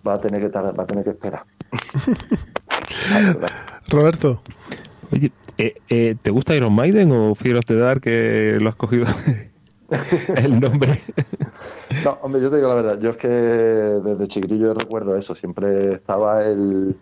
va 0.05 0.13
a 0.15 0.21
tener 0.21 0.41
que, 0.41 0.49
tar- 0.49 0.77
va 0.77 0.83
a 0.83 0.87
tener 0.87 1.05
que 1.05 1.11
esperar. 1.11 1.45
Roberto, 3.89 4.41
Oye, 5.11 5.31
eh, 5.57 5.75
eh, 5.89 6.15
¿te 6.21 6.29
gusta 6.31 6.55
Iron 6.55 6.73
Maiden 6.73 7.11
o 7.11 7.33
Fear 7.33 7.57
of 7.57 7.65
the 7.65 7.75
Dark 7.75 8.01
que 8.01 8.57
lo 8.61 8.69
has 8.69 8.75
cogido 8.75 9.05
el 10.35 10.59
nombre? 10.59 11.01
No, 12.03 12.19
hombre, 12.21 12.41
yo 12.41 12.49
te 12.51 12.57
digo 12.57 12.67
la 12.67 12.75
verdad, 12.75 12.99
yo 12.99 13.11
es 13.11 13.17
que 13.17 13.27
desde 13.27 14.27
chiquitillo 14.27 14.73
recuerdo 14.75 15.15
eso, 15.15 15.33
siempre 15.33 15.93
estaba 15.93 16.45
el... 16.45 16.95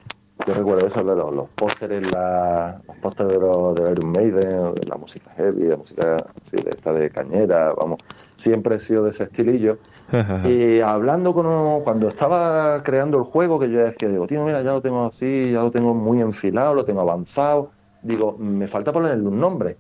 Yo 0.45 0.53
recuerdo 0.53 0.85
eso, 0.87 1.03
los, 1.03 1.33
los 1.33 1.49
pósteres, 1.49 2.11
la, 2.11 2.79
los 2.87 2.97
pósteres 2.97 3.33
de, 3.33 3.39
los, 3.39 3.75
de 3.75 3.91
Iron 3.91 4.11
Maiden, 4.11 4.75
de 4.75 4.85
la 4.87 4.95
música 4.95 5.31
heavy, 5.35 5.63
de 5.63 5.75
música 5.77 6.25
así, 6.41 6.57
de 6.57 6.69
esta 6.69 6.93
de 6.93 7.09
cañera, 7.09 7.73
vamos, 7.73 7.97
siempre 8.35 8.75
he 8.75 8.79
sido 8.79 9.03
de 9.03 9.09
ese 9.11 9.23
estilillo. 9.23 9.77
Y 10.45 10.79
hablando 10.79 11.33
con 11.33 11.45
uno- 11.47 11.81
cuando 11.83 12.07
estaba 12.07 12.81
creando 12.83 13.17
el 13.17 13.23
juego, 13.23 13.59
que 13.59 13.69
yo 13.69 13.79
decía, 13.83 14.07
digo, 14.09 14.25
tío, 14.27 14.45
mira, 14.45 14.61
ya 14.61 14.71
lo 14.71 14.81
tengo 14.81 15.05
así, 15.05 15.51
ya 15.51 15.61
lo 15.61 15.71
tengo 15.71 15.93
muy 15.93 16.21
enfilado, 16.21 16.75
lo 16.75 16.85
tengo 16.85 17.01
avanzado. 17.01 17.71
Digo, 18.03 18.37
me 18.37 18.67
falta 18.67 18.93
ponerle 18.93 19.27
un 19.27 19.39
nombre. 19.39 19.75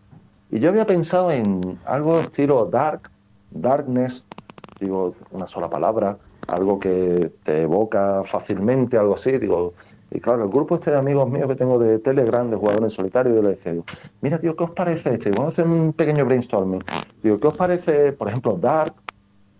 Y 0.49 0.59
yo 0.59 0.69
había 0.69 0.85
pensado 0.85 1.31
en 1.31 1.79
algo 1.85 2.19
estilo 2.19 2.65
Dark, 2.65 3.09
Darkness, 3.51 4.25
digo, 4.79 5.13
una 5.31 5.47
sola 5.47 5.69
palabra, 5.69 6.17
algo 6.47 6.79
que 6.79 7.31
te 7.43 7.61
evoca 7.61 8.23
fácilmente, 8.25 8.97
algo 8.97 9.15
así, 9.15 9.37
digo. 9.37 9.73
Y 10.11 10.19
claro, 10.19 10.43
el 10.43 10.49
grupo 10.49 10.75
este 10.75 10.91
de 10.91 10.97
amigos 10.97 11.29
míos 11.29 11.47
que 11.47 11.55
tengo 11.55 11.77
de 11.77 11.99
Telegram, 11.99 12.49
de 12.49 12.55
jugadores 12.55 12.83
en 12.85 12.89
solitario, 12.89 13.35
yo 13.35 13.41
le 13.41 13.49
decía, 13.49 13.73
digo, 13.73 13.85
mira, 14.21 14.39
tío, 14.39 14.55
¿qué 14.55 14.63
os 14.63 14.71
parece 14.71 15.13
esto? 15.13 15.29
Y 15.29 15.31
vamos 15.33 15.47
a 15.47 15.49
hacer 15.49 15.65
un 15.65 15.91
pequeño 15.93 16.25
brainstorming. 16.25 16.81
Digo, 17.21 17.37
¿qué 17.37 17.47
os 17.47 17.57
parece, 17.57 18.13
por 18.13 18.29
ejemplo, 18.29 18.55
Dark, 18.55 18.93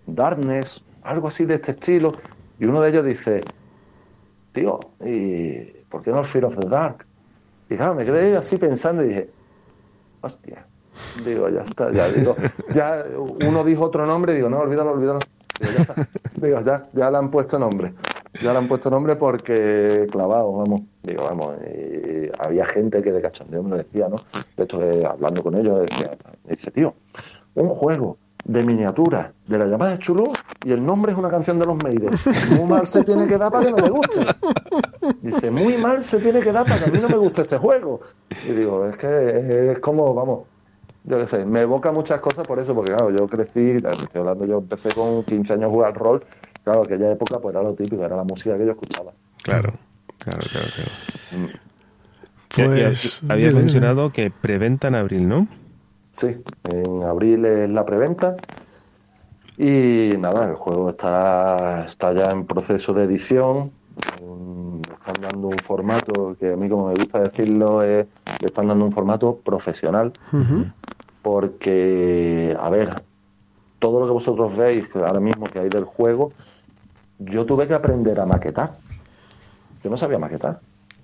Darkness, 0.05 0.81
algo 1.03 1.27
así 1.27 1.45
de 1.45 1.55
este 1.55 1.71
estilo? 1.71 2.13
Y 2.59 2.65
uno 2.65 2.79
de 2.81 2.89
ellos 2.89 3.05
dice, 3.05 3.41
tío, 4.53 4.79
¿y 5.05 5.59
por 5.89 6.01
qué 6.01 6.11
no 6.11 6.19
el 6.19 6.25
Fear 6.25 6.45
of 6.45 6.57
the 6.57 6.67
Dark? 6.67 7.05
Y 7.69 7.75
claro, 7.75 7.93
me 7.95 8.05
quedé 8.05 8.37
así 8.37 8.57
pensando 8.57 9.03
y 9.03 9.09
dije, 9.09 9.29
hostia, 10.21 10.65
digo, 11.25 11.49
ya 11.49 11.61
está, 11.61 11.91
ya 11.91 12.07
digo, 12.09 12.35
ya 12.73 13.03
uno 13.45 13.63
dijo 13.65 13.83
otro 13.83 14.05
nombre 14.05 14.31
y 14.31 14.37
digo, 14.37 14.49
no, 14.49 14.59
olvídalo, 14.59 14.91
olvídalo. 14.91 15.19
Digo, 15.59 15.73
ya 15.73 15.81
está. 15.81 16.07
Digo, 16.35 16.61
ya, 16.61 16.87
ya 16.93 17.11
le 17.11 17.17
han 17.17 17.29
puesto 17.29 17.59
nombre. 17.59 17.93
Ya 18.41 18.51
le 18.51 18.59
han 18.59 18.67
puesto 18.67 18.89
nombre 18.89 19.15
porque 19.15 20.07
clavado, 20.11 20.51
vamos. 20.53 20.81
Digo, 21.03 21.23
vamos, 21.23 21.55
y 21.65 22.29
había 22.39 22.65
gente 22.65 23.01
que 23.01 23.11
de 23.11 23.21
cachondeo 23.21 23.63
me 23.63 23.71
lo 23.71 23.77
decía, 23.77 24.09
¿no? 24.09 24.17
Esto 24.55 24.77
de, 24.79 25.05
hablando 25.05 25.41
con 25.41 25.55
ellos, 25.55 25.81
decía, 25.81 26.11
dice, 26.49 26.71
tío, 26.71 26.93
un 27.55 27.69
juego 27.69 28.17
de 28.43 28.63
miniaturas 28.63 29.31
de 29.45 29.57
la 29.57 29.65
llamada 29.65 29.91
de 29.91 29.99
Chulú 29.99 30.31
y 30.63 30.71
el 30.71 30.85
nombre 30.85 31.11
es 31.11 31.17
una 31.17 31.29
canción 31.29 31.59
de 31.59 31.65
los 31.65 31.75
Maiden. 31.83 32.11
Muy 32.51 32.63
mal 32.63 32.87
se 32.87 33.03
tiene 33.03 33.27
que 33.27 33.37
dar 33.37 33.51
para 33.51 33.65
que 33.65 33.71
no 33.71 33.77
me 33.77 33.89
guste. 33.89 34.25
Dice, 35.21 35.51
muy 35.51 35.77
mal 35.77 36.03
se 36.03 36.19
tiene 36.19 36.39
que 36.39 36.51
dar 36.51 36.65
para 36.65 36.79
que 36.79 36.85
a 36.85 36.93
mí 36.93 36.99
no 36.99 37.09
me 37.09 37.17
guste 37.17 37.41
este 37.41 37.57
juego. 37.57 38.01
Y 38.47 38.51
digo, 38.51 38.85
es 38.85 38.97
que 38.97 39.71
es 39.71 39.79
como, 39.79 40.13
vamos, 40.13 40.41
yo 41.03 41.17
qué 41.17 41.25
sé, 41.25 41.45
me 41.45 41.61
evoca 41.61 41.91
muchas 41.91 42.19
cosas 42.19 42.45
por 42.45 42.59
eso, 42.59 42.73
porque 42.75 42.93
claro, 42.93 43.09
yo 43.11 43.27
crecí, 43.27 43.71
estoy 43.71 44.07
hablando, 44.13 44.45
yo 44.45 44.57
empecé 44.59 44.93
con 44.93 45.23
15 45.23 45.53
años 45.53 45.69
a 45.69 45.69
jugar 45.69 45.93
rol, 45.95 46.23
claro, 46.67 46.81
aquella 46.81 47.11
época 47.11 47.39
pues 47.39 47.55
era 47.55 47.63
lo 47.63 47.73
típico, 47.73 48.03
era 48.03 48.17
la 48.17 48.25
música 48.25 48.57
que 48.57 48.65
yo 48.65 48.71
escuchaba. 48.71 49.13
Claro, 49.41 49.73
claro, 50.17 50.39
claro. 50.51 50.67
claro. 50.75 51.49
Y 52.57 52.61
pues... 52.63 53.21
habías 53.29 53.53
mencionado 53.53 54.11
que 54.11 54.31
preventa 54.31 54.89
en 54.89 54.95
abril, 54.95 55.29
¿no? 55.29 55.47
Sí, 56.11 56.35
en 56.65 57.03
abril 57.03 57.45
es 57.45 57.69
la 57.69 57.85
preventa 57.85 58.35
y 59.57 60.11
nada, 60.19 60.49
el 60.49 60.55
juego 60.55 60.89
estará, 60.89 61.85
está 61.85 62.11
ya 62.11 62.31
en 62.31 62.45
proceso 62.45 62.93
de 62.93 63.03
edición, 63.05 63.71
mm, 64.21 64.81
le 64.87 64.93
están 64.93 65.15
dando 65.21 65.47
un 65.47 65.59
formato 65.59 66.35
que 66.37 66.51
a 66.51 66.57
mí 66.57 66.67
como 66.67 66.89
me 66.89 66.95
gusta 66.95 67.21
decirlo 67.21 67.81
es, 67.81 68.07
le 68.41 68.45
están 68.45 68.67
dando 68.67 68.83
un 68.83 68.91
formato 68.91 69.37
profesional 69.37 70.11
porque, 71.21 72.57
a 72.59 72.69
ver, 72.69 72.89
todo 73.79 73.99
lo 73.99 74.05
que 74.07 74.11
vosotros 74.11 74.57
veis 74.57 74.85
ahora 74.95 75.19
mismo 75.19 75.45
que 75.47 75.59
hay 75.59 75.69
del 75.69 75.85
juego, 75.85 76.33
yo 77.19 77.45
tuve 77.45 77.67
que 77.67 77.73
aprender 77.73 78.19
a 78.19 78.25
maquetar. 78.25 78.73
Yo 79.83 79.89
no 79.89 79.97
sabía 79.97 80.19
maquetar, 80.19 80.59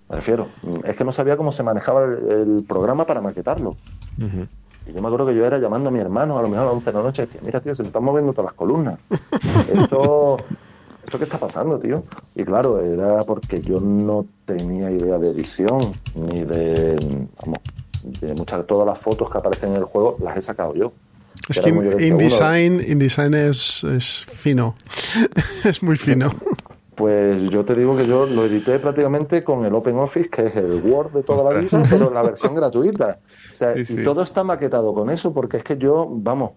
me 0.10 0.16
refiero. 0.16 0.48
Es 0.84 0.96
que 0.96 1.04
no 1.04 1.12
sabía 1.12 1.38
cómo 1.38 1.52
se 1.52 1.64
manejaba 1.64 2.06
el, 2.06 2.32
el 2.32 2.66
programa 2.68 3.06
para 3.06 3.22
maquetarlo. 3.22 3.78
Y 4.86 4.92
yo 4.92 5.02
me 5.02 5.08
acuerdo 5.08 5.28
que 5.28 5.36
yo 5.36 5.46
era 5.46 5.58
llamando 5.60 5.90
a 5.90 5.92
mi 5.92 6.00
hermano 6.00 6.38
a 6.38 6.42
lo 6.42 6.50
mejor 6.50 6.64
a 6.64 6.66
las 6.66 6.74
11 6.76 6.86
de 6.92 6.98
la 6.98 7.04
noche 7.04 7.24
y 7.24 7.26
decía, 7.26 7.42
mira 7.44 7.62
tío, 7.62 7.76
se 7.76 7.84
me 7.84 7.88
están 7.88 8.04
moviendo 8.04 8.34
todas 8.34 8.52
las 8.52 8.54
columnas. 8.54 9.00
Esto, 9.74 10.38
¿esto 11.06 11.18
qué 11.18 11.24
está 11.24 11.38
pasando, 11.38 11.80
tío? 11.80 12.04
Y 12.36 12.44
claro, 12.44 12.82
era 12.82 13.24
porque 13.24 13.62
yo 13.62 13.80
no 13.80 14.26
tenía 14.46 14.92
idea 14.92 15.20
de 15.20 15.30
edición, 15.30 15.94
ni 16.16 16.44
de, 16.44 17.28
vamos, 17.42 17.60
de 18.04 18.34
muchas, 18.34 18.66
todas 18.68 18.86
las 18.86 19.00
fotos 19.00 19.30
que 19.30 19.38
aparecen 19.38 19.72
en 19.72 19.78
el 19.78 19.84
juego 19.86 20.18
las 20.20 20.38
he 20.38 20.42
sacado 20.42 20.74
yo. 20.76 20.92
Es 21.50 21.60
que 21.60 21.70
InDesign, 21.70 22.82
InDesign 22.88 23.34
es, 23.34 23.84
es 23.84 24.26
fino. 24.26 24.76
es 25.66 25.84
muy 25.84 25.98
fino. 25.98 26.32
Pues 26.96 27.42
yo 27.50 27.66
te 27.66 27.76
digo 27.76 27.98
que 27.98 28.06
yo 28.06 28.26
lo 28.28 28.46
edité 28.46 28.78
prácticamente 28.80 29.44
con 29.44 29.66
el 29.66 29.74
OpenOffice, 29.74 30.30
que 30.30 30.44
es 30.44 30.56
el 30.56 30.82
Word 30.84 31.12
de 31.12 31.24
toda 31.24 31.52
la 31.52 31.60
vida, 31.60 31.84
pero 31.90 32.12
la 32.12 32.22
versión 32.22 32.54
gratuita. 32.54 33.20
O 33.52 33.56
sea, 33.56 33.74
Sí, 33.86 33.96
y 33.98 34.04
todo 34.04 34.22
está 34.22 34.44
maquetado 34.44 34.94
con 34.94 35.10
eso, 35.10 35.34
porque 35.34 35.58
es 35.58 35.64
que 35.64 35.78
yo, 35.78 36.08
vamos, 36.10 36.52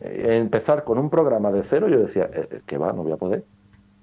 eh, 0.00 0.38
empezar 0.40 0.84
con 0.84 0.98
un 0.98 1.10
programa 1.10 1.52
de 1.52 1.62
cero, 1.62 1.88
yo 1.88 1.98
decía, 1.98 2.30
eh, 2.32 2.48
eh, 2.50 2.60
que 2.64 2.78
va, 2.78 2.92
no 2.92 3.02
voy 3.02 3.12
a 3.12 3.16
poder. 3.16 3.44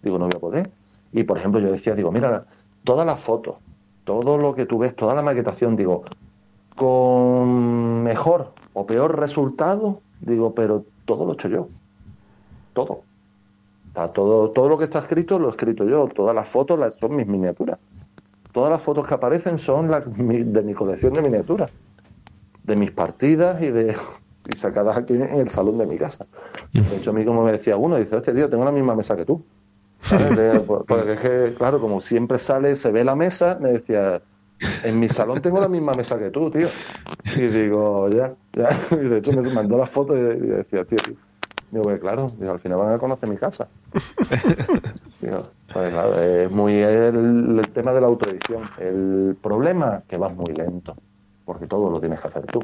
Digo, 0.03 0.19
no 0.19 0.25
voy 0.25 0.35
a 0.35 0.39
poder. 0.39 0.71
Y 1.11 1.23
por 1.23 1.37
ejemplo, 1.37 1.59
yo 1.59 1.71
decía, 1.71 1.95
digo, 1.95 2.11
mira, 2.11 2.45
todas 2.83 3.05
las 3.05 3.19
fotos, 3.19 3.55
todo 4.03 4.37
lo 4.37 4.53
que 4.53 4.65
tú 4.65 4.77
ves, 4.77 4.95
toda 4.95 5.15
la 5.15 5.23
maquetación, 5.23 5.75
digo, 5.75 6.03
con 6.75 8.03
mejor 8.03 8.53
o 8.73 8.85
peor 8.85 9.19
resultado, 9.19 10.01
digo, 10.21 10.53
pero 10.55 10.85
todo 11.05 11.25
lo 11.25 11.31
he 11.31 11.33
hecho 11.33 11.47
yo. 11.49 11.67
Todo. 12.73 13.01
Está 13.87 14.07
todo, 14.13 14.51
todo 14.51 14.69
lo 14.69 14.77
que 14.77 14.85
está 14.85 14.99
escrito 14.99 15.37
lo 15.39 15.47
he 15.47 15.51
escrito 15.51 15.85
yo. 15.85 16.07
Todas 16.07 16.33
las 16.33 16.47
fotos 16.47 16.79
las, 16.79 16.95
son 16.95 17.15
mis 17.15 17.27
miniaturas. 17.27 17.77
Todas 18.53 18.69
las 18.69 18.81
fotos 18.81 19.07
que 19.07 19.13
aparecen 19.13 19.57
son 19.59 19.89
las 19.91 20.03
de 20.05 20.61
mi 20.63 20.73
colección 20.73 21.13
de 21.13 21.21
miniaturas. 21.21 21.71
De 22.63 22.75
mis 22.75 22.91
partidas 22.91 23.61
y 23.61 23.71
de 23.71 23.95
y 24.53 24.55
sacadas 24.55 24.97
aquí 24.97 25.13
en 25.13 25.21
el 25.39 25.49
salón 25.49 25.77
de 25.77 25.85
mi 25.85 25.97
casa. 25.97 26.25
De 26.73 26.97
hecho, 26.97 27.11
a 27.11 27.13
mí 27.13 27.23
como 27.25 27.43
me 27.43 27.51
decía 27.51 27.77
uno, 27.77 27.97
dice, 27.97 28.15
este 28.17 28.33
tío, 28.33 28.49
tengo 28.49 28.63
la 28.65 28.71
misma 28.71 28.95
mesa 28.95 29.15
que 29.15 29.25
tú. 29.25 29.43
Por- 30.67 30.85
Porque 30.85 31.13
es 31.13 31.19
que, 31.19 31.53
claro, 31.55 31.79
como 31.79 32.01
siempre 32.01 32.39
sale, 32.39 32.75
se 32.75 32.91
ve 32.91 33.03
la 33.03 33.15
mesa, 33.15 33.57
me 33.61 33.71
decía, 33.73 34.21
en 34.83 34.99
mi 34.99 35.09
salón 35.09 35.41
tengo 35.41 35.59
la 35.59 35.67
misma 35.67 35.93
mesa 35.93 36.17
que 36.17 36.29
tú, 36.29 36.49
tío. 36.51 36.67
Y 37.35 37.47
digo, 37.47 38.09
ya, 38.09 38.33
ya. 38.53 38.69
Y 38.91 39.07
de 39.07 39.17
hecho 39.17 39.31
me 39.31 39.41
mandó 39.53 39.77
las 39.77 39.89
fotos 39.89 40.17
y 40.17 40.21
decía, 40.21 40.85
tío, 40.85 40.97
tío. 40.97 41.15
Digo, 41.71 41.83
pues 41.83 41.99
claro, 42.01 42.29
digo, 42.37 42.51
al 42.51 42.59
final 42.59 42.79
van 42.79 42.93
a 42.93 42.97
conocer 42.99 43.29
mi 43.29 43.37
casa. 43.37 43.69
Digo, 45.21 45.47
pues 45.71 45.89
claro, 45.89 46.21
es 46.21 46.51
muy 46.51 46.73
el, 46.73 47.59
el 47.59 47.69
tema 47.69 47.93
de 47.93 48.01
la 48.01 48.07
autoedición. 48.07 48.63
El 48.77 49.37
problema 49.41 50.03
que 50.05 50.17
vas 50.17 50.35
muy 50.35 50.53
lento, 50.53 50.97
porque 51.45 51.67
todo 51.67 51.89
lo 51.89 52.01
tienes 52.01 52.19
que 52.19 52.27
hacer 52.27 52.45
tú. 52.45 52.61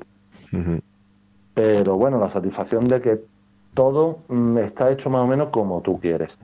Pero 1.54 1.96
bueno, 1.96 2.20
la 2.20 2.30
satisfacción 2.30 2.84
de 2.84 3.00
que 3.00 3.22
todo 3.74 4.18
mm, 4.28 4.58
está 4.58 4.92
hecho 4.92 5.10
más 5.10 5.22
o 5.22 5.28
menos 5.28 5.48
como 5.48 5.82
tú 5.82 6.00
quieres. 6.00 6.38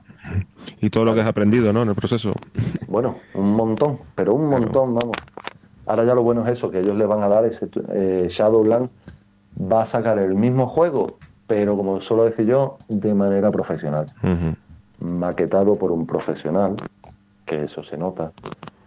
Y 0.80 0.90
todo 0.90 1.04
lo 1.04 1.14
que 1.14 1.20
has 1.20 1.26
aprendido, 1.28 1.72
¿no? 1.72 1.82
En 1.82 1.88
el 1.90 1.94
proceso. 1.94 2.32
Bueno, 2.88 3.16
un 3.34 3.52
montón, 3.54 3.98
pero 4.14 4.34
un 4.34 4.48
montón, 4.48 4.94
vamos. 4.94 5.16
Ahora 5.86 6.04
ya 6.04 6.14
lo 6.14 6.22
bueno 6.22 6.42
es 6.44 6.52
eso, 6.52 6.70
que 6.70 6.80
ellos 6.80 6.96
le 6.96 7.04
van 7.06 7.22
a 7.22 7.28
dar 7.28 7.44
ese 7.44 7.68
eh, 7.92 8.26
Shadowland 8.30 8.88
va 9.70 9.82
a 9.82 9.86
sacar 9.86 10.18
el 10.18 10.34
mismo 10.34 10.66
juego, 10.66 11.18
pero 11.46 11.76
como 11.76 12.00
suelo 12.00 12.24
decir 12.24 12.46
yo, 12.46 12.78
de 12.88 13.14
manera 13.14 13.50
profesional. 13.50 14.06
Maquetado 15.00 15.76
por 15.76 15.92
un 15.92 16.06
profesional, 16.06 16.76
que 17.44 17.64
eso 17.64 17.82
se 17.82 17.96
nota. 17.98 18.32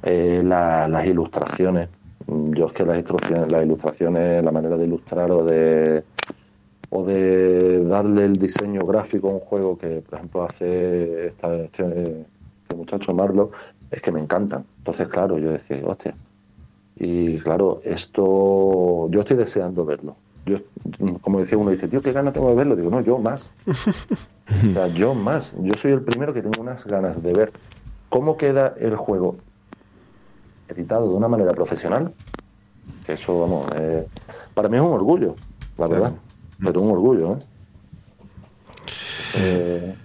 Eh, 0.04 0.42
la- 0.46 0.88
las 0.88 1.06
ilustraciones 1.06 1.90
Yo 2.28 2.68
es 2.68 2.74
que 2.74 2.84
las 2.86 2.98
instrucciones, 2.98 3.52
las 3.52 3.64
ilustraciones, 3.66 4.44
la 4.44 4.52
manera 4.52 4.76
de 4.78 4.86
ilustrar 4.86 5.32
o 5.32 5.44
de 5.46 6.04
o 6.98 7.04
de 7.04 7.84
darle 7.84 8.26
el 8.26 8.38
diseño 8.38 8.86
gráfico 8.86 9.30
a 9.30 9.32
un 9.34 9.40
juego 9.40 9.78
que, 9.78 10.02
por 10.02 10.16
ejemplo, 10.16 10.44
hace 10.44 11.28
esta, 11.28 11.54
este, 11.56 12.26
este 12.64 12.76
muchacho 12.76 13.14
Marlo, 13.14 13.52
es 13.92 14.02
que 14.02 14.12
me 14.12 14.20
encantan. 14.20 14.66
Entonces, 14.80 15.08
claro, 15.08 15.38
yo 15.38 15.52
decía, 15.52 15.80
hostia. 15.86 16.16
Y 16.96 17.38
claro, 17.40 17.82
esto 17.84 19.10
yo 19.12 19.20
estoy 19.20 19.38
deseando 19.38 19.86
verlo. 19.86 20.16
Yo, 20.46 20.58
como 21.22 21.40
decía 21.40 21.58
uno, 21.58 21.70
dice, 21.70 21.88
tío, 21.88 22.02
qué 22.02 22.14
ganas 22.14 22.34
tengo 22.34 22.50
de 22.50 22.56
verlo. 22.56 22.76
Digo, 22.76 22.90
no, 22.90 23.02
yo 23.02 23.20
más. 23.20 23.50
o 23.68 24.70
sea, 24.72 24.88
yo 24.88 25.14
más. 25.14 25.56
Yo 25.60 25.78
soy 25.78 25.92
el 25.92 26.02
primero 26.02 26.34
que 26.34 26.42
tengo 26.42 26.60
unas 26.60 26.86
ganas 26.88 27.22
de 27.22 27.34
ver 27.34 27.52
cómo 28.10 28.38
queda 28.38 28.74
el 28.80 28.96
juego 28.96 29.36
editado 30.68 31.10
de 31.10 31.16
una 31.16 31.28
manera 31.28 31.52
profesional. 31.52 32.12
Eso, 33.08 33.40
vamos, 33.40 33.70
eh, 33.76 34.08
para 34.56 34.68
mí 34.68 34.78
es 34.78 34.82
un 34.82 34.94
orgullo, 34.94 35.36
la 35.78 35.88
verdad. 35.88 36.14
Pero 36.64 36.82
un 36.82 36.92
orgullo, 36.92 37.34
¿eh? 37.34 37.40
eh 39.36 39.96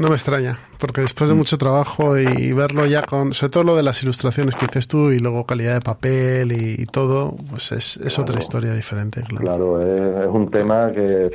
no 0.00 0.08
me 0.08 0.14
extraña, 0.14 0.58
porque 0.78 1.02
después 1.02 1.28
de 1.28 1.36
mucho 1.36 1.58
trabajo 1.58 2.16
y 2.16 2.54
verlo 2.54 2.86
ya 2.86 3.02
con, 3.02 3.34
sobre 3.34 3.50
todo 3.50 3.64
lo 3.64 3.76
de 3.76 3.82
las 3.82 4.02
ilustraciones 4.02 4.56
que 4.56 4.66
dices 4.66 4.88
tú 4.88 5.10
y 5.10 5.18
luego 5.18 5.44
calidad 5.44 5.74
de 5.74 5.80
papel 5.82 6.52
y, 6.52 6.86
todo, 6.86 7.36
pues 7.50 7.72
es, 7.72 7.98
es 7.98 8.18
otra 8.18 8.38
historia 8.38 8.72
diferente. 8.72 9.22
Claro, 9.22 9.44
claro 9.44 10.22
es, 10.22 10.26
un 10.28 10.50
tema 10.50 10.90
que, 10.92 11.30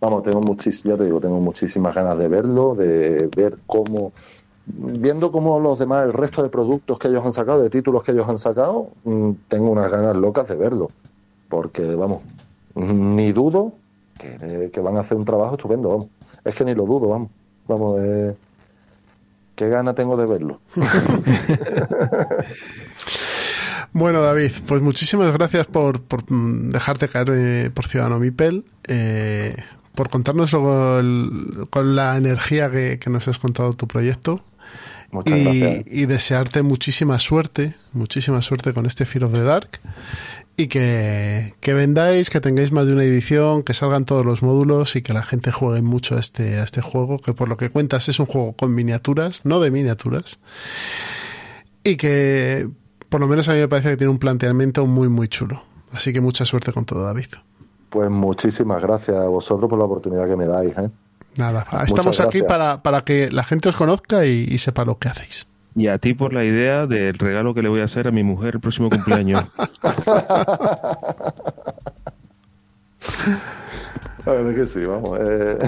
vamos, 0.00 0.22
tengo 0.22 0.40
muchísimas, 0.40 0.94
ya 0.94 0.98
te 0.98 1.04
digo, 1.04 1.20
tengo 1.20 1.38
muchísimas 1.38 1.94
ganas 1.94 2.16
de 2.16 2.28
verlo, 2.28 2.74
de 2.74 3.28
ver 3.36 3.58
cómo, 3.66 4.12
viendo 4.64 5.30
cómo 5.30 5.60
los 5.60 5.78
demás, 5.78 6.06
el 6.06 6.14
resto 6.14 6.42
de 6.42 6.48
productos 6.48 6.98
que 6.98 7.08
ellos 7.08 7.26
han 7.26 7.32
sacado, 7.34 7.62
de 7.62 7.68
títulos 7.68 8.02
que 8.04 8.12
ellos 8.12 8.26
han 8.26 8.38
sacado, 8.38 8.90
mm, 9.04 9.32
tengo 9.48 9.70
unas 9.70 9.90
ganas 9.90 10.16
locas 10.16 10.48
de 10.48 10.56
verlo, 10.56 10.88
porque, 11.50 11.94
vamos, 11.94 12.22
ni 12.76 13.32
dudo 13.32 13.72
que, 14.18 14.70
que 14.72 14.80
van 14.80 14.96
a 14.96 15.00
hacer 15.00 15.16
un 15.16 15.24
trabajo 15.24 15.54
estupendo, 15.54 15.88
vamos. 15.88 16.06
Es 16.44 16.54
que 16.54 16.64
ni 16.64 16.74
lo 16.74 16.86
dudo, 16.86 17.08
vamos. 17.08 17.30
Vamos, 17.66 18.00
eh, 18.00 18.36
qué 19.56 19.68
gana 19.68 19.94
tengo 19.94 20.16
de 20.16 20.26
verlo. 20.26 20.60
bueno, 23.92 24.22
David, 24.22 24.52
pues 24.66 24.80
muchísimas 24.80 25.32
gracias 25.32 25.66
por, 25.66 26.02
por 26.02 26.24
dejarte 26.28 27.08
caer 27.08 27.30
eh, 27.32 27.70
por 27.74 27.88
Ciudadano 27.88 28.20
Mipel, 28.20 28.64
eh, 28.86 29.56
por 29.94 30.10
contarnos 30.10 30.52
con 30.52 31.96
la 31.96 32.16
energía 32.16 32.70
que, 32.70 33.00
nos 33.10 33.26
has 33.26 33.38
contado 33.38 33.72
tu 33.72 33.88
proyecto. 33.88 34.40
Muchas 35.10 35.38
y, 35.38 35.84
y, 35.86 36.06
desearte 36.06 36.62
muchísima 36.62 37.18
suerte, 37.18 37.74
muchísima 37.92 38.42
suerte 38.42 38.72
con 38.72 38.86
este 38.86 39.06
Fear 39.06 39.24
of 39.24 39.32
the 39.32 39.42
Dark 39.42 39.80
y 40.56 40.68
que, 40.68 41.52
vendáis, 41.62 42.30
que 42.30 42.40
tengáis 42.40 42.72
más 42.72 42.86
de 42.86 42.94
una 42.94 43.04
edición, 43.04 43.62
que 43.62 43.74
salgan 43.74 44.06
todos 44.06 44.24
los 44.24 44.42
módulos 44.42 44.96
y 44.96 45.02
que 45.02 45.12
la 45.12 45.22
gente 45.22 45.52
juegue 45.52 45.82
mucho 45.82 46.16
a 46.16 46.20
este, 46.20 46.58
a 46.58 46.64
este 46.64 46.80
juego, 46.80 47.18
que 47.18 47.34
por 47.34 47.48
lo 47.48 47.58
que 47.58 47.70
cuentas 47.70 48.08
es 48.08 48.18
un 48.20 48.26
juego 48.26 48.54
con 48.54 48.74
miniaturas, 48.74 49.42
no 49.44 49.60
de 49.60 49.70
miniaturas, 49.70 50.38
y 51.84 51.96
que 51.96 52.68
por 53.10 53.20
lo 53.20 53.26
menos 53.26 53.48
a 53.48 53.52
mí 53.52 53.58
me 53.58 53.68
parece 53.68 53.90
que 53.90 53.96
tiene 53.98 54.10
un 54.10 54.18
planteamiento 54.18 54.86
muy, 54.86 55.08
muy 55.08 55.28
chulo. 55.28 55.62
Así 55.92 56.12
que 56.12 56.20
mucha 56.20 56.44
suerte 56.44 56.72
con 56.72 56.84
todo, 56.84 57.04
David. 57.04 57.28
Pues 57.90 58.10
muchísimas 58.10 58.82
gracias 58.82 59.16
a 59.16 59.28
vosotros 59.28 59.68
por 59.68 59.78
la 59.78 59.84
oportunidad 59.84 60.26
que 60.26 60.36
me 60.36 60.46
dais. 60.46 60.76
¿eh? 60.76 60.90
Nada, 61.36 61.66
estamos 61.86 62.18
aquí 62.20 62.42
para, 62.42 62.82
para, 62.82 63.02
que 63.02 63.30
la 63.30 63.44
gente 63.44 63.68
os 63.68 63.76
conozca 63.76 64.24
y 64.24 64.58
sepa 64.58 64.84
lo 64.84 64.98
que 64.98 65.08
hacéis. 65.08 65.46
Y 65.76 65.88
a 65.88 65.98
ti 65.98 66.14
por 66.14 66.32
la 66.32 66.42
idea 66.42 66.86
del 66.86 67.18
regalo 67.18 67.52
que 67.52 67.60
le 67.60 67.68
voy 67.68 67.82
a 67.82 67.84
hacer 67.84 68.08
a 68.08 68.10
mi 68.10 68.22
mujer 68.22 68.54
el 68.54 68.60
próximo 68.60 68.88
cumpleaños. 68.88 69.44
La 74.24 74.32
verdad 74.32 74.54
que 74.54 74.66
sí, 74.66 74.84
vamos. 74.86 75.20
Eh. 75.22 75.58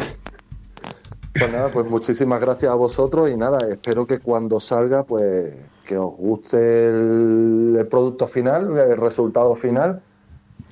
Pues 1.35 1.53
nada, 1.53 1.71
pues 1.71 1.87
muchísimas 1.87 2.41
gracias 2.41 2.73
a 2.73 2.75
vosotros 2.75 3.31
y 3.31 3.37
nada, 3.37 3.69
espero 3.71 4.07
que 4.07 4.19
cuando 4.19 4.59
salga, 4.59 5.05
pues 5.05 5.67
que 5.85 5.99
os 5.99 6.17
guste 6.17 6.89
el, 6.89 7.87
producto 7.89 8.27
final, 8.27 8.77
el 8.77 8.97
resultado 8.97 9.55
final. 9.55 10.01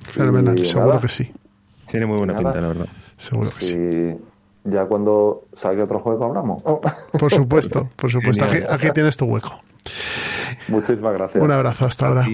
Fenomenal, 0.09 0.65
seguro 0.65 0.99
que 0.99 1.09
sí. 1.09 1.31
Tiene 1.89 2.07
muy 2.07 2.17
buena 2.17 2.33
pinta, 2.33 2.59
la 2.59 2.67
verdad. 2.67 2.87
Seguro 3.15 3.51
que 3.51 3.65
sí 3.65 4.17
ya 4.69 4.85
cuando 4.85 5.45
salga 5.53 5.83
otro 5.83 5.99
juego 5.99 6.25
hablamos. 6.25 6.61
Oh. 6.65 6.81
Por 7.19 7.31
supuesto, 7.33 7.89
por 7.95 8.11
supuesto. 8.11 8.45
Aquí, 8.69 8.91
tienes 8.91 9.17
tu 9.17 9.25
hueco. 9.25 9.59
Muchísimas 10.67 11.13
gracias. 11.13 11.43
Un 11.43 11.51
abrazo, 11.51 11.85
hasta 11.85 12.07
ahora. 12.07 12.27